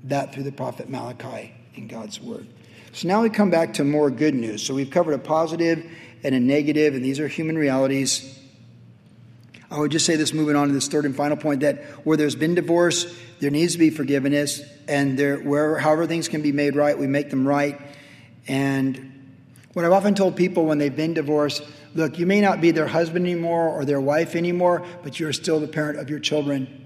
That 0.03 0.33
through 0.33 0.43
the 0.43 0.51
prophet 0.51 0.89
Malachi 0.89 1.53
in 1.75 1.87
God's 1.87 2.21
word. 2.21 2.47
So 2.93 3.07
now 3.07 3.21
we 3.21 3.29
come 3.29 3.49
back 3.49 3.75
to 3.75 3.83
more 3.83 4.09
good 4.09 4.33
news. 4.33 4.63
So 4.63 4.73
we've 4.73 4.89
covered 4.89 5.13
a 5.13 5.19
positive 5.19 5.85
and 6.23 6.33
a 6.33 6.39
negative, 6.39 6.95
and 6.95 7.03
these 7.03 7.19
are 7.19 7.27
human 7.27 7.57
realities. 7.57 8.39
I 9.69 9.79
would 9.79 9.91
just 9.91 10.05
say 10.05 10.15
this 10.15 10.33
moving 10.33 10.55
on 10.55 10.67
to 10.67 10.73
this 10.73 10.87
third 10.87 11.05
and 11.05 11.15
final 11.15 11.37
point 11.37 11.61
that 11.61 11.83
where 12.05 12.15
there's 12.17 12.35
been 12.35 12.55
divorce, 12.55 13.13
there 13.39 13.51
needs 13.51 13.73
to 13.73 13.79
be 13.79 13.89
forgiveness, 13.89 14.61
and 14.87 15.19
there, 15.19 15.37
where, 15.37 15.77
however 15.77 16.07
things 16.07 16.27
can 16.27 16.41
be 16.41 16.51
made 16.51 16.75
right, 16.75 16.97
we 16.97 17.05
make 17.05 17.29
them 17.29 17.47
right. 17.47 17.79
And 18.47 19.35
what 19.73 19.83
I've 19.85 19.91
often 19.91 20.15
told 20.15 20.35
people 20.37 20.65
when 20.65 20.77
they've 20.77 20.95
been 20.95 21.13
divorced, 21.13 21.63
Look, 21.97 22.19
you 22.19 22.27
may 22.27 22.41
not 22.41 22.61
be 22.61 22.69
their 22.69 22.85
husband 22.85 23.25
anymore 23.25 23.69
or 23.69 23.83
their 23.83 23.99
wife 23.99 24.35
anymore, 24.35 24.85
but 25.01 25.19
you're 25.19 25.33
still 25.33 25.59
the 25.59 25.67
parent 25.67 25.97
of 25.97 26.11
your 26.11 26.19
children. 26.19 26.83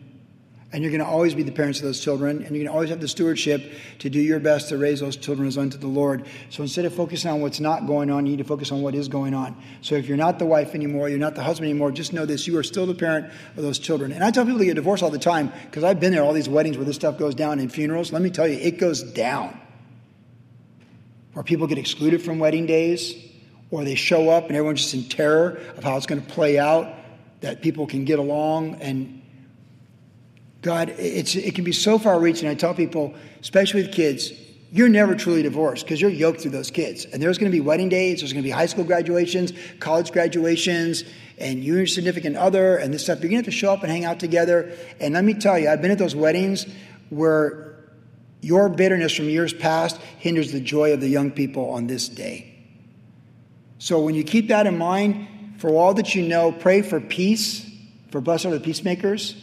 And 0.72 0.82
you're 0.82 0.90
going 0.90 1.04
to 1.04 1.06
always 1.06 1.36
be 1.36 1.44
the 1.44 1.52
parents 1.52 1.80
of 1.80 1.84
those 1.84 2.00
children, 2.00 2.38
and 2.38 2.56
you're 2.56 2.64
going 2.64 2.68
to 2.68 2.72
always 2.72 2.92
have 2.92 3.02
the 3.02 3.10
stewardship 3.10 3.74
to 4.00 4.10
do 4.10 4.22
your 4.22 4.40
best 4.40 4.70
to 4.70 4.78
raise 4.78 5.02
those 5.02 5.18
children 5.18 5.50
as 5.50 5.58
unto 5.58 5.78
the 5.78 5.88
Lord. 5.88 6.26
So 6.50 6.64
instead 6.64 6.86
of 6.86 6.96
focusing 6.96 7.30
on 7.30 7.42
what's 7.42 7.60
not 7.60 7.88
going 7.88 8.10
on, 8.10 8.26
you 8.26 8.32
need 8.32 8.38
to 8.38 8.46
focus 8.46 8.72
on 8.72 8.82
what 8.82 8.96
is 8.96 9.10
going 9.10 9.34
on. 9.34 9.62
So 9.82 9.96
if 9.96 10.08
you're 10.08 10.16
not 10.16 10.40
the 10.40 10.46
wife 10.46 10.76
anymore, 10.76 11.10
you're 11.10 11.20
not 11.20 11.36
the 11.36 11.44
husband 11.44 11.70
anymore, 11.70 11.92
just 11.92 12.14
know 12.14 12.26
this 12.26 12.48
you 12.48 12.58
are 12.58 12.64
still 12.64 12.86
the 12.86 12.96
parent 12.96 13.30
of 13.58 13.64
those 13.64 13.80
children. 13.80 14.14
And 14.14 14.24
I 14.24 14.32
tell 14.32 14.46
people 14.46 14.60
to 14.60 14.66
get 14.66 14.76
divorced 14.76 15.04
all 15.04 15.10
the 15.10 15.20
time 15.20 15.52
because 15.66 15.84
I've 15.84 16.00
been 16.00 16.14
there, 16.14 16.24
all 16.24 16.32
these 16.32 16.48
weddings 16.48 16.78
where 16.78 16.86
this 16.86 16.96
stuff 16.96 17.18
goes 17.18 17.36
down 17.36 17.60
in 17.60 17.68
funerals. 17.68 18.14
Let 18.14 18.22
me 18.22 18.30
tell 18.30 18.48
you, 18.48 18.58
it 18.58 18.78
goes 18.78 19.04
down. 19.04 19.60
Where 21.34 21.44
people 21.44 21.68
get 21.68 21.80
excluded 21.80 22.22
from 22.22 22.40
wedding 22.40 22.66
days, 22.66 23.14
or 23.72 23.86
they 23.86 23.96
show 23.96 24.30
up 24.30 24.48
and 24.48 24.56
everyone's 24.56 24.82
just 24.82 24.94
in 24.94 25.06
terror 25.06 25.60
of 25.78 25.84
how 25.84 25.96
it's 25.98 26.06
going 26.06 26.22
to 26.22 26.28
play 26.28 26.60
out, 26.60 26.94
that 27.40 27.62
people 27.62 27.88
can 27.88 28.06
get 28.06 28.20
along. 28.20 28.76
And 28.76 29.22
God, 30.62 30.90
it's, 30.98 31.36
it 31.36 31.56
can 31.56 31.64
be 31.64 31.72
so 31.72 31.98
far 31.98 32.20
reaching. 32.20 32.50
I 32.50 32.54
tell 32.54 32.74
people, 32.74 33.16
especially 33.40 33.84
with 33.84 33.94
kids, 33.94 34.32
you're 34.74 34.90
never 34.90 35.16
truly 35.16 35.42
divorced 35.42 35.86
because 35.86 36.00
you're 36.00 36.12
yoked 36.12 36.42
through 36.42 36.52
those 36.52 36.70
kids. 36.70 37.06
And 37.06 37.22
there's 37.22 37.38
going 37.38 37.52
to 37.52 37.56
be 37.56 37.62
wedding 37.62 37.90
days, 37.90 38.20
there's 38.20 38.32
going 38.32 38.44
to 38.44 38.48
be 38.48 38.52
high 38.52 38.68
school 38.68 38.84
graduations, 38.84 39.54
college 39.80 40.12
graduations, 40.12 41.04
and 41.38 41.64
you 41.64 41.74
and 41.74 41.80
your 41.80 41.88
significant 41.88 42.38
other 42.38 42.78
and 42.78 42.94
this 42.94 43.04
stuff. 43.04 43.20
You're 43.20 43.30
going 43.30 43.42
to 43.44 43.46
have 43.48 43.54
to 43.54 43.58
show 43.58 43.74
up 43.74 43.84
and 43.84 43.92
hang 43.92 44.06
out 44.06 44.20
together. 44.20 44.72
And 45.00 45.14
let 45.14 45.24
me 45.24 45.34
tell 45.34 45.58
you, 45.58 45.70
I've 45.70 45.82
been 45.82 45.92
at 45.92 45.98
those 45.98 46.16
weddings 46.16 46.68
where 47.10 47.76
your 48.42 48.70
bitterness 48.70 49.16
from 49.16 49.30
years 49.30 49.54
past 49.54 50.00
hinders 50.20 50.52
the 50.52 50.62
joy 50.62 50.94
of 50.94 51.02
the 51.02 51.10
young 51.10 51.32
people 51.32 51.70
on 51.72 51.88
this 51.88 52.08
day. 52.08 52.51
So 53.82 54.00
when 54.00 54.14
you 54.14 54.24
keep 54.24 54.50
that 54.50 54.68
in 54.68 54.78
mind, 54.78 55.28
for 55.58 55.72
all 55.72 55.96
that 55.96 56.14
you 56.14 56.22
know, 56.22 56.52
pray 56.52 56.84
for 56.84 57.02
peace, 57.02 57.68
for 58.12 58.22
blessed 58.22 58.46
are 58.46 58.52
the 58.52 58.60
peacemakers, 58.60 59.36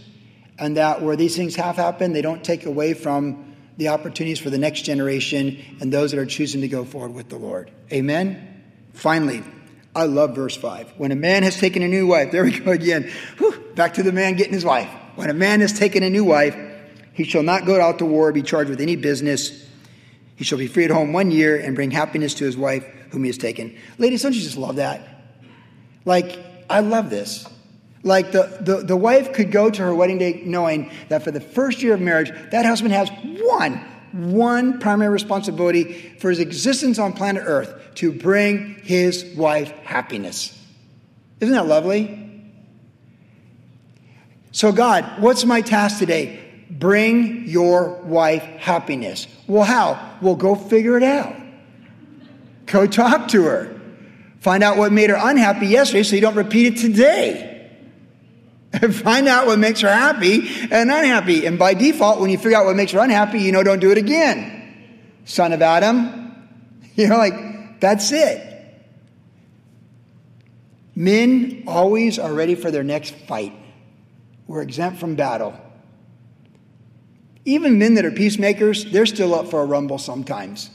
and 0.61 0.77
that 0.77 1.03
where 1.03 1.17
these 1.17 1.35
things 1.35 1.57
have 1.57 1.75
happened, 1.75 2.15
they 2.15 2.23
don't 2.23 2.45
take 2.45 2.65
away 2.65 2.95
from 2.95 3.57
the 3.79 3.89
opportunities 3.89 4.39
for 4.39 4.49
the 4.49 4.57
next 4.57 4.83
generation 4.83 5.59
and 5.81 5.93
those 5.93 6.13
that 6.13 6.21
are 6.21 6.27
choosing 6.27 6.61
to 6.61 6.69
go 6.69 6.85
forward 6.85 7.15
with 7.15 7.29
the 7.29 7.37
Lord. 7.37 7.73
Amen. 7.93 8.63
Finally, 8.93 9.43
I 9.93 10.05
love 10.05 10.37
verse 10.37 10.57
5. 10.57 10.93
When 10.99 11.11
a 11.11 11.17
man 11.17 11.43
has 11.43 11.59
taken 11.59 11.83
a 11.83 11.89
new 11.89 12.07
wife, 12.07 12.31
there 12.31 12.45
we 12.45 12.61
go 12.61 12.71
again. 12.71 13.11
Whew, 13.39 13.61
back 13.75 13.95
to 13.95 14.05
the 14.05 14.13
man 14.13 14.37
getting 14.37 14.53
his 14.53 14.65
wife. 14.65 14.89
When 15.17 15.31
a 15.31 15.35
man 15.35 15.63
has 15.63 15.77
taken 15.77 16.05
a 16.05 16.11
new 16.11 16.23
wife, 16.23 16.57
he 17.13 17.25
shall 17.25 17.43
not 17.43 17.67
go 17.67 17.81
out 17.81 17.99
to 17.99 18.05
war 18.05 18.31
be 18.31 18.43
charged 18.43 18.71
with 18.71 18.81
any 18.81 18.95
business. 18.95 19.68
He 20.39 20.45
shall 20.45 20.59
be 20.59 20.69
free 20.69 20.85
at 20.85 20.93
home 20.93 21.13
one 21.13 21.33
year 21.33 21.57
and 21.57 21.75
bring 21.75 21.91
happiness 21.91 22.33
to 22.35 22.45
his 22.45 22.57
wife 22.57 22.85
whom 23.11 23.25
he 23.25 23.29
has 23.29 23.37
taken. 23.37 23.77
Ladies, 23.99 24.23
don't 24.23 24.33
you 24.33 24.41
just 24.41 24.57
love 24.57 24.77
that? 24.77 25.01
Like, 26.05 26.39
I 26.71 26.79
love 26.79 27.11
this. 27.11 27.45
Like, 28.05 28.31
the, 28.31 28.59
the, 28.61 28.85
the 28.85 28.97
wife 28.97 29.33
could 29.33 29.51
go 29.51 29.69
to 29.69 29.83
her 29.83 29.93
wedding 29.93 30.19
day 30.19 30.43
knowing 30.45 30.93
that 31.09 31.25
for 31.25 31.33
the 31.33 31.41
first 31.41 31.83
year 31.83 31.95
of 31.95 32.01
marriage, 32.01 32.31
that 32.53 32.65
husband 32.65 32.93
has 32.93 33.11
one, 33.41 33.85
one 34.13 34.79
primary 34.79 35.11
responsibility 35.11 36.15
for 36.21 36.31
his 36.31 36.39
existence 36.39 37.01
on 37.01 37.15
planet 37.15 37.43
Earth 37.45 37.75
to 37.97 38.13
bring 38.13 38.77
his 38.85 39.25
wife 39.37 39.71
happiness. 39.79 40.57
Isn't 41.41 41.55
that 41.55 41.67
lovely? 41.67 42.27
So, 44.53 44.71
God, 44.71 45.21
what's 45.21 45.45
my 45.45 45.63
task 45.63 45.99
today? 45.99 46.48
Bring 46.71 47.49
your 47.49 47.95
wife 48.03 48.43
happiness. 48.43 49.27
Well, 49.47 49.65
how? 49.65 50.17
Well, 50.21 50.37
go 50.37 50.55
figure 50.55 50.97
it 50.97 51.03
out. 51.03 51.35
Go 52.67 52.87
talk 52.87 53.29
to 53.29 53.45
her. 53.45 53.81
Find 54.41 54.63
out 54.63 54.77
what 54.77 54.93
made 54.93 55.11
her 55.11 55.19
unhappy 55.19 55.67
yesterday 55.67 56.03
so 56.03 56.15
you 56.15 56.21
don't 56.21 56.37
repeat 56.37 56.75
it 56.75 56.81
today. 56.81 57.71
And 58.73 58.95
find 59.05 59.29
out 59.29 59.47
what 59.47 59.59
makes 59.59 59.81
her 59.81 59.89
happy 59.89 60.49
and 60.71 60.91
unhappy. 60.91 61.47
And 61.47 61.59
by 61.59 61.75
default, 61.75 62.21
when 62.21 62.31
you 62.31 62.39
figure 62.39 62.59
out 62.59 62.67
what 62.67 62.77
makes 62.77 62.93
her 62.93 63.01
unhappy, 63.01 63.41
you 63.41 63.53
know, 63.53 63.63
don't 63.63 63.81
do 63.81 63.91
it 63.91 63.99
again. 63.99 64.55
Son 65.25 65.53
of 65.53 65.63
Adam. 65.63 66.15
You 66.99 67.07
know, 67.07 67.17
like, 67.17 67.79
that's 67.79 68.11
it. 68.11 68.43
Men 70.97 71.63
always 71.69 72.19
are 72.19 72.33
ready 72.33 72.57
for 72.57 72.73
their 72.73 72.83
next 72.83 73.15
fight. 73.15 73.53
We're 74.49 74.63
exempt 74.63 74.99
from 74.99 75.15
battle. 75.15 75.55
Even 77.49 77.79
men 77.79 77.95
that 77.95 78.05
are 78.05 78.11
peacemakers, 78.11 78.85
they're 78.93 79.07
still 79.07 79.35
up 79.35 79.49
for 79.49 79.63
a 79.63 79.65
rumble 79.65 79.97
sometimes. 79.97 80.69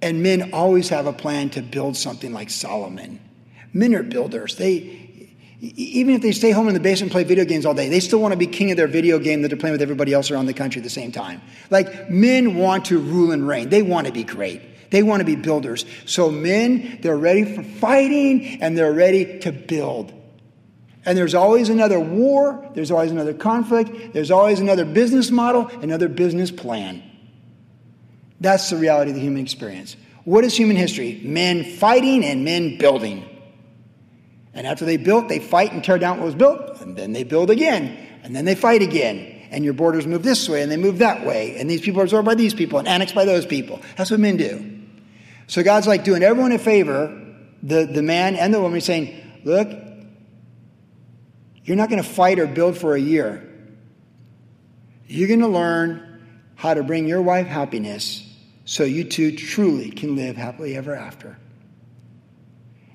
And 0.00 0.22
men 0.22 0.54
always 0.54 0.88
have 0.88 1.06
a 1.06 1.12
plan 1.12 1.50
to 1.50 1.60
build 1.60 1.94
something 1.94 2.32
like 2.32 2.48
Solomon. 2.48 3.20
Men 3.74 3.94
are 3.94 4.02
builders. 4.02 4.56
They 4.56 5.02
even 5.60 6.14
if 6.14 6.22
they 6.22 6.32
stay 6.32 6.52
home 6.52 6.68
in 6.68 6.74
the 6.74 6.80
basement 6.80 7.08
and 7.08 7.12
play 7.12 7.24
video 7.24 7.44
games 7.44 7.66
all 7.66 7.74
day, 7.74 7.88
they 7.90 8.00
still 8.00 8.18
want 8.18 8.32
to 8.32 8.38
be 8.38 8.46
king 8.46 8.70
of 8.70 8.78
their 8.78 8.86
video 8.86 9.18
game 9.18 9.42
that 9.42 9.48
they're 9.48 9.58
playing 9.58 9.72
with 9.72 9.82
everybody 9.82 10.14
else 10.14 10.30
around 10.30 10.46
the 10.46 10.54
country 10.54 10.80
at 10.80 10.84
the 10.84 10.90
same 10.90 11.12
time. 11.12 11.42
Like 11.70 12.08
men 12.10 12.56
want 12.56 12.86
to 12.86 12.98
rule 12.98 13.30
and 13.30 13.46
reign. 13.46 13.68
They 13.68 13.82
want 13.82 14.06
to 14.06 14.12
be 14.14 14.24
great. 14.24 14.90
They 14.90 15.02
want 15.02 15.20
to 15.20 15.26
be 15.26 15.36
builders. 15.36 15.84
So 16.06 16.30
men, 16.30 16.98
they're 17.02 17.16
ready 17.16 17.44
for 17.44 17.62
fighting 17.62 18.62
and 18.62 18.76
they're 18.76 18.92
ready 18.92 19.38
to 19.40 19.52
build. 19.52 20.14
And 21.06 21.16
there's 21.16 21.34
always 21.34 21.68
another 21.68 22.00
war, 22.00 22.68
there's 22.74 22.90
always 22.90 23.12
another 23.12 23.32
conflict, 23.32 24.12
there's 24.12 24.32
always 24.32 24.58
another 24.58 24.84
business 24.84 25.30
model, 25.30 25.68
another 25.80 26.08
business 26.08 26.50
plan. 26.50 27.00
That's 28.40 28.68
the 28.68 28.76
reality 28.76 29.12
of 29.12 29.14
the 29.14 29.22
human 29.22 29.42
experience. 29.42 29.96
What 30.24 30.42
is 30.42 30.56
human 30.56 30.74
history? 30.74 31.20
Men 31.24 31.62
fighting 31.62 32.24
and 32.24 32.44
men 32.44 32.76
building. 32.76 33.24
And 34.52 34.66
after 34.66 34.84
they 34.84 34.96
built, 34.96 35.28
they 35.28 35.38
fight 35.38 35.72
and 35.72 35.84
tear 35.84 35.98
down 35.98 36.18
what 36.18 36.26
was 36.26 36.34
built, 36.34 36.80
and 36.80 36.96
then 36.96 37.12
they 37.12 37.22
build 37.22 37.50
again, 37.50 37.96
and 38.24 38.34
then 38.34 38.44
they 38.44 38.56
fight 38.56 38.82
again. 38.82 39.34
And 39.52 39.64
your 39.64 39.74
borders 39.74 40.08
move 40.08 40.24
this 40.24 40.48
way 40.48 40.62
and 40.62 40.72
they 40.72 40.76
move 40.76 40.98
that 40.98 41.24
way, 41.24 41.56
and 41.56 41.70
these 41.70 41.80
people 41.80 42.00
are 42.00 42.04
absorbed 42.04 42.26
by 42.26 42.34
these 42.34 42.52
people 42.52 42.80
and 42.80 42.88
annexed 42.88 43.14
by 43.14 43.24
those 43.24 43.46
people. 43.46 43.80
That's 43.96 44.10
what 44.10 44.18
men 44.18 44.36
do. 44.36 44.72
So 45.46 45.62
God's 45.62 45.86
like 45.86 46.02
doing 46.02 46.24
everyone 46.24 46.50
a 46.50 46.58
favor, 46.58 47.22
the, 47.62 47.86
the 47.86 48.02
man 48.02 48.34
and 48.34 48.52
the 48.52 48.60
woman, 48.60 48.80
saying, 48.80 49.22
Look, 49.44 49.68
you're 51.66 51.76
not 51.76 51.90
going 51.90 52.02
to 52.02 52.08
fight 52.08 52.38
or 52.38 52.46
build 52.46 52.78
for 52.78 52.94
a 52.94 53.00
year. 53.00 53.42
You're 55.08 55.28
going 55.28 55.40
to 55.40 55.48
learn 55.48 56.22
how 56.54 56.74
to 56.74 56.82
bring 56.82 57.06
your 57.06 57.20
wife 57.20 57.48
happiness 57.48 58.22
so 58.64 58.84
you 58.84 59.04
two 59.04 59.32
truly 59.32 59.90
can 59.90 60.16
live 60.16 60.36
happily 60.36 60.76
ever 60.76 60.94
after. 60.94 61.36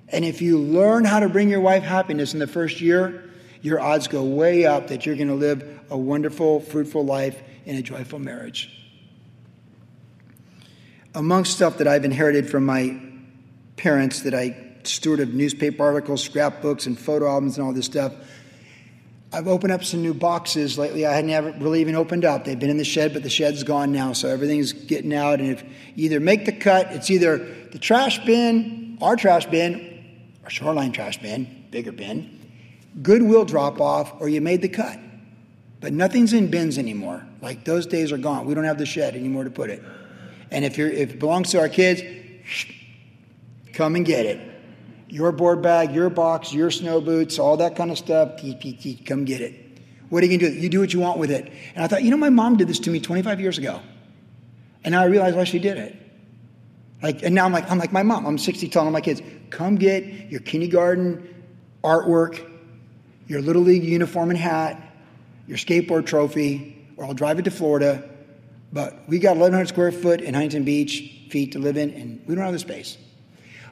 And 0.07 0.24
if 0.24 0.41
you 0.41 0.57
learn 0.57 1.03
how 1.03 1.19
to 1.19 1.30
bring 1.30 1.49
your 1.49 1.59
wife 1.59 1.84
happiness 1.84 2.34
in 2.34 2.39
the 2.39 2.47
first 2.47 2.82
year, 2.82 3.30
your 3.61 3.80
odds 3.80 4.07
go 4.07 4.24
way 4.24 4.65
up 4.65 4.88
that 4.88 5.05
you're 5.05 5.15
going 5.15 5.28
to 5.28 5.36
live 5.36 5.80
a 5.89 5.97
wonderful, 5.97 6.61
fruitful 6.61 7.05
life 7.05 7.41
in 7.65 7.76
a 7.76 7.82
joyful 7.82 8.19
marriage. 8.19 8.78
Amongst 11.13 11.53
stuff 11.53 11.78
that 11.80 11.88
I've 11.89 12.05
inherited 12.05 12.49
from 12.49 12.65
my 12.65 13.01
parents 13.76 14.22
that 14.22 14.34
I 14.34 14.55
stewarded 14.84 15.34
newspaper 15.34 15.84
articles, 15.84 16.24
scrapbooks, 16.24 16.86
and 16.86 16.97
photo 16.97 17.28
albums 17.28 17.57
and 17.57 17.67
all 17.67 17.74
this 17.74 17.86
stuff, 17.86 18.13
I've 19.34 19.47
opened 19.47 19.71
up 19.71 19.84
some 19.84 20.01
new 20.01 20.13
boxes 20.13 20.77
lately. 20.77 21.05
I 21.05 21.13
had 21.13 21.23
never 21.23 21.51
really 21.51 21.79
even 21.79 21.95
opened 21.95 22.25
up. 22.25 22.43
They've 22.43 22.59
been 22.59 22.69
in 22.69 22.77
the 22.77 22.84
shed, 22.84 23.13
but 23.13 23.23
the 23.23 23.29
shed's 23.29 23.63
gone 23.63 23.93
now, 23.93 24.11
so 24.11 24.27
everything's 24.27 24.73
getting 24.73 25.13
out. 25.13 25.39
And 25.39 25.49
if 25.49 25.63
either 25.95 26.19
make 26.19 26.45
the 26.45 26.51
cut, 26.51 26.88
it's 26.91 27.09
either 27.09 27.38
the 27.71 27.79
trash 27.79 28.19
bin, 28.25 28.97
our 29.01 29.15
trash 29.15 29.45
bin, 29.45 30.03
our 30.43 30.49
shoreline 30.49 30.91
trash 30.91 31.21
bin, 31.21 31.65
bigger 31.71 31.93
bin, 31.93 32.39
Goodwill 33.01 33.45
drop 33.45 33.79
off, 33.79 34.19
or 34.19 34.27
you 34.27 34.41
made 34.41 34.61
the 34.61 34.69
cut. 34.69 34.99
But 35.79 35.93
nothing's 35.93 36.34
in 36.34 36.51
bins 36.51 36.77
anymore. 36.77 37.25
Like 37.41 37.63
those 37.63 37.88
days 37.88 38.11
are 38.11 38.17
gone. 38.17 38.45
We 38.45 38.53
don't 38.53 38.65
have 38.65 38.77
the 38.77 38.86
shed 38.86 39.15
anymore 39.15 39.45
to 39.45 39.49
put 39.49 39.69
it. 39.69 39.82
And 40.51 40.65
if, 40.65 40.77
you're, 40.77 40.89
if 40.89 41.11
it 41.11 41.19
belongs 41.19 41.51
to 41.51 41.59
our 41.59 41.69
kids, 41.69 42.01
come 43.71 43.95
and 43.95 44.05
get 44.05 44.25
it 44.25 44.51
your 45.12 45.32
board 45.32 45.62
bag, 45.62 45.93
your 45.93 46.09
box, 46.09 46.53
your 46.53 46.72
snow 46.72 47.01
boots, 47.01 47.38
all 47.38 47.57
that 47.57 47.76
kind 47.76 47.91
of 47.91 47.97
stuff. 47.97 48.41
Come 49.05 49.26
get 49.26 49.41
it. 49.41 49.80
What 50.09 50.24
are 50.24 50.26
you 50.26 50.38
going 50.38 50.51
to 50.51 50.57
do? 50.57 50.62
You 50.62 50.70
do 50.70 50.80
what 50.80 50.93
you 50.93 50.99
want 50.99 51.20
with 51.20 51.32
it. 51.32 51.51
And 51.76 51.84
I 51.84 51.88
thought, 51.88 52.03
you 52.03 52.12
know, 52.12 52.18
my 52.18 52.30
mom 52.30 52.57
did 52.57 52.68
this 52.68 52.80
to 52.80 52.89
me 52.89 52.99
25 52.99 53.39
years 53.39 53.57
ago. 53.57 53.82
And 54.84 54.93
now 54.93 55.01
I 55.01 55.05
realize 55.05 55.36
why 55.36 55.43
she 55.43 55.59
did 55.59 55.78
it. 55.78 55.95
Like, 57.01 57.24
and 57.24 57.36
now 57.36 57.45
I'm 57.45 57.51
like, 57.51 57.70
I'm 57.70 57.78
like 57.78 57.91
my 57.91 58.03
mom. 58.03 58.26
I'm 58.26 58.38
60 58.38 58.68
telling 58.70 58.91
my 58.91 59.01
kids, 59.01 59.22
come 59.49 59.76
get 59.76 60.32
your 60.32 60.41
kindergarten 60.41 61.43
artwork, 61.84 62.49
your 63.28 63.41
little 63.41 63.62
league 63.62 63.84
uniform 63.84 64.30
and 64.30 64.39
hat, 64.39 64.82
your 65.47 65.57
skateboard 65.57 66.05
trophy, 66.05 66.88
or 66.97 67.05
I'll 67.05 67.14
drive 67.14 67.39
it 67.39 67.43
to 67.43 67.51
Florida. 67.51 68.09
But 68.74 69.07
we 69.07 69.20
got 69.20 69.32
1,100 69.32 69.68
square 69.68 69.91
foot 69.91 70.22
in 70.22 70.34
Huntington 70.34 70.64
Beach 70.64 71.28
feet 71.30 71.53
to 71.53 71.59
live 71.59 71.78
in, 71.78 71.89
and 71.91 72.22
we 72.28 72.36
don't 72.36 72.43
have 72.43 72.53
the 72.53 72.59
space. 72.59 72.97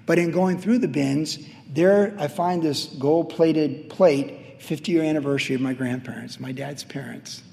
But 0.10 0.18
in 0.18 0.32
going 0.32 0.57
through 0.57 0.80
the 0.80 0.88
bins, 0.88 1.38
there 1.70 2.16
I 2.18 2.30
find 2.30 2.64
this 2.64 2.88
gold 2.88 3.30
plated 3.30 3.91
plate, 3.91 4.60
50 4.60 4.91
year 4.91 5.03
anniversary 5.03 5.53
of 5.53 5.62
my 5.62 5.74
grandparents, 5.74 6.39
my 6.39 6.51
dad's 6.51 6.84
parents. 6.84 7.43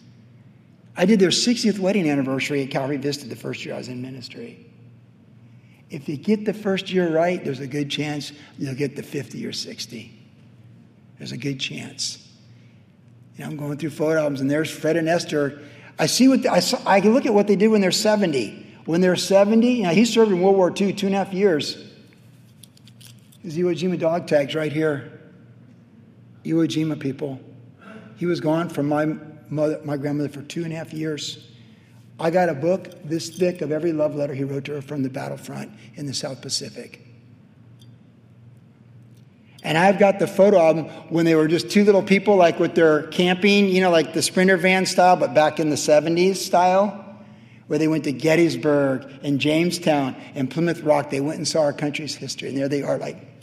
I 0.97 1.05
did 1.05 1.21
their 1.21 1.29
60th 1.29 1.79
wedding 1.79 2.09
anniversary 2.09 2.63
at 2.63 2.71
Calvary 2.71 2.97
Vista 2.97 3.29
the 3.29 3.37
first 3.37 3.63
year 3.67 3.75
I 3.75 3.77
was 3.77 3.89
in 3.89 4.01
ministry. 4.01 4.65
If 5.91 6.09
you 6.09 6.17
get 6.17 6.47
the 6.47 6.55
first 6.55 6.91
year 6.91 7.15
right, 7.15 7.45
there's 7.45 7.61
a 7.61 7.67
good 7.67 7.91
chance 7.91 8.33
you'll 8.57 8.75
get 8.75 8.97
the 8.97 9.03
50 9.03 9.45
or 9.45 9.53
60. 9.53 10.19
There's 11.19 11.33
a 11.33 11.37
good 11.37 11.61
chance. 11.61 12.27
You 13.37 13.45
know, 13.45 13.51
I'm 13.51 13.59
going 13.59 13.77
through 13.77 13.91
photo 13.91 14.21
albums, 14.21 14.41
and 14.41 14.51
there's 14.51 14.71
Fred 14.71 14.97
and 14.97 15.11
Esther. 15.11 15.61
I 15.99 16.07
see 16.07 16.27
what 16.27 16.47
I, 16.47 16.61
saw, 16.61 16.81
I 16.87 17.03
can 17.03 17.13
look 17.13 17.27
at 17.27 17.35
what 17.35 17.49
they 17.49 17.57
did 17.57 17.69
when 17.69 17.83
they're 17.83 17.91
70. 17.91 18.81
When 18.87 19.03
they're 19.03 19.15
70, 19.15 19.71
you 19.71 19.83
know, 19.83 19.91
he 19.91 20.07
served 20.07 20.33
in 20.33 20.41
World 20.41 20.57
War 20.57 20.73
II, 20.75 20.95
two 20.95 21.05
and 21.05 21.15
a 21.15 21.19
half 21.19 21.35
years. 21.35 21.83
His 23.47 23.57
Iwo 23.57 23.73
Jima 23.77 23.97
dog 23.97 24.27
tags 24.27 24.57
right 24.57 24.73
here. 24.73 25.21
Iwo 26.45 26.67
Jima 26.67 26.99
people. 26.99 27.39
He 28.17 28.27
was 28.27 28.41
gone 28.41 28.69
from 28.69 28.89
my 28.89 29.17
mother, 29.49 29.81
my 29.85 29.97
grandmother 29.97 30.29
for 30.29 30.43
two 30.43 30.65
and 30.65 30.73
a 30.73 30.77
half 30.77 30.93
years. 30.93 31.47
I 32.19 32.31
got 32.31 32.49
a 32.49 32.55
book 32.55 32.89
this 33.05 33.29
thick 33.29 33.61
of 33.63 33.71
every 33.71 33.93
love 33.93 34.17
letter 34.17 34.35
he 34.35 34.43
wrote 34.43 34.65
to 34.65 34.73
her 34.73 34.83
from 34.83 35.05
the 35.05 35.11
battlefront 35.11 35.71
in 35.95 36.07
the 36.07 36.13
South 36.13 36.43
Pacific. 36.43 37.07
And 39.63 39.79
I've 39.79 40.01
got 40.01 40.19
the 40.19 40.27
photo 40.27 40.59
album 40.59 40.87
when 41.09 41.25
they 41.25 41.37
were 41.37 41.47
just 41.47 41.71
two 41.71 41.85
little 41.85 42.03
people, 42.03 42.35
like 42.35 42.59
with 42.59 42.75
their 42.75 43.05
camping, 43.05 43.69
you 43.69 43.81
know, 43.81 43.93
like 43.93 44.13
the 44.13 44.23
Sprinter 44.23 44.57
van 44.57 44.87
style, 44.87 45.15
but 45.15 45.35
back 45.35 45.61
in 45.61 45.71
the 45.71 45.77
70s 45.77 46.35
style, 46.35 47.17
where 47.69 47.79
they 47.79 47.87
went 47.87 48.03
to 48.05 48.13
Gettysburg 48.13 49.09
and 49.23 49.39
Jamestown 49.39 50.17
and 50.35 50.51
Plymouth 50.51 50.81
Rock. 50.81 51.11
They 51.11 51.21
went 51.21 51.37
and 51.37 51.47
saw 51.47 51.63
our 51.63 51.73
country's 51.73 52.17
history. 52.17 52.49
And 52.49 52.59
there 52.59 52.69
they 52.69 52.83
are, 52.83 52.99
like 52.99 53.36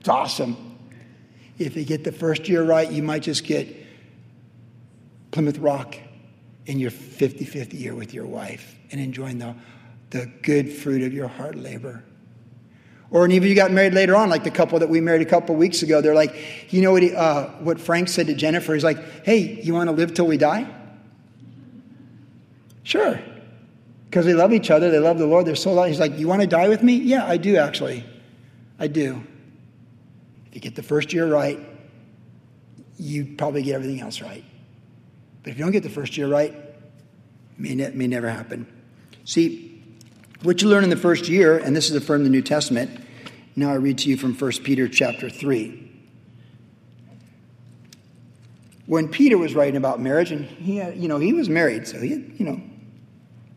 it's 0.00 0.08
awesome. 0.08 0.78
If 1.58 1.76
you 1.76 1.84
get 1.84 2.04
the 2.04 2.12
first 2.12 2.48
year 2.48 2.62
right, 2.62 2.90
you 2.90 3.02
might 3.02 3.22
just 3.22 3.44
get 3.44 3.68
Plymouth 5.30 5.58
Rock 5.58 5.96
in 6.66 6.78
your 6.78 6.90
50 6.90 7.44
50 7.44 7.76
year 7.76 7.94
with 7.94 8.14
your 8.14 8.26
wife 8.26 8.76
and 8.90 9.00
enjoying 9.00 9.38
the, 9.38 9.54
the 10.10 10.26
good 10.42 10.72
fruit 10.72 11.02
of 11.02 11.12
your 11.12 11.28
hard 11.28 11.56
labor. 11.56 12.04
Or 13.10 13.24
and 13.24 13.32
even 13.32 13.48
you 13.48 13.54
got 13.54 13.72
married 13.72 13.94
later 13.94 14.14
on, 14.14 14.28
like 14.28 14.44
the 14.44 14.50
couple 14.50 14.78
that 14.80 14.88
we 14.88 15.00
married 15.00 15.22
a 15.22 15.30
couple 15.30 15.54
weeks 15.54 15.82
ago. 15.82 16.02
They're 16.02 16.14
like, 16.14 16.72
you 16.72 16.82
know 16.82 16.92
what, 16.92 17.02
he, 17.02 17.14
uh, 17.14 17.46
what 17.60 17.80
Frank 17.80 18.08
said 18.08 18.26
to 18.26 18.34
Jennifer? 18.34 18.74
He's 18.74 18.84
like, 18.84 19.24
hey, 19.24 19.60
you 19.62 19.72
want 19.72 19.88
to 19.88 19.96
live 19.96 20.12
till 20.12 20.26
we 20.26 20.36
die? 20.36 20.68
Sure. 22.82 23.18
Because 24.04 24.26
they 24.26 24.34
love 24.34 24.52
each 24.52 24.70
other, 24.70 24.90
they 24.90 24.98
love 24.98 25.18
the 25.18 25.26
Lord, 25.26 25.46
they're 25.46 25.56
so 25.56 25.72
loud. 25.72 25.88
He's 25.88 26.00
like, 26.00 26.18
you 26.18 26.28
want 26.28 26.42
to 26.42 26.46
die 26.46 26.68
with 26.68 26.82
me? 26.82 26.96
Yeah, 26.96 27.26
I 27.26 27.38
do 27.38 27.56
actually. 27.56 28.04
I 28.78 28.88
do. 28.88 29.22
If 30.48 30.54
you 30.54 30.60
get 30.60 30.74
the 30.74 30.82
first 30.82 31.12
year 31.12 31.26
right, 31.26 31.60
you 32.98 33.34
probably 33.36 33.62
get 33.62 33.74
everything 33.74 34.00
else 34.00 34.20
right. 34.20 34.44
But 35.42 35.52
if 35.52 35.58
you 35.58 35.64
don't 35.64 35.72
get 35.72 35.82
the 35.82 35.90
first 35.90 36.16
year 36.16 36.28
right, 36.28 36.54
may, 37.56 37.74
ne- 37.74 37.90
may 37.90 38.06
never 38.06 38.28
happen. 38.28 38.66
See, 39.24 39.84
what 40.42 40.62
you 40.62 40.68
learn 40.68 40.84
in 40.84 40.90
the 40.90 40.96
first 40.96 41.28
year, 41.28 41.58
and 41.58 41.74
this 41.76 41.90
is 41.90 41.96
affirmed 41.96 42.26
in 42.26 42.32
the 42.32 42.36
New 42.36 42.42
Testament. 42.42 42.90
Now 43.56 43.70
I 43.70 43.74
read 43.74 43.98
to 43.98 44.08
you 44.08 44.16
from 44.16 44.34
1 44.34 44.52
Peter 44.64 44.88
chapter 44.88 45.28
3. 45.28 45.84
When 48.86 49.08
Peter 49.08 49.36
was 49.36 49.54
writing 49.54 49.76
about 49.76 50.00
marriage, 50.00 50.32
and 50.32 50.46
he 50.46 50.76
had, 50.76 50.96
you 50.96 51.08
know, 51.08 51.18
he 51.18 51.34
was 51.34 51.48
married, 51.48 51.86
so 51.86 52.00
he, 52.00 52.10
had, 52.10 52.32
you 52.38 52.46
know, 52.46 52.60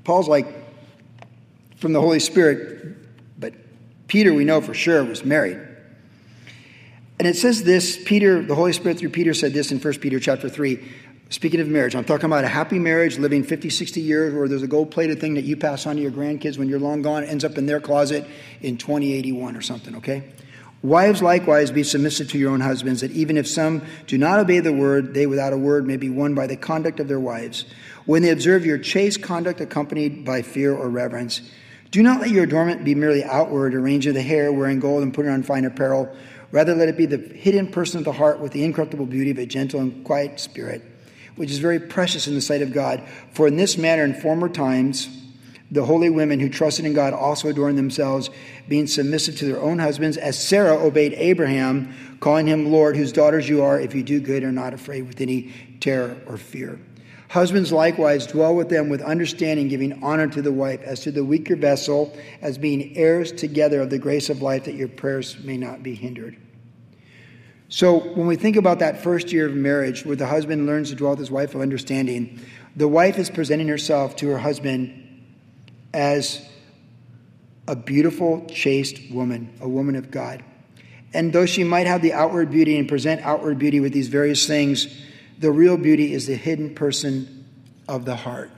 Paul's 0.04 0.28
like 0.28 0.48
from 1.78 1.94
the 1.94 2.02
Holy 2.02 2.20
Spirit, 2.20 2.98
but 3.40 3.54
Peter, 4.08 4.34
we 4.34 4.44
know 4.44 4.60
for 4.60 4.74
sure, 4.74 5.04
was 5.04 5.24
married. 5.24 5.60
And 7.22 7.28
it 7.28 7.36
says 7.36 7.62
this, 7.62 8.02
Peter, 8.04 8.42
the 8.42 8.56
Holy 8.56 8.74
Spirit 8.74 8.98
through 8.98 9.12
Peter 9.12 9.36
said 9.36 9.54
this 9.54 9.72
in 9.72 9.78
1 9.78 9.94
Peter 10.00 10.20
chapter 10.20 10.50
3. 10.50 10.84
Speaking 11.30 11.60
of 11.60 11.68
marriage, 11.68 11.96
I'm 11.96 12.04
talking 12.04 12.26
about 12.26 12.44
a 12.44 12.48
happy 12.48 12.80
marriage, 12.80 13.20
living 13.20 13.44
50, 13.44 13.70
60 13.70 14.02
years, 14.02 14.34
where 14.34 14.48
there's 14.48 14.64
a 14.64 14.68
gold 14.68 14.90
plated 14.90 15.22
thing 15.22 15.36
that 15.36 15.44
you 15.44 15.56
pass 15.56 15.86
on 15.86 15.98
to 15.98 16.02
your 16.02 16.10
grandkids 16.10 16.58
when 16.58 16.68
you're 16.68 16.80
long 16.80 17.04
gone, 17.04 17.24
ends 17.24 17.46
up 17.46 17.60
in 17.60 17.68
their 17.68 17.80
closet 17.80 18.26
in 18.62 18.76
2081 18.76 19.56
or 19.56 19.62
something, 19.62 19.98
okay? 19.98 20.24
Wives 20.82 21.22
likewise 21.22 21.70
be 21.70 21.84
submissive 21.84 22.28
to 22.32 22.40
your 22.40 22.50
own 22.50 22.60
husbands, 22.60 23.02
that 23.02 23.12
even 23.12 23.38
if 23.38 23.48
some 23.48 23.84
do 24.08 24.18
not 24.18 24.40
obey 24.40 24.60
the 24.60 24.74
word, 24.74 25.14
they 25.14 25.28
without 25.28 25.54
a 25.54 25.58
word 25.58 25.86
may 25.86 25.98
be 25.98 26.10
won 26.10 26.34
by 26.34 26.48
the 26.48 26.58
conduct 26.58 27.00
of 27.00 27.08
their 27.08 27.20
wives. 27.20 27.66
When 28.08 28.24
they 28.24 28.32
observe 28.32 28.66
your 28.66 28.80
chaste 28.80 29.22
conduct 29.22 29.62
accompanied 29.62 30.26
by 30.26 30.42
fear 30.42 30.76
or 30.76 30.90
reverence, 30.90 31.48
do 31.92 32.02
not 32.02 32.20
let 32.20 32.32
your 32.32 32.46
adornment 32.46 32.84
be 32.84 32.96
merely 32.96 33.24
outward, 33.24 33.76
arranging 33.76 34.16
the 34.16 34.24
hair, 34.24 34.52
wearing 34.52 34.80
gold, 34.80 35.04
and 35.04 35.14
putting 35.14 35.30
on 35.30 35.44
fine 35.44 35.66
apparel 35.66 36.16
Rather, 36.52 36.76
let 36.76 36.90
it 36.90 36.98
be 36.98 37.06
the 37.06 37.18
hidden 37.18 37.68
person 37.68 37.98
of 37.98 38.04
the 38.04 38.12
heart 38.12 38.40
with 38.40 38.52
the 38.52 38.64
incorruptible 38.64 39.06
beauty 39.06 39.32
of 39.32 39.38
a 39.38 39.46
gentle 39.46 39.80
and 39.80 40.04
quiet 40.04 40.40
spirit, 40.40 40.84
which 41.36 41.50
is 41.50 41.60
very 41.60 41.80
precious 41.80 42.28
in 42.28 42.36
the 42.36 42.42
sight 42.42 42.62
of 42.62 42.74
God. 42.74 43.02
For 43.34 43.48
in 43.48 43.56
this 43.56 43.78
manner, 43.78 44.04
in 44.04 44.14
former 44.14 44.50
times, 44.50 45.10
the 45.72 45.86
holy 45.86 46.10
women 46.10 46.42
who 46.42 46.50
trusted 46.50 46.86
in 46.86 46.94
God 46.94 47.14
also 47.14 47.48
adorned 47.48 47.78
themselves, 47.78 48.30
being 48.68 48.88
submissive 48.88 49.38
to 49.38 49.46
their 49.46 49.62
own 49.62 49.80
husbands, 49.80 50.18
as 50.18 50.38
Sarah 50.38 50.76
obeyed 50.76 51.14
Abraham, 51.14 52.18
calling 52.20 52.48
him 52.48 52.70
Lord, 52.70 52.98
whose 52.98 53.14
daughters 53.14 53.48
you 53.48 53.64
are, 53.64 53.80
if 53.80 53.96
you 53.96 54.04
do 54.04 54.20
good, 54.20 54.44
and 54.44 54.58
are 54.58 54.62
not 54.62 54.74
afraid 54.74 55.08
with 55.08 55.22
any 55.22 55.54
terror 55.80 56.18
or 56.26 56.38
fear. 56.38 56.78
Husbands 57.32 57.72
likewise 57.72 58.28
dwell 58.28 58.54
with 58.54 58.68
them 58.68 58.90
with 58.90 59.02
understanding, 59.02 59.70
giving 59.70 60.04
honor 60.04 60.28
to 60.28 60.42
the 60.42 60.52
wife 60.52 60.82
as 60.82 61.00
to 61.00 61.14
the 61.14 61.24
weaker 61.24 61.56
vessel, 61.56 62.14
as 62.42 62.58
being 62.58 62.98
heirs 62.98 63.32
together 63.32 63.80
of 63.80 63.90
the 63.90 63.98
grace 63.98 64.30
of 64.30 64.42
life, 64.42 64.66
that 64.66 64.76
your 64.76 64.90
prayers 64.90 65.40
may 65.40 65.56
not 65.56 65.82
be 65.82 65.96
hindered. 65.96 66.36
So, 67.70 68.00
when 68.00 68.28
we 68.28 68.36
think 68.36 68.58
about 68.58 68.80
that 68.80 69.02
first 69.02 69.32
year 69.32 69.46
of 69.46 69.54
marriage, 69.54 70.06
where 70.06 70.18
the 70.18 70.28
husband 70.28 70.66
learns 70.66 70.90
to 70.90 70.96
dwell 70.96 71.12
with 71.12 71.20
his 71.20 71.32
wife 71.32 71.56
of 71.56 71.62
understanding, 71.62 72.38
the 72.76 72.90
wife 72.90 73.18
is 73.18 73.30
presenting 73.30 73.70
herself 73.70 74.18
to 74.18 74.28
her 74.28 74.38
husband 74.38 74.92
as 75.94 76.46
a 77.66 77.78
beautiful, 77.78 78.46
chaste 78.48 79.10
woman, 79.10 79.54
a 79.62 79.70
woman 79.70 79.96
of 79.96 80.12
God. 80.12 80.44
And 81.14 81.32
though 81.32 81.46
she 81.46 81.64
might 81.64 81.88
have 81.88 82.02
the 82.02 82.12
outward 82.12 82.52
beauty 82.52 82.78
and 82.78 82.90
present 82.90 83.22
outward 83.22 83.58
beauty 83.58 83.80
with 83.80 83.94
these 83.94 84.10
various 84.10 84.46
things, 84.46 84.94
the 85.42 85.52
real 85.52 85.76
beauty 85.76 86.14
is 86.14 86.28
the 86.28 86.36
hidden 86.36 86.76
person 86.76 87.46
of 87.88 88.06
the 88.06 88.16
heart. 88.16 88.52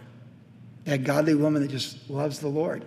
That 0.83 1.05
godly 1.05 1.33
woman 1.33 1.61
that 1.61 1.71
just 1.71 2.09
loves 2.09 2.39
the 2.39 2.49
Lord. 2.49 2.85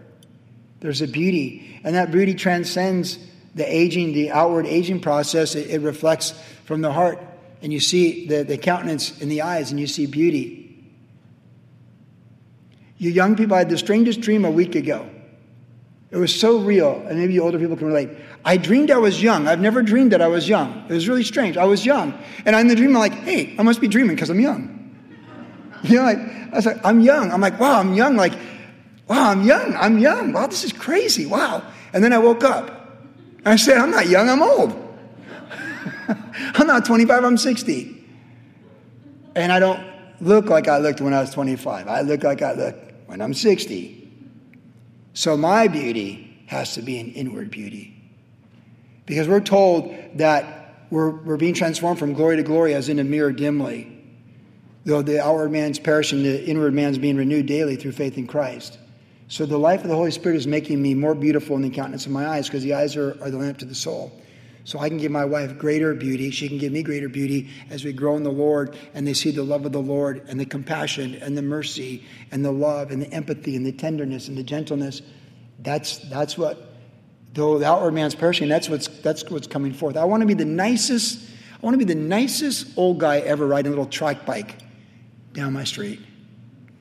There's 0.80 1.01
a 1.01 1.09
beauty, 1.09 1.80
and 1.82 1.94
that 1.97 2.12
beauty 2.12 2.34
transcends 2.34 3.18
the 3.55 3.64
aging, 3.64 4.12
the 4.12 4.30
outward 4.30 4.66
aging 4.66 5.01
process. 5.01 5.55
It, 5.55 5.70
it 5.70 5.80
reflects 5.80 6.32
from 6.66 6.82
the 6.82 6.92
heart, 6.92 7.18
and 7.62 7.72
you 7.72 7.80
see 7.80 8.26
the, 8.26 8.44
the 8.44 8.59
countenance 8.59 9.18
in 9.22 9.30
the 9.30 9.40
eyes, 9.40 9.70
and 9.70 9.80
you 9.80 9.86
see 9.86 10.05
beauty. 10.05 10.62
You 12.99 13.11
young 13.11 13.34
people, 13.34 13.55
I 13.55 13.61
had 13.61 13.70
the 13.70 13.78
strangest 13.78 14.20
dream 14.20 14.44
a 14.44 14.51
week 14.51 14.74
ago. 14.74 15.09
It 16.11 16.16
was 16.18 16.38
so 16.38 16.59
real, 16.59 17.04
and 17.09 17.18
maybe 17.18 17.38
older 17.40 17.59
people 17.59 17.76
can 17.76 17.88
relate. 17.88 18.11
I 18.44 18.57
dreamed 18.57 18.90
I 18.90 18.98
was 18.98 19.20
young. 19.20 19.48
I've 19.48 19.61
never 19.61 19.82
dreamed 19.82 20.12
that 20.12 20.22
I 20.22 20.28
was 20.28 20.48
young. 20.48 20.84
It 20.88 20.92
was 20.92 21.09
really 21.09 21.24
strange. 21.24 21.57
I 21.57 21.64
was 21.64 21.84
young. 21.84 22.16
And 22.44 22.54
in 22.54 22.68
the 22.68 22.76
dream, 22.76 22.90
I'm 22.90 23.00
like, 23.00 23.12
hey, 23.12 23.57
I 23.59 23.62
must 23.62 23.80
be 23.80 23.88
dreaming 23.88 24.14
because 24.14 24.30
I'm 24.30 24.40
young. 24.40 24.74
You 25.82 25.96
know, 25.96 26.04
like, 26.04 26.18
I 26.18 26.57
was 26.57 26.66
like, 26.66 26.84
I'm 26.84 27.00
young. 27.00 27.30
I'm 27.30 27.40
like, 27.40 27.61
wow, 27.61 27.78
I'm 27.78 27.94
young. 27.94 28.16
Like, 28.16 28.32
wow, 29.09 29.30
I'm 29.30 29.42
young. 29.42 29.76
I'm 29.76 29.98
young. 29.98 30.32
Wow, 30.32 30.46
this 30.46 30.64
is 30.64 30.72
crazy. 30.72 31.26
Wow. 31.26 31.62
And 31.92 32.02
then 32.02 32.12
I 32.12 32.18
woke 32.18 32.42
up. 32.42 32.76
And 33.38 33.48
I 33.48 33.57
said, 33.57 33.76
I'm 33.76 33.90
not 33.90 34.09
young, 34.09 34.28
I'm 34.28 34.42
old. 34.42 34.72
I'm 36.09 36.66
not 36.66 36.84
25, 36.84 37.24
I'm 37.24 37.36
60. 37.36 38.04
And 39.36 39.52
I 39.52 39.61
don't 39.61 39.86
look 40.20 40.46
like 40.46 40.66
I 40.66 40.78
looked 40.78 41.00
when 41.00 41.14
I 41.14 41.20
was 41.20 41.30
25. 41.30 41.86
I 41.86 42.00
look 42.00 42.24
like 42.24 42.42
I 42.42 42.54
look 42.54 42.74
when 43.07 43.20
I'm 43.20 43.34
60. 43.34 44.05
So 45.16 45.34
my 45.34 45.66
beauty 45.66 46.44
has 46.44 46.74
to 46.74 46.82
be 46.82 47.00
an 47.00 47.10
inward 47.12 47.50
beauty. 47.50 47.94
Because 49.06 49.26
we're 49.26 49.40
told 49.40 49.94
that 50.16 50.84
we're, 50.90 51.08
we're 51.08 51.38
being 51.38 51.54
transformed 51.54 51.98
from 51.98 52.12
glory 52.12 52.36
to 52.36 52.42
glory 52.42 52.74
as 52.74 52.90
in 52.90 52.98
a 52.98 53.04
mirror 53.04 53.32
dimly. 53.32 53.90
Though 54.84 55.00
the 55.00 55.24
outward 55.24 55.52
man's 55.52 55.78
perishing, 55.78 56.22
the 56.22 56.44
inward 56.44 56.74
man's 56.74 56.98
being 56.98 57.16
renewed 57.16 57.46
daily 57.46 57.76
through 57.76 57.92
faith 57.92 58.18
in 58.18 58.26
Christ. 58.26 58.78
So 59.28 59.46
the 59.46 59.56
life 59.56 59.80
of 59.80 59.88
the 59.88 59.96
Holy 59.96 60.10
Spirit 60.10 60.36
is 60.36 60.46
making 60.46 60.82
me 60.82 60.92
more 60.92 61.14
beautiful 61.14 61.56
in 61.56 61.62
the 61.62 61.70
countenance 61.70 62.04
of 62.04 62.12
my 62.12 62.28
eyes 62.28 62.46
because 62.46 62.62
the 62.62 62.74
eyes 62.74 62.94
are, 62.94 63.16
are 63.22 63.30
the 63.30 63.38
lamp 63.38 63.56
to 63.60 63.64
the 63.64 63.74
soul. 63.74 64.12
So 64.66 64.80
I 64.80 64.88
can 64.88 64.98
give 64.98 65.12
my 65.12 65.24
wife 65.24 65.56
greater 65.58 65.94
beauty. 65.94 66.32
She 66.32 66.48
can 66.48 66.58
give 66.58 66.72
me 66.72 66.82
greater 66.82 67.08
beauty 67.08 67.50
as 67.70 67.84
we 67.84 67.92
grow 67.92 68.16
in 68.16 68.24
the 68.24 68.32
Lord 68.32 68.76
and 68.94 69.06
they 69.06 69.14
see 69.14 69.30
the 69.30 69.44
love 69.44 69.64
of 69.64 69.70
the 69.70 69.80
Lord 69.80 70.24
and 70.26 70.40
the 70.40 70.44
compassion 70.44 71.14
and 71.22 71.38
the 71.38 71.42
mercy 71.42 72.04
and 72.32 72.44
the 72.44 72.50
love 72.50 72.90
and 72.90 73.00
the 73.00 73.08
empathy 73.12 73.54
and 73.54 73.64
the 73.64 73.70
tenderness 73.70 74.26
and 74.26 74.36
the 74.36 74.42
gentleness. 74.42 75.02
That's, 75.60 75.98
that's 76.08 76.36
what, 76.36 76.74
though 77.32 77.60
the 77.60 77.64
outward 77.64 77.92
man's 77.92 78.16
perishing, 78.16 78.48
that's 78.48 78.68
what's, 78.68 78.88
that's 78.88 79.30
what's 79.30 79.46
coming 79.46 79.72
forth. 79.72 79.96
I 79.96 80.04
want 80.04 80.22
to 80.22 80.26
be 80.26 80.34
the 80.34 80.44
nicest, 80.44 81.30
I 81.52 81.64
want 81.64 81.74
to 81.74 81.78
be 81.78 81.84
the 81.84 81.94
nicest 81.94 82.76
old 82.76 82.98
guy 82.98 83.20
ever 83.20 83.46
riding 83.46 83.68
a 83.68 83.70
little 83.70 83.86
trike 83.86 84.26
bike 84.26 84.58
down 85.32 85.52
my 85.52 85.62
street. 85.62 86.00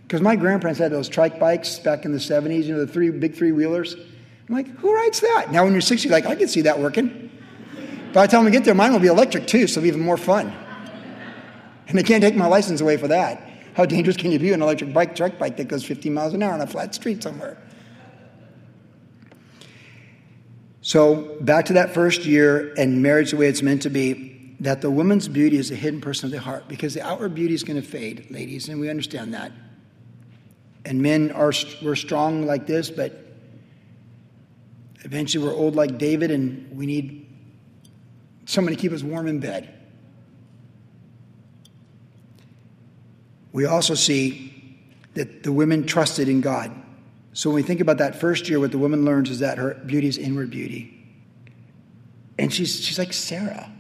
Because 0.08 0.22
my 0.22 0.36
grandparents 0.36 0.80
had 0.80 0.92
those 0.92 1.08
trike 1.08 1.40
bikes 1.40 1.78
back 1.78 2.04
in 2.04 2.14
the 2.14 2.18
70s, 2.18 2.64
you 2.64 2.74
know, 2.74 2.84
the 2.84 2.92
three 2.92 3.12
big 3.12 3.36
three 3.36 3.52
wheelers. 3.52 3.94
I'm 3.94 4.56
like, 4.56 4.68
who 4.78 4.92
rides 4.92 5.20
that? 5.20 5.52
Now, 5.52 5.66
when 5.66 5.74
you're 5.74 5.82
60, 5.82 6.10
like, 6.10 6.26
I 6.26 6.34
can 6.34 6.48
see 6.48 6.62
that 6.62 6.80
working. 6.80 7.25
By 8.16 8.28
the 8.28 8.32
time 8.32 8.46
we 8.46 8.52
get 8.52 8.64
there, 8.64 8.74
mine 8.74 8.94
will 8.94 9.02
be 9.02 9.10
electric 9.10 9.46
too, 9.46 9.68
so 9.68 9.74
it'll 9.74 9.82
be 9.82 9.90
even 9.90 10.00
more 10.00 10.16
fun. 10.16 10.56
And 11.90 11.98
they 11.98 12.04
can't 12.04 12.24
take 12.24 12.34
my 12.34 12.48
license 12.48 12.80
away 12.80 12.96
for 12.96 13.10
that. 13.10 13.46
How 13.74 13.86
dangerous 13.86 14.16
can 14.16 14.32
you 14.32 14.40
be 14.40 14.54
an 14.54 14.62
electric 14.62 14.94
bike, 14.94 15.18
truck 15.18 15.38
bike 15.38 15.58
that 15.58 15.68
goes 15.68 15.84
15 15.84 16.14
miles 16.14 16.34
an 16.34 16.42
hour 16.42 16.54
on 16.54 16.62
a 16.62 16.66
flat 16.66 16.96
street 16.96 17.22
somewhere? 17.22 17.58
So, 20.80 21.36
back 21.42 21.66
to 21.66 21.74
that 21.74 21.94
first 21.94 22.24
year 22.24 22.74
and 22.78 23.04
marriage 23.04 23.32
the 23.32 23.38
way 23.38 23.50
it's 23.50 23.62
meant 23.62 23.82
to 23.82 23.90
be, 23.90 24.56
that 24.62 24.80
the 24.80 24.90
woman's 24.90 25.28
beauty 25.28 25.58
is 25.58 25.70
a 25.70 25.76
hidden 25.76 26.00
person 26.00 26.28
of 26.28 26.32
the 26.32 26.40
heart 26.40 26.70
because 26.70 26.94
the 26.94 27.02
outward 27.02 27.36
beauty 27.36 27.54
is 27.54 27.66
going 27.66 27.82
to 27.82 27.86
fade, 27.86 28.32
ladies, 28.32 28.70
and 28.70 28.80
we 28.80 28.90
understand 28.90 29.34
that. 29.34 29.52
And 30.86 31.02
men 31.02 31.34
are 31.34 31.52
we're 31.84 31.96
strong 31.96 32.46
like 32.46 32.66
this, 32.66 32.90
but 32.90 33.26
eventually 35.04 35.46
we're 35.46 35.54
old 35.54 35.76
like 35.76 35.98
David 35.98 36.32
and 36.32 36.72
we 36.78 36.86
need 36.86 37.25
somebody 38.46 38.76
to 38.76 38.82
keep 38.82 38.92
us 38.92 39.04
warm 39.04 39.28
in 39.28 39.40
bed. 39.40 39.70
We 43.52 43.66
also 43.66 43.96
see 43.96 44.52
that 45.14 45.44
the 45.44 45.52
women 45.52 45.86
trusted 45.86 46.28
in 46.28 46.42
God. 46.42 46.72
So 47.34 47.50
when 47.50 47.56
we 47.56 47.64
think 47.64 47.80
about 47.80 47.98
that 47.98 48.20
first 48.20 48.48
year, 48.48 48.60
what 48.60 48.72
the 48.72 48.78
woman 48.78 49.06
learns 49.06 49.30
is 49.30 49.40
that 49.40 49.58
her 49.58 49.74
beauty 49.86 50.08
is 50.08 50.18
inward 50.18 50.50
beauty. 50.50 50.92
And 52.38 52.54
she's, 52.54 52.80
she's 52.82 53.00
like 53.00 53.14
Sarah 53.14 53.72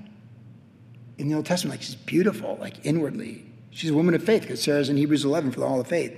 in 1.17 1.29
the 1.29 1.35
Old 1.35 1.45
Testament, 1.45 1.73
like 1.73 1.81
she's 1.81 1.95
beautiful, 1.95 2.57
like 2.59 2.85
inwardly. 2.85 3.45
She's 3.71 3.89
a 3.89 3.93
woman 3.93 4.13
of 4.13 4.23
faith 4.23 4.43
because 4.43 4.61
Sarah's 4.61 4.89
in 4.89 4.97
Hebrews 4.97 5.25
11 5.25 5.51
for 5.51 5.59
the 5.59 5.67
hall 5.67 5.81
of 5.81 5.87
faith. 5.87 6.13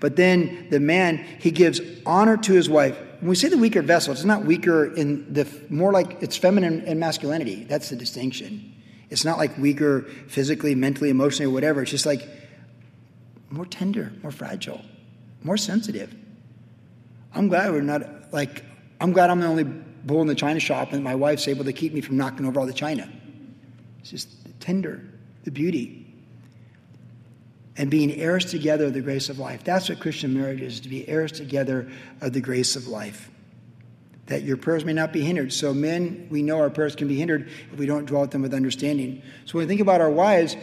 But 0.00 0.16
then 0.16 0.68
the 0.70 0.80
man, 0.80 1.18
he 1.38 1.50
gives 1.50 1.80
honor 2.06 2.36
to 2.38 2.52
his 2.52 2.68
wife 2.68 2.98
when 3.24 3.30
we 3.30 3.36
say 3.36 3.48
the 3.48 3.56
weaker 3.56 3.80
vessel, 3.80 4.12
it's 4.12 4.22
not 4.22 4.44
weaker 4.44 4.84
in 4.84 5.32
the 5.32 5.48
more 5.70 5.90
like 5.92 6.22
it's 6.22 6.36
feminine 6.36 6.82
and 6.82 7.00
masculinity. 7.00 7.64
That's 7.64 7.88
the 7.88 7.96
distinction. 7.96 8.74
It's 9.08 9.24
not 9.24 9.38
like 9.38 9.56
weaker 9.56 10.02
physically, 10.28 10.74
mentally, 10.74 11.08
emotionally, 11.08 11.50
whatever. 11.50 11.80
It's 11.80 11.90
just 11.90 12.04
like 12.04 12.28
more 13.48 13.64
tender, 13.64 14.12
more 14.22 14.30
fragile, 14.30 14.82
more 15.42 15.56
sensitive. 15.56 16.14
I'm 17.34 17.48
glad 17.48 17.72
we're 17.72 17.80
not 17.80 18.30
like, 18.30 18.62
I'm 19.00 19.12
glad 19.12 19.30
I'm 19.30 19.40
the 19.40 19.46
only 19.46 19.64
bull 19.64 20.20
in 20.20 20.26
the 20.26 20.34
china 20.34 20.60
shop 20.60 20.92
and 20.92 21.02
my 21.02 21.14
wife's 21.14 21.48
able 21.48 21.64
to 21.64 21.72
keep 21.72 21.94
me 21.94 22.02
from 22.02 22.18
knocking 22.18 22.44
over 22.44 22.60
all 22.60 22.66
the 22.66 22.74
china. 22.74 23.10
It's 24.00 24.10
just 24.10 24.44
the 24.44 24.52
tender, 24.60 25.00
the 25.44 25.50
beauty 25.50 26.03
and 27.76 27.90
being 27.90 28.12
heirs 28.12 28.44
together 28.44 28.86
of 28.86 28.94
the 28.94 29.00
grace 29.00 29.28
of 29.28 29.38
life. 29.38 29.64
That's 29.64 29.88
what 29.88 30.00
Christian 30.00 30.34
marriage 30.34 30.60
is 30.60 30.80
to 30.80 30.88
be 30.88 31.08
heirs 31.08 31.32
together 31.32 31.90
of 32.20 32.32
the 32.32 32.40
grace 32.40 32.76
of 32.76 32.86
life. 32.86 33.30
That 34.26 34.42
your 34.42 34.56
prayers 34.56 34.84
may 34.84 34.92
not 34.92 35.12
be 35.12 35.22
hindered. 35.22 35.52
So, 35.52 35.74
men, 35.74 36.28
we 36.30 36.42
know 36.42 36.58
our 36.58 36.70
prayers 36.70 36.96
can 36.96 37.08
be 37.08 37.16
hindered 37.16 37.48
if 37.72 37.78
we 37.78 37.86
don't 37.86 38.06
dwell 38.06 38.22
with 38.22 38.30
them 38.30 38.42
with 38.42 38.54
understanding. 38.54 39.22
So, 39.44 39.58
when 39.58 39.66
we 39.66 39.68
think 39.68 39.80
about 39.80 40.00
our 40.00 40.10
wives, 40.10 40.56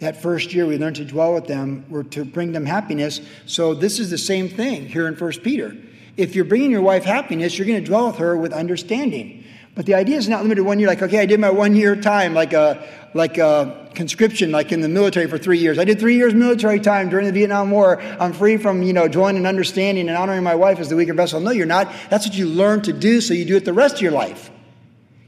that 0.00 0.20
first 0.20 0.52
year 0.52 0.66
we 0.66 0.78
learn 0.78 0.94
to 0.94 1.04
dwell 1.04 1.34
with 1.34 1.46
them, 1.46 1.84
we're 1.88 2.02
to 2.04 2.24
bring 2.24 2.52
them 2.52 2.66
happiness. 2.66 3.20
So, 3.46 3.74
this 3.74 3.98
is 3.98 4.10
the 4.10 4.18
same 4.18 4.48
thing 4.48 4.86
here 4.86 5.06
in 5.06 5.14
1 5.14 5.32
Peter. 5.42 5.76
If 6.16 6.34
you're 6.34 6.44
bringing 6.44 6.72
your 6.72 6.82
wife 6.82 7.04
happiness, 7.04 7.56
you're 7.56 7.66
going 7.66 7.80
to 7.82 7.86
dwell 7.86 8.08
with 8.08 8.16
her 8.16 8.36
with 8.36 8.52
understanding. 8.52 9.44
But 9.76 9.86
the 9.86 9.94
idea 9.94 10.16
is 10.16 10.28
not 10.28 10.42
limited 10.42 10.62
to 10.62 10.64
one 10.64 10.80
year, 10.80 10.88
like, 10.88 11.02
okay, 11.02 11.20
I 11.20 11.26
did 11.26 11.38
my 11.38 11.50
one 11.50 11.76
year 11.76 11.94
time, 11.94 12.34
like 12.34 12.52
a, 12.52 12.84
like 13.14 13.38
a 13.38 13.87
conscription, 13.98 14.52
like 14.52 14.70
in 14.70 14.80
the 14.80 14.88
military 14.88 15.26
for 15.26 15.38
three 15.38 15.58
years. 15.58 15.76
I 15.76 15.84
did 15.84 15.98
three 15.98 16.14
years 16.14 16.32
military 16.32 16.78
time 16.78 17.08
during 17.08 17.26
the 17.26 17.32
Vietnam 17.32 17.72
War. 17.72 18.00
I'm 18.00 18.32
free 18.32 18.56
from, 18.56 18.84
you 18.84 18.92
know, 18.92 19.08
joining 19.08 19.38
and 19.38 19.46
understanding 19.46 20.08
and 20.08 20.16
honoring 20.16 20.44
my 20.44 20.54
wife 20.54 20.78
as 20.78 20.88
the 20.88 20.94
weaker 20.94 21.14
vessel. 21.14 21.40
No, 21.40 21.50
you're 21.50 21.66
not. 21.66 21.92
That's 22.08 22.24
what 22.24 22.36
you 22.36 22.46
learn 22.46 22.82
to 22.82 22.92
do, 22.92 23.20
so 23.20 23.34
you 23.34 23.44
do 23.44 23.56
it 23.56 23.64
the 23.64 23.72
rest 23.72 23.96
of 23.96 24.00
your 24.00 24.12
life. 24.12 24.52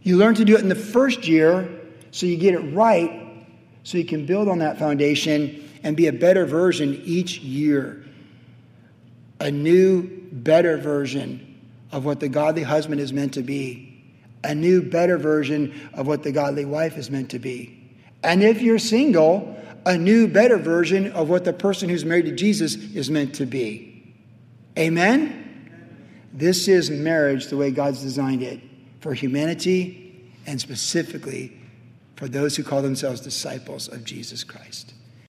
You 0.02 0.16
learn 0.16 0.36
to 0.36 0.44
do 0.44 0.54
it 0.54 0.60
in 0.60 0.68
the 0.68 0.76
first 0.76 1.26
year, 1.26 1.68
so 2.12 2.26
you 2.26 2.36
get 2.36 2.54
it 2.54 2.60
right, 2.72 3.44
so 3.82 3.98
you 3.98 4.04
can 4.04 4.24
build 4.24 4.48
on 4.48 4.60
that 4.60 4.78
foundation 4.78 5.68
and 5.82 5.96
be 5.96 6.06
a 6.06 6.12
better 6.12 6.46
version 6.46 7.02
each 7.04 7.40
year. 7.40 8.04
A 9.40 9.50
new, 9.50 10.08
better 10.30 10.76
version 10.76 11.60
of 11.90 12.04
what 12.04 12.20
the 12.20 12.28
godly 12.28 12.62
husband 12.62 13.00
is 13.00 13.12
meant 13.12 13.34
to 13.34 13.42
be 13.42 13.90
a 14.42 14.54
new, 14.54 14.80
better 14.80 15.18
version 15.18 15.90
of 15.92 16.06
what 16.06 16.22
the 16.22 16.32
godly 16.32 16.64
wife 16.64 16.96
is 16.96 17.10
meant 17.10 17.30
to 17.32 17.38
be. 17.38 17.79
And 18.22 18.42
if 18.42 18.60
you're 18.60 18.78
single, 18.78 19.56
a 19.86 19.96
new, 19.96 20.28
better 20.28 20.58
version 20.58 21.12
of 21.12 21.28
what 21.28 21.44
the 21.44 21.52
person 21.52 21.88
who's 21.88 22.04
married 22.04 22.26
to 22.26 22.32
Jesus 22.32 22.74
is 22.74 23.10
meant 23.10 23.34
to 23.36 23.46
be. 23.46 24.14
Amen? 24.78 25.40
This 26.32 26.68
is 26.68 26.90
marriage 26.90 27.46
the 27.46 27.56
way 27.56 27.70
God's 27.70 28.02
designed 28.02 28.42
it 28.42 28.60
for 29.00 29.14
humanity 29.14 30.30
and 30.46 30.60
specifically 30.60 31.56
for 32.16 32.28
those 32.28 32.56
who 32.56 32.62
call 32.62 32.82
themselves 32.82 33.20
disciples 33.20 33.88
of 33.88 34.04
Jesus 34.04 34.44
Christ. 34.44 34.94